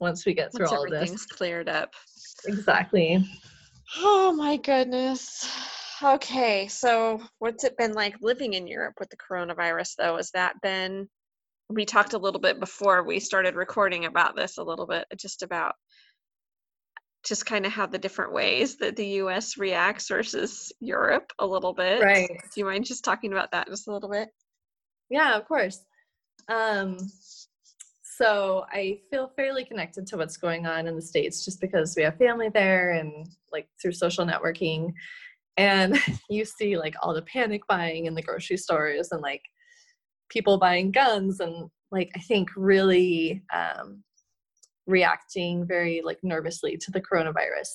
once 0.00 0.26
we 0.26 0.34
get 0.34 0.52
through 0.52 0.66
once 0.66 0.72
all 0.72 0.86
everything's 0.86 1.26
this. 1.26 1.36
cleared 1.36 1.68
up. 1.68 1.94
Exactly. 2.46 3.24
Oh 3.98 4.32
my 4.32 4.56
goodness. 4.56 5.48
Okay, 6.02 6.68
so 6.68 7.22
what's 7.38 7.64
it 7.64 7.78
been 7.78 7.94
like 7.94 8.16
living 8.20 8.54
in 8.54 8.66
Europe 8.66 8.94
with 8.98 9.08
the 9.08 9.16
coronavirus 9.16 9.94
though? 9.96 10.16
Has 10.16 10.30
that 10.32 10.60
been 10.60 11.08
we 11.68 11.84
talked 11.84 12.12
a 12.12 12.18
little 12.18 12.40
bit 12.40 12.60
before 12.60 13.02
we 13.02 13.18
started 13.18 13.56
recording 13.56 14.04
about 14.04 14.36
this 14.36 14.58
a 14.58 14.62
little 14.62 14.86
bit 14.86 15.04
just 15.16 15.42
about 15.42 15.74
just 17.24 17.44
kind 17.44 17.66
of 17.66 17.72
how 17.72 17.86
the 17.86 17.98
different 17.98 18.32
ways 18.32 18.76
that 18.76 18.94
the 18.94 19.06
US 19.06 19.56
reacts 19.56 20.08
versus 20.08 20.72
Europe 20.78 21.32
a 21.40 21.46
little 21.46 21.72
bit. 21.74 22.00
Right. 22.00 22.28
Do 22.28 22.60
you 22.60 22.64
mind 22.64 22.84
just 22.84 23.04
talking 23.04 23.32
about 23.32 23.50
that 23.50 23.66
just 23.66 23.88
a 23.88 23.92
little 23.92 24.08
bit? 24.08 24.28
Yeah, 25.10 25.36
of 25.36 25.46
course. 25.46 25.84
Um 26.48 26.98
so 28.16 28.64
I 28.70 29.00
feel 29.10 29.30
fairly 29.36 29.64
connected 29.64 30.06
to 30.06 30.16
what's 30.16 30.38
going 30.38 30.66
on 30.66 30.86
in 30.86 30.96
the 30.96 31.02
States 31.02 31.44
just 31.44 31.60
because 31.60 31.94
we 31.96 32.02
have 32.02 32.16
family 32.16 32.48
there 32.48 32.92
and 32.92 33.28
like 33.52 33.68
through 33.80 33.92
social 33.92 34.24
networking. 34.24 34.92
And 35.58 35.98
you 36.30 36.46
see 36.46 36.78
like 36.78 36.94
all 37.02 37.12
the 37.12 37.22
panic 37.22 37.66
buying 37.68 38.06
in 38.06 38.14
the 38.14 38.22
grocery 38.22 38.56
stores 38.56 39.08
and 39.12 39.20
like 39.20 39.42
people 40.30 40.56
buying 40.56 40.92
guns 40.92 41.40
and 41.40 41.68
like 41.92 42.10
I 42.16 42.20
think 42.20 42.48
really 42.56 43.42
um, 43.54 44.02
reacting 44.86 45.66
very 45.66 46.00
like 46.02 46.18
nervously 46.22 46.78
to 46.78 46.90
the 46.90 47.02
coronavirus. 47.02 47.68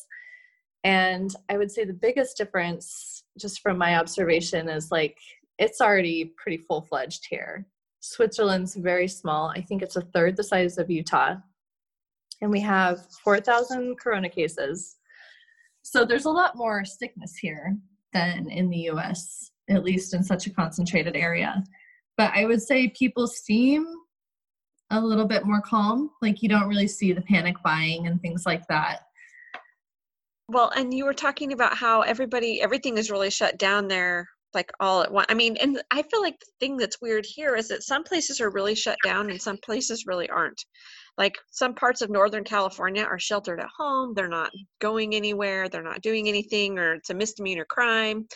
And 0.84 1.36
I 1.50 1.58
would 1.58 1.70
say 1.70 1.86
the 1.86 1.94
biggest 1.94 2.36
difference, 2.36 3.24
just 3.40 3.62
from 3.62 3.78
my 3.78 3.98
observation, 3.98 4.70
is 4.70 4.90
like 4.90 5.18
it's 5.60 5.82
already 5.82 6.34
pretty 6.36 6.58
full 6.58 6.82
fledged 6.82 7.28
here. 7.30 7.68
Switzerland's 8.02 8.76
very 8.76 9.08
small. 9.08 9.50
I 9.56 9.62
think 9.62 9.82
it's 9.82 9.96
a 9.96 10.02
third 10.02 10.36
the 10.36 10.44
size 10.44 10.78
of 10.78 10.90
Utah. 10.90 11.36
And 12.42 12.52
we 12.52 12.60
have 12.62 13.06
4,000 13.24 13.98
corona 14.00 14.28
cases. 14.28 14.98
So 15.84 16.04
there's 16.04 16.26
a 16.26 16.32
lot 16.32 16.56
more 16.56 16.84
sickness 16.84 17.36
here 17.36 17.78
than 18.14 18.50
in 18.50 18.70
the 18.70 18.90
US, 18.90 19.52
at 19.70 19.84
least 19.84 20.14
in 20.14 20.24
such 20.24 20.48
a 20.48 20.54
concentrated 20.54 21.16
area. 21.16 21.64
But 22.18 22.32
I 22.36 22.46
would 22.46 22.62
say 22.62 22.90
people 22.90 23.28
seem 23.28 23.86
a 24.90 25.00
little 25.00 25.26
bit 25.26 25.46
more 25.46 25.62
calm. 25.62 26.10
Like 26.22 26.42
you 26.42 26.50
don't 26.50 26.68
really 26.68 26.88
see 26.88 27.14
the 27.14 27.22
panic 27.22 27.56
buying 27.64 28.08
and 28.08 28.20
things 28.22 28.46
like 28.46 28.68
that. 28.68 29.02
Well, 30.50 30.72
and 30.76 30.94
you 30.94 31.06
were 31.06 31.14
talking 31.14 31.54
about 31.54 31.78
how 31.78 32.02
everybody, 32.02 32.62
everything 32.62 32.98
is 32.98 33.10
really 33.10 33.30
shut 33.30 33.58
down 33.58 33.88
there 33.88 34.28
like 34.54 34.72
all 34.80 35.02
at 35.02 35.12
once. 35.12 35.28
I 35.30 35.34
mean, 35.34 35.58
and 35.58 35.82
I 35.92 36.04
feel 36.04 36.22
like 36.22 36.40
the 36.40 36.52
thing 36.60 36.78
that's 36.78 37.02
weird 37.02 37.26
here 37.26 37.56
is 37.56 37.68
that 37.70 37.84
some 37.84 38.04
places 38.04 38.42
are 38.42 38.50
really 38.50 38.76
shut 38.76 38.98
down 39.04 39.30
and 39.30 39.42
some 39.42 39.58
places 39.58 40.06
really 40.06 40.30
aren't. 40.30 40.64
Like 41.18 41.36
some 41.52 41.74
parts 41.76 42.02
of 42.02 42.10
Northern 42.10 42.44
California 42.44 43.04
are 43.04 43.20
sheltered 43.20 43.60
at 43.60 43.70
home, 43.78 44.14
they're 44.14 44.28
not 44.28 44.52
going 44.80 45.14
anywhere, 45.16 45.70
they're 45.70 45.84
not 45.84 46.02
doing 46.02 46.28
anything, 46.28 46.80
or 46.80 46.96
it's 46.96 47.10
a 47.10 47.14
misdemeanor 47.14 47.66
crime. 47.66 48.28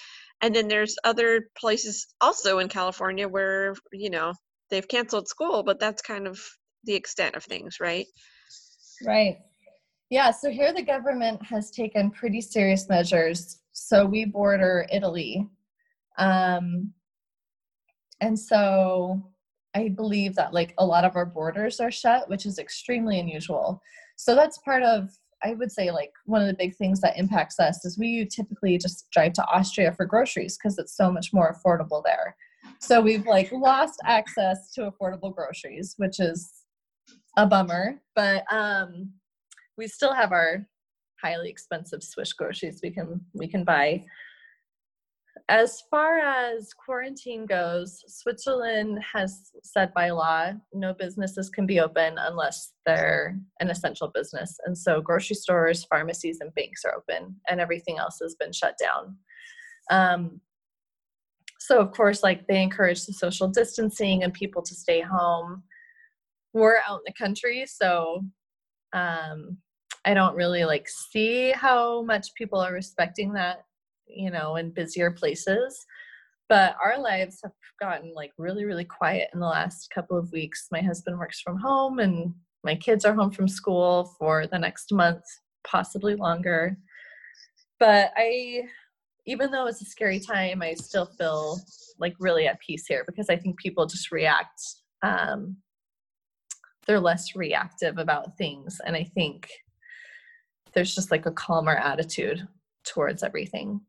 And 0.42 0.54
then 0.54 0.68
there's 0.68 0.96
other 1.04 1.50
places 1.58 2.08
also 2.22 2.60
in 2.60 2.68
California 2.68 3.28
where, 3.28 3.74
you 3.94 4.10
know, 4.10 4.34
they've 4.70 4.88
canceled 4.88 5.28
school, 5.28 5.64
but 5.64 5.80
that's 5.80 6.02
kind 6.02 6.28
of 6.28 6.40
the 6.84 6.94
extent 6.94 7.36
of 7.36 7.44
things, 7.44 7.78
right? 7.80 8.06
Right. 9.06 9.38
Yeah, 10.10 10.32
so 10.32 10.52
here 10.52 10.74
the 10.74 10.84
government 10.84 11.42
has 11.44 11.72
taken 11.72 12.12
pretty 12.12 12.42
serious 12.42 12.88
measures. 12.88 13.62
So 13.72 14.06
we 14.06 14.26
border 14.26 14.86
Italy 14.92 15.48
um, 16.18 16.94
and 18.22 18.38
so 18.38 19.32
I 19.76 19.90
believe 19.90 20.36
that 20.36 20.54
like 20.54 20.74
a 20.78 20.86
lot 20.86 21.04
of 21.04 21.16
our 21.16 21.26
borders 21.26 21.80
are 21.80 21.92
shut, 21.92 22.30
which 22.30 22.46
is 22.46 22.60
extremely 22.60 23.20
unusual. 23.20 23.82
So 24.16 24.36
that's 24.36 24.58
part 24.60 24.84
of 24.84 25.10
I 25.44 25.54
would 25.54 25.72
say 25.72 25.92
like 25.92 26.12
one 26.26 26.42
of 26.42 26.48
the 26.48 26.56
big 26.56 26.76
things 26.76 27.02
that 27.02 27.18
impacts 27.18 27.60
us 27.60 27.86
is 27.86 28.00
we 28.00 28.26
typically 28.26 28.78
just 28.78 29.08
drive 29.12 29.34
to 29.34 29.46
Austria 29.46 29.92
for 29.92 30.06
groceries 30.06 30.58
because 30.58 30.78
it's 30.80 30.96
so 30.96 31.12
much 31.12 31.34
more 31.34 31.54
affordable 31.54 32.02
there. 32.04 32.36
So 32.80 33.02
we've 33.02 33.28
like 33.28 33.52
lost 33.52 34.00
access 34.06 34.72
to 34.74 34.90
affordable 34.90 35.36
groceries, 35.36 35.94
which 35.98 36.20
is 36.20 36.52
a 37.38 37.46
bummer, 37.46 38.02
but 38.16 38.44
um 38.52 39.12
we 39.78 39.88
still 39.88 40.14
have 40.14 40.32
our 40.32 40.66
highly 41.22 41.50
expensive 41.50 42.02
Swiss 42.02 42.34
groceries 42.34 42.80
we 42.82 42.92
can 42.92 43.20
we 43.34 43.48
can 43.48 43.64
buy 43.64 44.06
as 45.48 45.84
far 45.92 46.18
as 46.20 46.74
quarantine 46.74 47.46
goes, 47.46 48.04
Switzerland 48.08 49.00
has 49.14 49.52
said 49.64 49.94
by 49.94 50.10
law 50.10 50.52
no 50.74 50.94
businesses 50.94 51.50
can 51.50 51.68
be 51.68 51.80
open 51.80 52.16
unless 52.18 52.74
they're 52.86 53.38
an 53.60 53.70
essential 53.70 54.08
business. 54.08 54.58
And 54.66 54.76
so 54.76 55.02
grocery 55.02 55.36
stores, 55.36 55.86
pharmacies, 55.86 56.40
and 56.42 56.54
banks 56.56 56.84
are 56.84 56.96
open, 56.96 57.36
and 57.48 57.60
everything 57.60 58.00
else 58.00 58.18
has 58.24 58.36
been 58.36 58.52
shut 58.52 58.76
down. 58.82 59.18
Um, 59.92 60.42
so, 61.60 61.80
of 61.80 61.92
course, 61.92 62.24
like 62.24 62.48
they 62.48 62.62
encourage 62.62 63.06
the 63.06 63.14
social 63.14 63.48
distancing 63.48 64.24
and 64.24 64.34
people 64.34 64.64
to 64.64 64.74
stay 64.74 65.02
home. 65.02 65.62
We're 66.54 66.80
out 66.88 67.02
in 67.06 67.14
the 67.14 67.14
country, 67.14 67.66
so 67.68 68.26
um, 68.94 69.58
I 70.06 70.16
don't 70.16 70.36
really 70.36 70.66
like 70.66 70.88
see 70.88 71.52
how 71.52 72.02
much 72.02 72.34
people 72.36 72.60
are 72.60 72.74
respecting 72.74 73.34
that 73.34 73.66
you 74.08 74.32
know, 74.32 74.56
in 74.56 74.72
busier 74.72 75.12
places. 75.12 75.86
But 76.48 76.76
our 76.84 77.00
lives 77.00 77.40
have 77.44 77.54
gotten 77.80 78.14
like 78.14 78.32
really, 78.38 78.66
really 78.66 78.86
quiet 78.86 79.30
in 79.34 79.40
the 79.40 79.48
last 79.48 79.90
couple 79.90 80.18
of 80.18 80.32
weeks. 80.32 80.68
My 80.72 80.82
husband 80.82 81.18
works 81.18 81.42
from 81.42 81.58
home 81.58 82.00
and 82.00 82.34
my 82.64 82.76
kids 82.76 83.06
are 83.06 83.14
home 83.14 83.32
from 83.32 83.48
school 83.48 84.16
for 84.20 84.48
the 84.48 84.60
next 84.60 84.92
month, 84.92 85.24
possibly 85.66 86.16
longer. 86.16 86.78
But 87.80 88.12
I, 88.16 88.64
even 89.26 89.52
though 89.52 89.66
it's 89.68 89.82
a 89.82 89.86
scary 89.86 90.20
time, 90.20 90.62
I 90.62 90.74
still 90.76 91.08
feel 91.18 91.60
like 92.00 92.16
really 92.20 92.48
at 92.48 92.60
peace 92.60 92.86
here 92.88 93.04
because 93.06 93.30
I 93.30 93.38
think 93.38 93.58
people 93.60 93.86
just 93.88 94.12
react. 94.12 94.62
Um, 95.02 95.58
they're 96.86 97.00
less 97.00 97.36
reactive 97.36 97.98
about 97.98 98.38
things. 98.38 98.80
And 98.86 98.96
I 98.96 99.04
think 99.04 99.50
there's 100.74 100.94
just 100.94 101.10
like 101.10 101.26
a 101.26 101.32
calmer 101.32 101.76
attitude 101.76 102.48
towards 102.84 103.24
everything. 103.24 103.82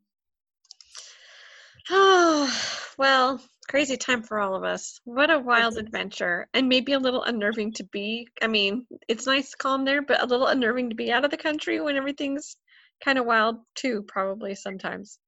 Oh, 1.90 2.51
well, 2.99 3.40
crazy 3.68 3.96
time 3.96 4.22
for 4.22 4.38
all 4.38 4.55
of 4.55 4.64
us. 4.64 5.01
What 5.05 5.31
a 5.31 5.38
wild 5.38 5.77
adventure. 5.77 6.49
And 6.55 6.68
maybe 6.68 6.92
a 6.92 6.99
little 6.99 7.22
unnerving 7.22 7.72
to 7.75 7.85
be. 7.85 8.29
I 8.42 8.46
mean, 8.46 8.87
it's 9.09 9.27
nice 9.27 9.55
calm 9.55 9.85
there, 9.85 10.03
but 10.03 10.22
a 10.22 10.27
little 10.27 10.46
unnerving 10.46 10.90
to 10.90 10.96
be 10.96 11.12
out 11.12 11.25
of 11.25 11.31
the 11.31 11.37
country 11.37 11.81
when 11.81 11.96
everything's 11.96 12.57
kind 13.05 13.18
of 13.18 13.27
wild 13.27 13.57
too, 13.75 14.05
probably 14.09 14.55
sometimes. 14.55 15.18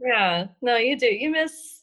Yeah, 0.00 0.46
no, 0.62 0.76
you 0.76 0.96
do. 0.96 1.06
You 1.06 1.30
miss, 1.30 1.82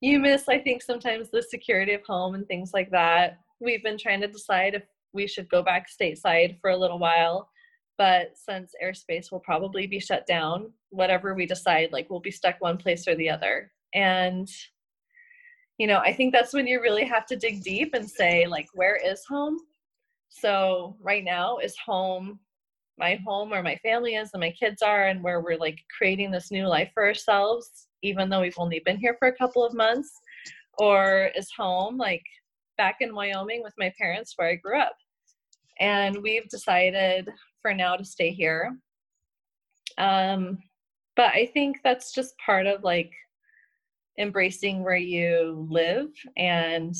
you 0.00 0.18
miss, 0.18 0.48
I 0.48 0.58
think, 0.58 0.82
sometimes 0.82 1.30
the 1.30 1.42
security 1.42 1.94
of 1.94 2.02
home 2.06 2.34
and 2.34 2.46
things 2.46 2.70
like 2.72 2.90
that. 2.92 3.38
We've 3.60 3.82
been 3.82 3.98
trying 3.98 4.20
to 4.20 4.28
decide 4.28 4.74
if 4.74 4.84
we 5.12 5.26
should 5.26 5.48
go 5.48 5.62
back 5.62 5.86
stateside 5.88 6.60
for 6.60 6.70
a 6.70 6.76
little 6.76 6.98
while 6.98 7.48
but 7.98 8.32
since 8.34 8.72
airspace 8.84 9.32
will 9.32 9.40
probably 9.40 9.86
be 9.86 9.98
shut 9.98 10.26
down 10.26 10.70
whatever 10.90 11.34
we 11.34 11.46
decide 11.46 11.90
like 11.92 12.08
we'll 12.10 12.20
be 12.20 12.30
stuck 12.30 12.56
one 12.58 12.76
place 12.76 13.08
or 13.08 13.14
the 13.14 13.30
other 13.30 13.72
and 13.94 14.48
you 15.78 15.86
know 15.86 15.98
i 15.98 16.12
think 16.12 16.32
that's 16.32 16.52
when 16.52 16.66
you 16.66 16.80
really 16.80 17.04
have 17.04 17.26
to 17.26 17.36
dig 17.36 17.62
deep 17.62 17.94
and 17.94 18.08
say 18.08 18.46
like 18.46 18.66
where 18.74 18.96
is 18.96 19.24
home? 19.28 19.58
So 20.28 20.96
right 21.00 21.24
now 21.24 21.58
is 21.58 21.74
home 21.84 22.40
my 22.98 23.18
home 23.26 23.50
where 23.50 23.62
my 23.62 23.76
family 23.76 24.14
is 24.14 24.30
and 24.32 24.40
my 24.40 24.50
kids 24.50 24.80
are 24.82 25.08
and 25.08 25.22
where 25.22 25.40
we're 25.40 25.58
like 25.58 25.78
creating 25.96 26.30
this 26.30 26.50
new 26.50 26.66
life 26.66 26.90
for 26.94 27.04
ourselves 27.04 27.88
even 28.02 28.28
though 28.28 28.40
we've 28.40 28.58
only 28.58 28.80
been 28.84 28.96
here 28.96 29.16
for 29.18 29.28
a 29.28 29.36
couple 29.36 29.64
of 29.64 29.74
months? 29.74 30.10
Or 30.78 31.30
is 31.34 31.50
home 31.56 31.96
like 31.96 32.22
back 32.76 32.96
in 33.00 33.14
wyoming 33.14 33.62
with 33.62 33.72
my 33.78 33.92
parents 33.98 34.34
where 34.36 34.48
i 34.48 34.54
grew 34.54 34.78
up? 34.78 34.96
And 35.80 36.22
we've 36.22 36.48
decided 36.48 37.28
for 37.62 37.74
now 37.74 37.96
to 37.96 38.04
stay 38.04 38.30
here. 38.30 38.76
Um 39.98 40.58
but 41.16 41.30
i 41.32 41.46
think 41.54 41.78
that's 41.82 42.12
just 42.12 42.34
part 42.44 42.66
of 42.66 42.84
like 42.84 43.10
embracing 44.18 44.82
where 44.82 44.96
you 44.96 45.66
live 45.70 46.08
and 46.36 46.94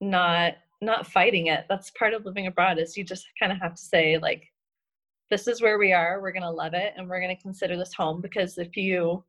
not 0.00 0.54
not 0.82 1.06
fighting 1.06 1.48
it. 1.48 1.66
That's 1.68 1.90
part 1.90 2.14
of 2.14 2.24
living 2.24 2.46
abroad 2.46 2.78
is 2.78 2.96
you 2.96 3.04
just 3.04 3.26
kind 3.38 3.52
of 3.52 3.58
have 3.58 3.74
to 3.74 3.82
say 3.82 4.16
like 4.18 4.44
this 5.30 5.46
is 5.46 5.60
where 5.60 5.78
we 5.78 5.92
are. 5.92 6.20
We're 6.20 6.32
going 6.32 6.42
to 6.42 6.50
love 6.50 6.74
it 6.74 6.94
and 6.96 7.08
we're 7.08 7.20
going 7.20 7.36
to 7.36 7.42
consider 7.42 7.76
this 7.76 7.92
home 7.94 8.20
because 8.20 8.58
if 8.58 8.76
you 8.76 9.22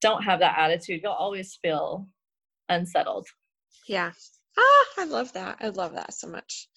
don't 0.00 0.22
have 0.22 0.38
that 0.40 0.56
attitude 0.56 1.00
you'll 1.02 1.12
always 1.12 1.58
feel 1.60 2.08
unsettled. 2.68 3.26
Yeah. 3.86 4.12
Ah 4.56 4.84
i 4.98 5.04
love 5.04 5.32
that. 5.32 5.58
I 5.60 5.68
love 5.68 5.94
that 5.94 6.14
so 6.14 6.28
much. 6.28 6.68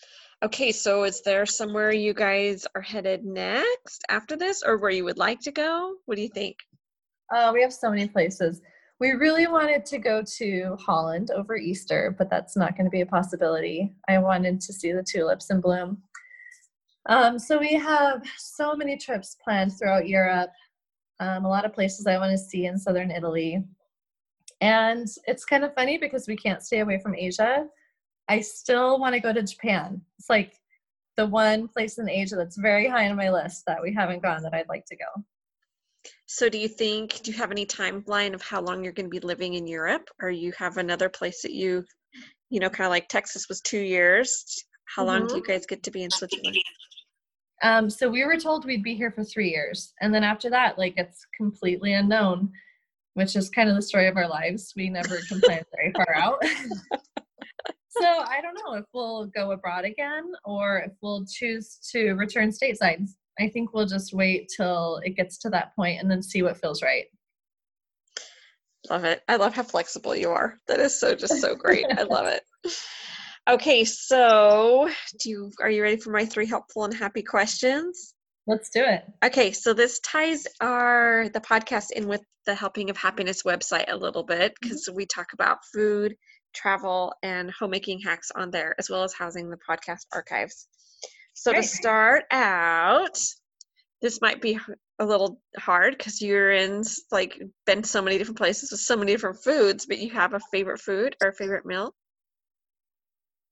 Okay 0.43 0.71
so 0.71 1.03
is 1.03 1.21
there 1.21 1.45
somewhere 1.45 1.93
you 1.93 2.15
guys 2.15 2.65
are 2.73 2.81
headed 2.81 3.23
next 3.23 4.03
after 4.09 4.35
this 4.35 4.63
or 4.65 4.77
where 4.77 4.89
you 4.91 5.03
would 5.03 5.19
like 5.19 5.41
to 5.41 5.51
go? 5.51 5.95
What 6.05 6.15
do 6.15 6.23
you 6.23 6.29
think? 6.29 6.57
Uh, 7.33 7.51
we 7.53 7.61
have 7.61 7.71
so 7.71 7.89
many 7.89 8.07
places 8.07 8.61
we 9.01 9.13
really 9.13 9.47
wanted 9.47 9.83
to 9.83 9.97
go 9.97 10.21
to 10.37 10.77
Holland 10.79 11.31
over 11.31 11.57
Easter, 11.57 12.15
but 12.19 12.29
that's 12.29 12.55
not 12.55 12.77
going 12.77 12.85
to 12.85 12.91
be 12.91 13.01
a 13.01 13.05
possibility. 13.05 13.91
I 14.07 14.19
wanted 14.19 14.61
to 14.61 14.71
see 14.71 14.91
the 14.91 15.03
tulips 15.03 15.49
in 15.49 15.59
bloom. 15.59 16.03
Um, 17.09 17.39
so 17.39 17.57
we 17.57 17.73
have 17.73 18.21
so 18.37 18.75
many 18.75 18.95
trips 18.97 19.37
planned 19.43 19.73
throughout 19.73 20.07
Europe, 20.07 20.51
um, 21.19 21.45
a 21.45 21.49
lot 21.49 21.65
of 21.65 21.73
places 21.73 22.05
I 22.05 22.19
want 22.19 22.31
to 22.31 22.37
see 22.37 22.67
in 22.67 22.77
southern 22.77 23.09
Italy. 23.09 23.63
And 24.61 25.07
it's 25.25 25.45
kind 25.45 25.63
of 25.63 25.73
funny 25.73 25.97
because 25.97 26.27
we 26.27 26.35
can't 26.35 26.61
stay 26.61 26.81
away 26.81 26.99
from 26.99 27.15
Asia. 27.15 27.65
I 28.29 28.39
still 28.41 28.99
want 28.99 29.15
to 29.15 29.19
go 29.19 29.33
to 29.33 29.41
Japan. 29.41 29.99
It's 30.19 30.29
like 30.29 30.59
the 31.17 31.25
one 31.25 31.67
place 31.67 31.97
in 31.97 32.07
Asia 32.07 32.35
that's 32.35 32.55
very 32.55 32.87
high 32.87 33.09
on 33.09 33.17
my 33.17 33.31
list 33.31 33.63
that 33.65 33.81
we 33.81 33.95
haven't 33.95 34.21
gone 34.21 34.43
that 34.43 34.53
I'd 34.53 34.69
like 34.69 34.85
to 34.85 34.95
go. 34.95 35.23
So, 36.25 36.49
do 36.49 36.57
you 36.57 36.67
think, 36.67 37.21
do 37.23 37.31
you 37.31 37.37
have 37.37 37.51
any 37.51 37.65
timeline 37.65 38.33
of 38.33 38.41
how 38.41 38.61
long 38.61 38.83
you're 38.83 38.93
going 38.93 39.09
to 39.09 39.19
be 39.19 39.19
living 39.19 39.55
in 39.55 39.67
Europe? 39.67 40.09
Or 40.21 40.29
you 40.29 40.53
have 40.57 40.77
another 40.77 41.09
place 41.09 41.41
that 41.41 41.53
you, 41.53 41.83
you 42.49 42.59
know, 42.59 42.69
kind 42.69 42.85
of 42.85 42.91
like 42.91 43.07
Texas 43.09 43.47
was 43.49 43.61
two 43.61 43.79
years. 43.79 44.45
How 44.95 45.05
long 45.05 45.21
mm-hmm. 45.21 45.27
do 45.27 45.35
you 45.35 45.43
guys 45.43 45.65
get 45.65 45.83
to 45.83 45.91
be 45.91 46.03
in 46.03 46.11
Switzerland? 46.11 46.57
Um, 47.63 47.89
so 47.89 48.09
we 48.09 48.25
were 48.25 48.37
told 48.37 48.65
we'd 48.65 48.83
be 48.83 48.95
here 48.95 49.11
for 49.11 49.23
three 49.23 49.49
years, 49.49 49.93
and 50.01 50.13
then 50.13 50.23
after 50.23 50.49
that, 50.49 50.79
like 50.79 50.95
it's 50.97 51.25
completely 51.37 51.93
unknown, 51.93 52.51
which 53.13 53.35
is 53.35 53.49
kind 53.49 53.69
of 53.69 53.75
the 53.75 53.81
story 53.81 54.07
of 54.07 54.17
our 54.17 54.27
lives. 54.27 54.73
We 54.75 54.89
never 54.89 55.19
can 55.27 55.41
plan 55.41 55.63
very 55.75 55.91
far 55.91 56.15
out. 56.15 56.43
so 57.89 58.05
I 58.05 58.41
don't 58.41 58.57
know 58.65 58.79
if 58.79 58.85
we'll 58.93 59.27
go 59.27 59.51
abroad 59.51 59.85
again 59.85 60.31
or 60.43 60.79
if 60.79 60.93
we'll 61.01 61.25
choose 61.25 61.77
to 61.91 62.13
return 62.13 62.49
stateside. 62.49 63.07
I 63.39 63.49
think 63.49 63.73
we'll 63.73 63.85
just 63.85 64.13
wait 64.13 64.51
till 64.55 64.99
it 65.03 65.15
gets 65.15 65.37
to 65.39 65.49
that 65.49 65.75
point 65.75 66.01
and 66.01 66.09
then 66.09 66.21
see 66.21 66.41
what 66.41 66.57
feels 66.57 66.81
right. 66.81 67.05
Love 68.89 69.03
it. 69.03 69.21
I 69.27 69.35
love 69.35 69.53
how 69.53 69.63
flexible 69.63 70.15
you 70.15 70.31
are. 70.31 70.57
That 70.67 70.79
is 70.79 70.99
so 70.99 71.15
just 71.15 71.39
so 71.39 71.55
great. 71.55 71.85
I 71.97 72.03
love 72.03 72.25
it. 72.27 72.43
Okay, 73.49 73.83
so 73.85 74.89
do 75.21 75.29
you 75.29 75.51
are 75.61 75.69
you 75.69 75.81
ready 75.81 75.97
for 75.97 76.11
my 76.11 76.25
three 76.25 76.45
helpful 76.45 76.85
and 76.85 76.93
happy 76.93 77.21
questions? 77.21 78.13
Let's 78.47 78.69
do 78.69 78.83
it. 78.83 79.03
Okay, 79.23 79.51
so 79.51 79.73
this 79.73 79.99
ties 79.99 80.45
our 80.61 81.29
the 81.29 81.41
podcast 81.41 81.91
in 81.91 82.07
with 82.07 82.21
the 82.45 82.55
Helping 82.55 82.89
of 82.89 82.97
Happiness 82.97 83.43
website 83.43 83.91
a 83.91 83.95
little 83.95 84.23
bit 84.23 84.53
because 84.59 84.87
mm-hmm. 84.87 84.97
we 84.97 85.05
talk 85.05 85.33
about 85.33 85.59
food, 85.73 86.15
travel, 86.53 87.13
and 87.23 87.51
homemaking 87.51 87.99
hacks 87.99 88.31
on 88.35 88.49
there, 88.51 88.75
as 88.79 88.89
well 88.89 89.03
as 89.03 89.13
housing 89.13 89.49
the 89.49 89.59
podcast 89.69 90.05
archives. 90.13 90.67
So 91.33 91.51
Great. 91.51 91.63
to 91.63 91.67
start 91.67 92.25
out, 92.31 93.17
this 94.01 94.21
might 94.21 94.41
be 94.41 94.59
a 94.99 95.05
little 95.05 95.41
hard 95.57 95.97
because 95.97 96.21
you're 96.21 96.51
in 96.51 96.83
like 97.11 97.41
been 97.65 97.83
so 97.83 98.01
many 98.01 98.17
different 98.17 98.37
places 98.37 98.71
with 98.71 98.81
so 98.81 98.95
many 98.95 99.11
different 99.11 99.43
foods, 99.43 99.85
but 99.85 99.99
you 99.99 100.11
have 100.11 100.33
a 100.33 100.39
favorite 100.51 100.79
food 100.79 101.15
or 101.21 101.29
a 101.29 101.33
favorite 101.33 101.65
meal? 101.65 101.95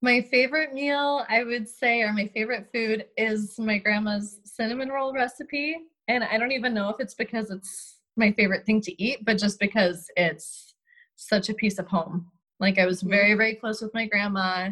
My 0.01 0.21
favorite 0.21 0.73
meal, 0.73 1.25
I 1.27 1.43
would 1.43 1.67
say, 1.67 2.01
or 2.01 2.13
my 2.13 2.27
favorite 2.27 2.69
food 2.73 3.05
is 3.17 3.59
my 3.59 3.77
grandma's 3.77 4.39
cinnamon 4.45 4.89
roll 4.89 5.13
recipe. 5.13 5.75
And 6.07 6.23
I 6.23 6.37
don't 6.37 6.51
even 6.51 6.73
know 6.73 6.89
if 6.89 6.97
it's 6.99 7.15
because 7.15 7.49
it's 7.49 7.97
my 8.15 8.31
favorite 8.31 8.65
thing 8.65 8.81
to 8.81 9.03
eat, 9.03 9.25
but 9.25 9.37
just 9.37 9.59
because 9.59 10.09
it's 10.15 10.75
such 11.15 11.49
a 11.49 11.53
piece 11.53 11.79
of 11.79 11.87
home. 11.87 12.27
Like 12.59 12.77
I 12.77 12.85
was 12.85 13.01
mm-hmm. 13.01 13.11
very, 13.11 13.33
very 13.35 13.55
close 13.55 13.81
with 13.81 13.93
my 13.93 14.07
grandma. 14.07 14.69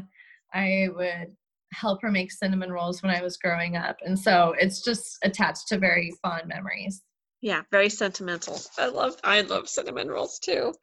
I 0.53 0.87
would 0.95 1.35
help 1.73 2.01
her 2.01 2.11
make 2.11 2.31
cinnamon 2.31 2.71
rolls 2.71 3.01
when 3.01 3.13
I 3.13 3.21
was 3.21 3.37
growing 3.37 3.75
up. 3.75 3.97
And 4.03 4.17
so 4.17 4.55
it's 4.59 4.81
just 4.81 5.17
attached 5.23 5.67
to 5.69 5.77
very 5.77 6.13
fond 6.21 6.47
memories. 6.47 7.01
Yeah, 7.39 7.61
very 7.71 7.89
sentimental. 7.89 8.59
I 8.79 8.87
love 8.87 9.15
I 9.23 9.41
love 9.41 9.69
cinnamon 9.69 10.07
rolls 10.07 10.39
too. 10.39 10.73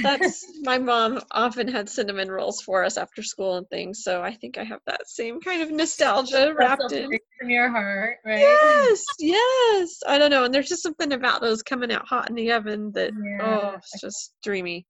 That's 0.00 0.46
my 0.62 0.78
mom 0.78 1.20
often 1.32 1.66
had 1.66 1.88
cinnamon 1.88 2.30
rolls 2.30 2.62
for 2.62 2.84
us 2.84 2.96
after 2.96 3.20
school 3.20 3.56
and 3.56 3.68
things, 3.68 4.04
so 4.04 4.22
I 4.22 4.32
think 4.32 4.58
I 4.58 4.64
have 4.64 4.78
that 4.86 5.08
same 5.08 5.40
kind 5.40 5.60
of 5.60 5.72
nostalgia 5.72 6.54
wrapped 6.56 6.92
in. 6.92 7.10
in 7.40 7.50
your 7.50 7.68
heart, 7.68 8.18
right? 8.24 8.38
Yes, 8.38 9.04
yes. 9.18 9.98
I 10.06 10.18
don't 10.18 10.30
know, 10.30 10.44
and 10.44 10.54
there's 10.54 10.68
just 10.68 10.84
something 10.84 11.12
about 11.12 11.40
those 11.40 11.64
coming 11.64 11.90
out 11.90 12.06
hot 12.06 12.30
in 12.30 12.36
the 12.36 12.52
oven 12.52 12.92
that 12.92 13.10
oh, 13.12 13.24
Yeah. 13.24 13.60
oh, 13.72 13.74
it's 13.78 14.00
just 14.00 14.34
dreamy. 14.44 14.86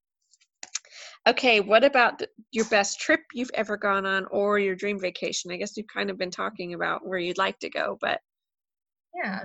Okay, 1.29 1.61
what 1.61 1.85
about 1.85 2.21
th- 2.21 2.31
your 2.53 2.65
best 2.67 3.01
trip 3.01 3.21
you've 3.35 3.51
ever 3.53 3.77
gone 3.77 4.07
on 4.07 4.25
or 4.31 4.59
your 4.59 4.75
dream 4.75 4.99
vacation? 4.99 5.51
I 5.51 5.57
guess 5.59 5.77
you've 5.77 5.87
kind 5.93 6.09
of 6.09 6.17
been 6.17 6.31
talking 6.31 6.73
about 6.73 7.07
where 7.07 7.19
you'd 7.19 7.37
like 7.37 7.59
to 7.59 7.69
go, 7.69 7.99
but 8.01 8.21
Yeah. 9.15 9.45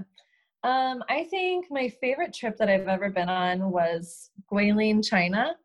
Um, 0.64 1.04
I 1.10 1.26
think 1.26 1.66
my 1.70 1.90
favorite 1.90 2.34
trip 2.34 2.56
that 2.58 2.70
I've 2.70 2.88
ever 2.88 3.10
been 3.10 3.28
on 3.28 3.70
was 3.70 4.32
Guilin, 4.50 5.06
China, 5.06 5.58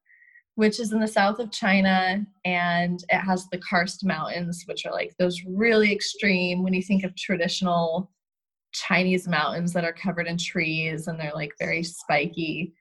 which 0.56 0.80
is 0.80 0.92
in 0.92 0.98
the 0.98 1.06
south 1.06 1.38
of 1.38 1.52
China, 1.52 2.26
and 2.44 2.98
it 3.10 3.20
has 3.20 3.46
the 3.52 3.58
Karst 3.58 4.04
Mountains, 4.04 4.64
which 4.66 4.86
are 4.86 4.92
like 4.92 5.14
those 5.20 5.40
really 5.46 5.92
extreme 5.92 6.64
when 6.64 6.74
you 6.74 6.82
think 6.82 7.04
of 7.04 7.14
traditional 7.14 8.10
Chinese 8.72 9.28
mountains 9.28 9.72
that 9.72 9.84
are 9.84 9.92
covered 9.92 10.26
in 10.26 10.36
trees 10.36 11.06
and 11.06 11.18
they're 11.20 11.32
like 11.32 11.52
very 11.60 11.84
spiky. 11.84 12.74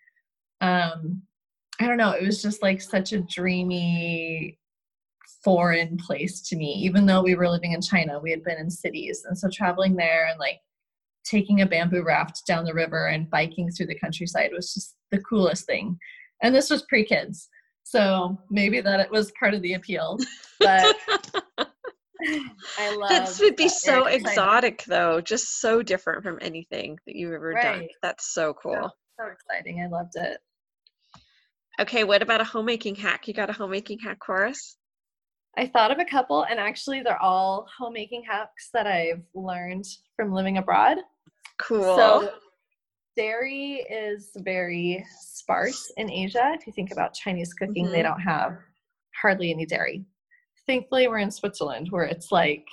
Um, 0.62 1.22
I 1.80 1.88
don't 1.88 1.98
know, 1.98 2.12
it 2.12 2.26
was 2.26 2.42
just 2.42 2.62
like 2.62 2.82
such 2.82 3.14
a 3.14 3.22
dreamy 3.22 4.58
foreign 5.44 5.98
place 5.98 6.42
to 6.42 6.56
me, 6.56 6.74
even 6.84 7.06
though 7.06 7.22
we 7.22 7.36
were 7.36 7.50
living 7.50 7.74
in 7.74 7.82
China, 7.82 8.20
we 8.20 8.32
had 8.32 8.44
been 8.44 8.58
in 8.58 8.70
cities. 8.70 9.24
And 9.26 9.38
so 9.38 9.50
traveling 9.50 9.96
there 9.96 10.28
and 10.28 10.40
like 10.40 10.60
taking 11.24 11.62
a 11.62 11.66
bamboo 11.66 12.04
raft 12.04 12.46
down 12.46 12.66
the 12.66 12.74
river 12.74 13.08
and 13.08 13.30
biking 13.30 13.70
through 13.72 13.88
the 13.88 14.00
countryside 14.00 14.52
was 14.54 14.74
just 14.74 14.96
the 15.12 15.20
coolest 15.20 15.66
thing. 15.66 15.98
And 16.42 16.54
this 16.54 16.70
was 16.70 16.84
pre 16.84 17.06
kids. 17.06 17.50
So 17.84 18.38
maybe 18.50 18.82
that 18.82 19.00
it 19.00 19.10
was 19.10 19.32
part 19.40 19.54
of 19.54 19.62
the 19.62 19.74
appeal. 19.74 20.18
But 20.60 20.96
I 22.78 22.96
love 22.96 23.10
that 23.10 23.38
would 23.40 23.56
be 23.56 23.66
that 23.66 23.72
so 23.72 24.06
exotic 24.08 24.84
though, 24.86 25.22
just 25.22 25.62
so 25.62 25.82
different 25.82 26.24
from 26.24 26.40
anything 26.42 27.00
that 27.06 27.16
you've 27.16 27.34
ever 27.34 27.54
done. 27.54 27.88
That's 28.02 28.34
so 28.34 28.54
cool. 28.54 28.92
So 29.20 29.28
exciting. 29.28 29.82
I 29.82 29.88
loved 29.88 30.16
it. 30.16 30.40
Okay, 31.80 32.04
what 32.04 32.22
about 32.22 32.42
a 32.42 32.44
homemaking 32.44 32.96
hack? 32.96 33.28
You 33.28 33.34
got 33.34 33.50
a 33.50 33.54
homemaking 33.54 34.00
hack 34.00 34.20
for 34.26 34.46
us? 34.46 34.78
I 35.58 35.68
thought 35.68 35.92
of 35.92 36.00
a 36.00 36.06
couple, 36.06 36.44
and 36.44 36.60
actually, 36.60 37.02
they're 37.02 37.22
all 37.22 37.68
homemaking 37.78 38.24
hacks 38.28 38.70
that 38.74 38.88
I've 38.88 39.24
learned 39.34 39.86
from 40.16 40.32
living 40.32 40.58
abroad. 40.58 40.98
Cool. 41.60 41.96
So, 41.96 42.32
dairy 43.16 43.86
is 43.90 44.32
very 44.38 45.04
sparse 45.20 45.92
in 45.98 46.12
Asia. 46.12 46.52
If 46.60 46.68
you 46.68 46.74
think 46.74 46.92
about 46.92 47.14
Chinese 47.16 47.54
cooking, 47.54 47.86
they 47.92 48.00
Mhm. 48.00 48.04
don't 48.04 48.20
have 48.22 48.58
hardly 49.20 49.52
any 49.52 49.66
dairy. 49.66 50.06
Thankfully, 50.68 51.08
we're 51.08 51.18
in 51.20 51.32
Switzerland 51.32 51.88
where 51.92 52.04
it's 52.04 52.32
like 52.32 52.68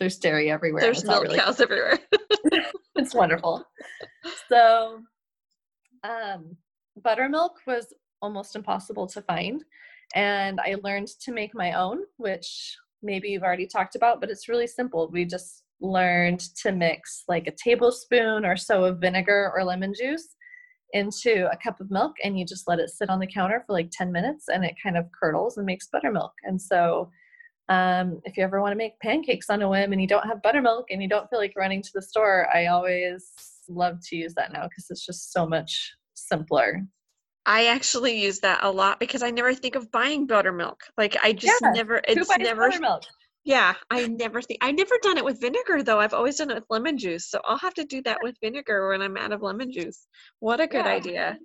there's 0.00 0.18
dairy 0.18 0.50
everywhere. 0.50 0.80
There's 0.82 1.04
milk 1.04 1.22
really- 1.24 1.38
cows 1.38 1.60
everywhere. 1.60 1.98
it's 2.96 3.14
wonderful. 3.14 3.64
So, 4.48 5.02
um, 6.02 6.56
buttermilk 7.02 7.60
was 7.66 7.92
almost 8.22 8.56
impossible 8.56 9.06
to 9.08 9.22
find. 9.22 9.64
And 10.14 10.60
I 10.60 10.76
learned 10.82 11.08
to 11.20 11.32
make 11.32 11.54
my 11.54 11.72
own, 11.72 12.00
which 12.16 12.76
maybe 13.02 13.28
you've 13.28 13.42
already 13.42 13.66
talked 13.66 13.96
about, 13.96 14.20
but 14.20 14.30
it's 14.30 14.48
really 14.48 14.66
simple. 14.66 15.10
We 15.10 15.24
just 15.24 15.64
learned 15.80 16.40
to 16.62 16.72
mix 16.72 17.24
like 17.28 17.46
a 17.46 17.52
tablespoon 17.52 18.44
or 18.44 18.56
so 18.56 18.84
of 18.84 19.00
vinegar 19.00 19.52
or 19.54 19.64
lemon 19.64 19.92
juice 19.94 20.36
into 20.92 21.50
a 21.50 21.56
cup 21.56 21.80
of 21.80 21.90
milk 21.90 22.12
and 22.22 22.38
you 22.38 22.46
just 22.46 22.68
let 22.68 22.78
it 22.78 22.88
sit 22.88 23.10
on 23.10 23.18
the 23.18 23.26
counter 23.26 23.62
for 23.66 23.72
like 23.72 23.90
10 23.90 24.12
minutes 24.12 24.44
and 24.48 24.64
it 24.64 24.76
kind 24.80 24.96
of 24.96 25.06
curdles 25.18 25.56
and 25.56 25.66
makes 25.66 25.88
buttermilk. 25.88 26.32
And 26.44 26.60
so 26.60 27.10
um, 27.68 28.20
if 28.24 28.36
you 28.36 28.44
ever 28.44 28.60
want 28.60 28.72
to 28.72 28.78
make 28.78 28.98
pancakes 29.00 29.50
on 29.50 29.62
a 29.62 29.68
whim 29.68 29.92
and 29.92 30.00
you 30.00 30.06
don't 30.06 30.26
have 30.26 30.42
buttermilk 30.42 30.86
and 30.90 31.02
you 31.02 31.08
don't 31.08 31.28
feel 31.28 31.40
like 31.40 31.54
running 31.56 31.82
to 31.82 31.90
the 31.94 32.02
store, 32.02 32.48
I 32.54 32.66
always 32.66 33.32
love 33.68 33.98
to 34.08 34.16
use 34.16 34.34
that 34.34 34.52
now 34.52 34.68
because 34.68 34.86
it's 34.90 35.04
just 35.04 35.32
so 35.32 35.46
much 35.46 35.92
simpler. 36.28 36.86
I 37.46 37.66
actually 37.66 38.22
use 38.22 38.40
that 38.40 38.60
a 38.62 38.70
lot 38.70 38.98
because 38.98 39.22
I 39.22 39.30
never 39.30 39.54
think 39.54 39.74
of 39.74 39.90
buying 39.90 40.26
buttermilk. 40.26 40.82
Like 40.96 41.16
I 41.22 41.32
just 41.32 41.62
Yeah, 41.62 41.72
never 41.72 41.96
Who 42.08 42.16
it's 42.16 42.28
buys 42.28 42.38
never 42.40 42.70
buttermilk? 42.70 43.02
yeah, 43.44 43.74
I 43.90 44.06
never 44.08 44.40
think 44.40 44.60
I've 44.62 44.74
never 44.74 44.94
done 45.02 45.18
it 45.18 45.24
with 45.24 45.40
vinegar 45.40 45.82
though. 45.82 46.00
I've 46.00 46.14
always 46.14 46.36
done 46.36 46.50
it 46.50 46.54
with 46.54 46.66
lemon 46.70 46.96
juice. 46.96 47.28
So 47.28 47.40
I'll 47.44 47.58
have 47.58 47.74
to 47.74 47.84
do 47.84 48.02
that 48.02 48.22
with 48.22 48.36
vinegar 48.40 48.88
when 48.88 49.02
I'm 49.02 49.18
out 49.18 49.32
of 49.32 49.42
lemon 49.42 49.70
juice. 49.70 50.06
What 50.40 50.60
a 50.60 50.66
good 50.66 50.86
Yeah. 50.86 50.92
idea. 50.92 51.38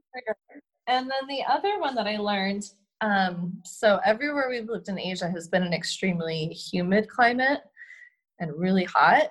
And 0.88 1.12
then 1.12 1.28
the 1.28 1.44
other 1.48 1.80
one 1.80 1.96
that 1.96 2.08
I 2.08 2.18
learned 2.18 2.64
um, 3.02 3.62
so 3.64 4.00
everywhere 4.06 4.48
we've 4.50 4.68
lived 4.68 4.90
in 4.90 5.00
Asia 5.00 5.30
has 5.30 5.48
been 5.48 5.64
an 5.64 5.74
extremely 5.74 6.48
humid 6.48 7.08
climate 7.08 7.62
and 8.40 8.52
really 8.58 8.84
hot. 8.86 9.30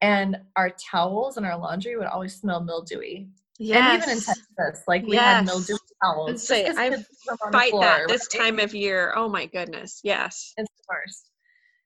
And 0.00 0.36
our 0.56 0.70
towels 0.70 1.36
and 1.36 1.46
our 1.46 1.58
laundry 1.58 1.96
would 1.96 2.06
always 2.06 2.34
smell 2.34 2.62
mildewy. 2.62 3.28
Yes. 3.58 3.92
And 3.92 4.02
even 4.02 4.10
in 4.10 4.20
Texas, 4.22 4.84
like 4.86 5.04
we 5.06 5.16
had 5.16 5.38
Yes. 5.38 5.46
mildewy 5.46 5.78
towels. 6.02 6.28
Let's 6.28 6.46
say, 6.46 6.66
I 6.76 6.90
kids 6.90 7.04
put 7.26 7.30
them 7.30 7.38
on 7.44 7.52
the 7.52 7.58
Fight 7.58 7.70
floor, 7.70 7.82
that 7.82 8.08
this 8.08 8.28
right? 8.32 8.40
time 8.46 8.58
of 8.60 8.74
year. 8.74 9.12
Oh 9.16 9.28
my 9.28 9.46
goodness. 9.46 10.00
Yes. 10.04 10.54
It's 10.56 10.70
the 10.76 10.84
worst. 10.88 11.30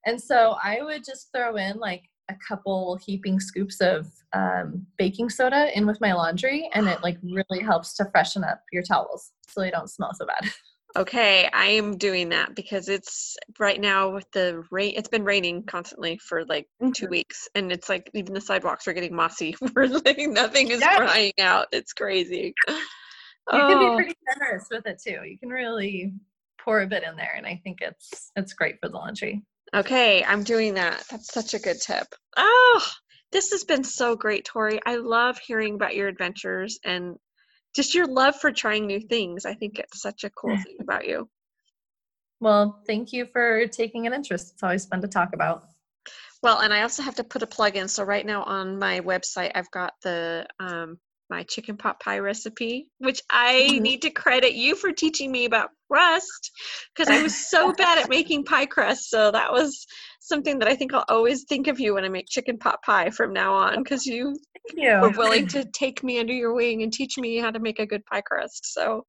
And 0.05 0.21
so 0.21 0.57
I 0.63 0.83
would 0.83 1.05
just 1.05 1.29
throw 1.35 1.57
in 1.57 1.79
like 1.79 2.03
a 2.29 2.35
couple 2.47 2.99
heaping 3.05 3.41
scoops 3.41 3.81
of 3.81 4.07
um, 4.33 4.87
baking 4.99 5.31
soda 5.31 5.77
in 5.77 5.87
with 5.87 6.01
my 6.01 6.13
laundry, 6.13 6.69
and 6.75 6.89
it 6.89 7.03
like 7.03 7.19
really 7.23 7.63
helps 7.63 7.95
to 7.97 8.05
freshen 8.13 8.45
up 8.45 8.63
your 8.73 8.83
towels 8.83 9.33
so 9.49 9.61
they 9.61 9.71
don't 9.71 9.91
smell 9.91 10.13
so 10.15 10.27
bad. 10.27 10.51
Okay, 10.97 11.49
I 11.53 11.67
am 11.67 11.97
doing 11.97 12.29
that 12.31 12.55
because 12.55 12.89
it's 12.89 13.37
right 13.59 13.81
now 13.81 14.13
with 14.13 14.31
the 14.33 14.63
rain. 14.71 14.95
It's 14.97 15.09
been 15.09 15.25
raining 15.25 15.63
constantly 15.65 16.19
for 16.19 16.45
like 16.45 16.69
two 16.81 17.07
mm-hmm. 17.07 17.11
weeks, 17.11 17.49
and 17.55 17.73
it's 17.73 17.89
like 17.89 18.11
even 18.15 18.35
the 18.35 18.41
sidewalks 18.41 18.87
are 18.89 18.93
getting 18.93 19.15
mossy. 19.17 19.57
We're 19.75 19.87
like 19.87 20.19
nothing 20.19 20.71
is 20.71 20.81
Yes. 20.81 20.99
drying 20.99 21.33
out. 21.41 21.69
It's 21.73 21.93
crazy. 21.93 22.55
You 23.53 23.59
can 23.67 23.79
Oh, 23.79 23.91
be 23.91 23.97
pretty 23.97 24.15
generous 24.33 24.69
with 24.71 24.87
it 24.87 25.01
too. 25.05 25.19
You 25.29 25.37
can 25.37 25.49
really 25.49 26.15
pour 26.61 26.81
a 26.81 26.87
bit 26.87 27.03
in 27.03 27.17
there, 27.17 27.35
and 27.37 27.45
I 27.45 27.61
think 27.65 27.79
it's 27.81 28.31
it's 28.37 28.53
great 28.53 28.77
for 28.81 28.89
the 28.89 28.95
laundry. 28.97 29.43
okay, 29.75 30.23
I'm 30.23 30.45
doing 30.45 30.75
that. 30.75 31.03
That's 31.11 31.33
such 31.35 31.53
a 31.55 31.59
good 31.59 31.79
tip. 31.81 32.07
Oh, 32.37 32.87
this 33.33 33.51
has 33.51 33.65
been 33.65 33.83
so 33.83 34.15
great, 34.15 34.45
Tori. 34.45 34.79
I 34.87 34.95
love 34.97 35.39
hearing 35.39 35.75
about 35.75 35.97
your 35.97 36.07
adventures 36.07 36.79
and 36.85 37.17
just 37.75 37.95
your 37.95 38.07
love 38.07 38.37
for 38.37 38.53
trying 38.53 38.87
new 38.87 39.01
things. 39.01 39.47
I 39.47 39.55
think 39.55 39.79
it's 39.79 40.01
such 40.01 40.25
a 40.25 40.31
cool 40.31 40.57
thing 40.65 40.77
about 40.81 41.07
you. 41.07 41.29
Well, 42.41 42.83
thank 42.87 43.13
you 43.13 43.27
for 43.27 43.67
taking 43.69 44.07
an 44.07 44.13
interest. 44.13 44.53
It's 44.55 44.63
always 44.63 44.85
fun 44.85 45.01
to 45.03 45.09
talk 45.09 45.33
about. 45.33 45.65
Well, 46.43 46.59
and 46.59 46.75
I 46.75 46.83
also 46.83 47.03
have 47.03 47.15
to 47.17 47.25
put 47.25 47.43
a 47.43 47.47
plug 47.47 47.77
in. 47.77 47.87
So 47.87 48.03
right 48.03 48.27
now 48.27 48.43
on 48.43 48.79
my 48.79 49.01
website, 49.01 49.53
I've 49.55 49.71
got 49.71 49.95
the 50.03 50.47
um, 50.59 50.99
my 51.33 51.43
chicken 51.45 51.79
pot 51.79 51.99
pie 51.99 52.19
recipe, 52.19 52.89
which 52.99 53.23
I 53.31 53.79
Mhm. 53.81 53.83
need 53.83 54.03
to 54.03 54.11
credit 54.11 54.53
you 54.53 54.77
for 54.77 54.93
teaching 54.93 55.33
me 55.33 55.47
about 55.47 55.71
crust 55.91 56.51
because 56.95 57.09
I 57.09 57.19
was 57.19 57.49
so 57.51 57.73
bad 57.79 57.97
at 57.99 58.11
making 58.11 58.45
pie 58.45 58.67
crust. 58.67 59.09
So 59.09 59.31
that 59.31 59.51
was 59.51 59.87
something 60.21 60.59
that 60.59 60.69
I 60.69 60.77
think 60.77 60.93
I'll 60.93 61.07
always 61.09 61.45
think 61.49 61.69
of 61.69 61.81
you 61.81 61.95
when 61.95 62.05
I 62.05 62.11
make 62.11 62.27
chicken 62.29 62.59
pot 62.59 62.83
pie 62.85 63.09
from 63.09 63.33
now 63.33 63.55
on 63.55 63.83
because 63.83 64.05
you 64.05 64.37
you. 64.77 65.01
were 65.01 65.11
willing 65.11 65.47
to 65.49 65.65
take 65.73 66.05
me 66.05 66.21
under 66.21 66.35
your 66.35 66.53
wing 66.55 66.83
and 66.83 66.93
teach 66.93 67.17
me 67.17 67.39
how 67.39 67.51
to 67.51 67.61
make 67.61 67.79
a 67.79 67.87
good 67.87 68.05
pie 68.05 68.21
crust. 68.21 68.75
So 68.75 69.07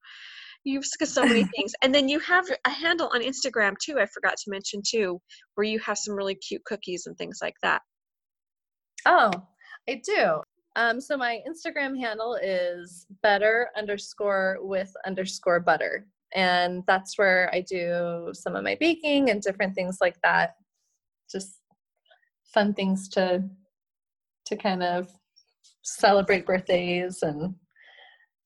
you've 0.64 0.86
got 0.98 1.10
so 1.10 1.26
many 1.26 1.44
things. 1.58 1.74
And 1.82 1.94
then 1.94 2.08
you 2.08 2.20
have 2.20 2.46
a 2.66 2.70
handle 2.70 3.10
on 3.14 3.22
Instagram 3.22 3.74
too, 3.84 4.00
I 4.00 4.06
forgot 4.06 4.38
to 4.38 4.50
mention 4.52 4.82
too, 4.88 5.20
where 5.56 5.66
you 5.66 5.80
have 5.80 5.98
some 5.98 6.16
really 6.16 6.36
cute 6.36 6.64
cookies 6.64 7.04
and 7.06 7.18
things 7.18 7.40
like 7.42 7.56
that. 7.64 7.82
Oh, 9.06 9.32
I 9.90 10.02
do. 10.06 10.42
Um, 10.76 11.00
so 11.00 11.18
my 11.18 11.40
Instagram 11.48 12.00
handle 12.00 12.36
is 12.42 13.06
better 13.22 13.70
underscore 13.78 14.58
with 14.62 14.92
underscore 15.06 15.60
butter. 15.60 16.08
And 16.36 16.84
that's 16.88 17.18
where 17.18 17.50
I 17.54 17.62
do 17.62 18.32
some 18.34 18.56
of 18.56 18.64
my 18.64 18.76
baking 18.80 19.30
and 19.30 19.42
different 19.42 19.76
things 19.76 20.00
like 20.02 20.16
that. 20.24 20.56
Just 21.32 21.60
fun 22.54 22.74
things 22.74 23.08
to 23.10 23.44
to 24.46 24.58
kind 24.58 24.84
of 24.84 25.10
celebrate 25.84 26.46
birthdays 26.46 27.24
and 27.24 27.56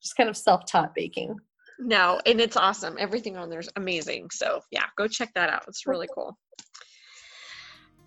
just 0.00 0.16
kind 0.16 0.28
of 0.28 0.36
self-taught 0.36 0.94
baking. 0.94 1.34
No, 1.80 2.20
and 2.24 2.40
it's 2.40 2.56
awesome. 2.56 2.96
Everything 2.98 3.36
on 3.36 3.50
there 3.50 3.60
is 3.60 3.68
amazing. 3.76 4.28
So 4.32 4.60
yeah, 4.70 4.84
go 4.96 5.08
check 5.08 5.32
that 5.34 5.50
out. 5.50 5.64
It's 5.66 5.86
really 5.86 6.08
cool. 6.14 6.38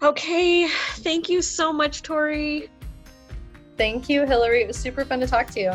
Okay, 0.03 0.67
thank 0.67 1.30
you 1.30 1.41
so 1.41 1.74
much, 1.74 2.01
Tori. 2.01 2.69
Thank 3.82 4.10
you, 4.10 4.28
Hillary. 4.28 4.62
It 4.62 4.68
was 4.68 4.78
super 4.78 5.04
fun 5.06 5.22
to 5.22 5.26
talk 5.26 5.48
to 5.48 5.60
you. 5.60 5.72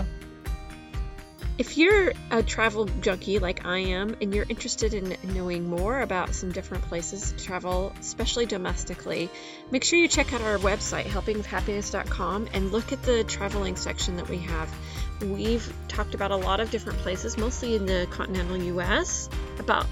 If 1.59 1.77
you're 1.77 2.13
a 2.31 2.41
travel 2.41 2.85
junkie 3.01 3.41
like 3.41 3.67
I 3.67 3.79
am 3.79 4.15
and 4.21 4.33
you're 4.33 4.47
interested 4.49 4.95
in 4.95 5.17
knowing 5.35 5.69
more 5.69 6.03
about 6.03 6.33
some 6.33 6.53
different 6.53 6.85
places 6.85 7.33
to 7.33 7.45
travel, 7.45 7.93
especially 7.99 8.47
domestically, 8.47 9.29
make 9.73 9.83
sure 9.83 9.99
you 9.99 10.07
check 10.07 10.33
out 10.33 10.41
our 10.41 10.57
website, 10.59 11.03
helpingwithhappiness.com, 11.07 12.47
and 12.53 12.71
look 12.71 12.93
at 12.93 13.03
the 13.03 13.25
traveling 13.25 13.75
section 13.75 14.15
that 14.19 14.29
we 14.29 14.39
have. 14.39 14.73
We've 15.23 15.75
talked 15.89 16.15
about 16.15 16.31
a 16.31 16.37
lot 16.37 16.61
of 16.61 16.71
different 16.71 17.01
places, 17.01 17.37
mostly 17.37 17.75
in 17.75 17.87
the 17.87 18.07
continental 18.13 18.57
US, 18.57 19.29
about 19.59 19.85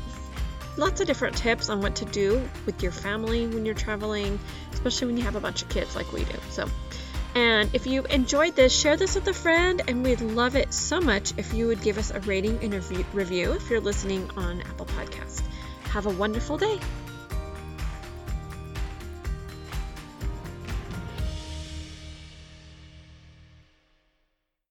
lots 0.77 1.01
of 1.01 1.09
different 1.09 1.37
tips 1.37 1.69
on 1.69 1.81
what 1.81 1.97
to 1.97 2.05
do 2.05 2.49
with 2.65 2.81
your 2.81 2.93
family 2.93 3.49
when 3.49 3.67
you're 3.67 3.75
traveling, 3.75 4.39
especially 4.73 5.09
when 5.09 5.17
you 5.17 5.25
have 5.25 5.35
a 5.35 5.41
bunch 5.41 5.62
of 5.62 5.69
kids 5.69 5.97
like 5.97 6.12
we 6.12 6.23
do. 6.23 6.39
So, 6.51 6.69
and 7.35 7.70
if 7.72 7.87
you 7.87 8.05
enjoyed 8.05 8.55
this, 8.55 8.72
share 8.72 8.97
this 8.97 9.14
with 9.14 9.26
a 9.28 9.35
friend, 9.35 9.82
and 9.89 10.05
we'd 10.05 10.20
love 10.20 10.57
it 10.57 10.72
so 10.72 11.01
much 11.01 11.32
if 11.37 11.53
you 11.53 11.66
would 11.66 11.82
give 11.82 11.99
us 11.99 12.11
a 12.11 12.20
rating 12.20 12.59
and 12.62 12.74
a 12.74 12.80
review 13.12 13.53
if 13.53 13.68
you're 13.68 13.80
listening 13.80 14.30
on 14.37 14.61
Apple 14.62 14.87
Podcast. 14.87 15.43
Have 15.85 16.07
a 16.07 16.11
wonderful 16.11 16.59
day. 16.59 16.78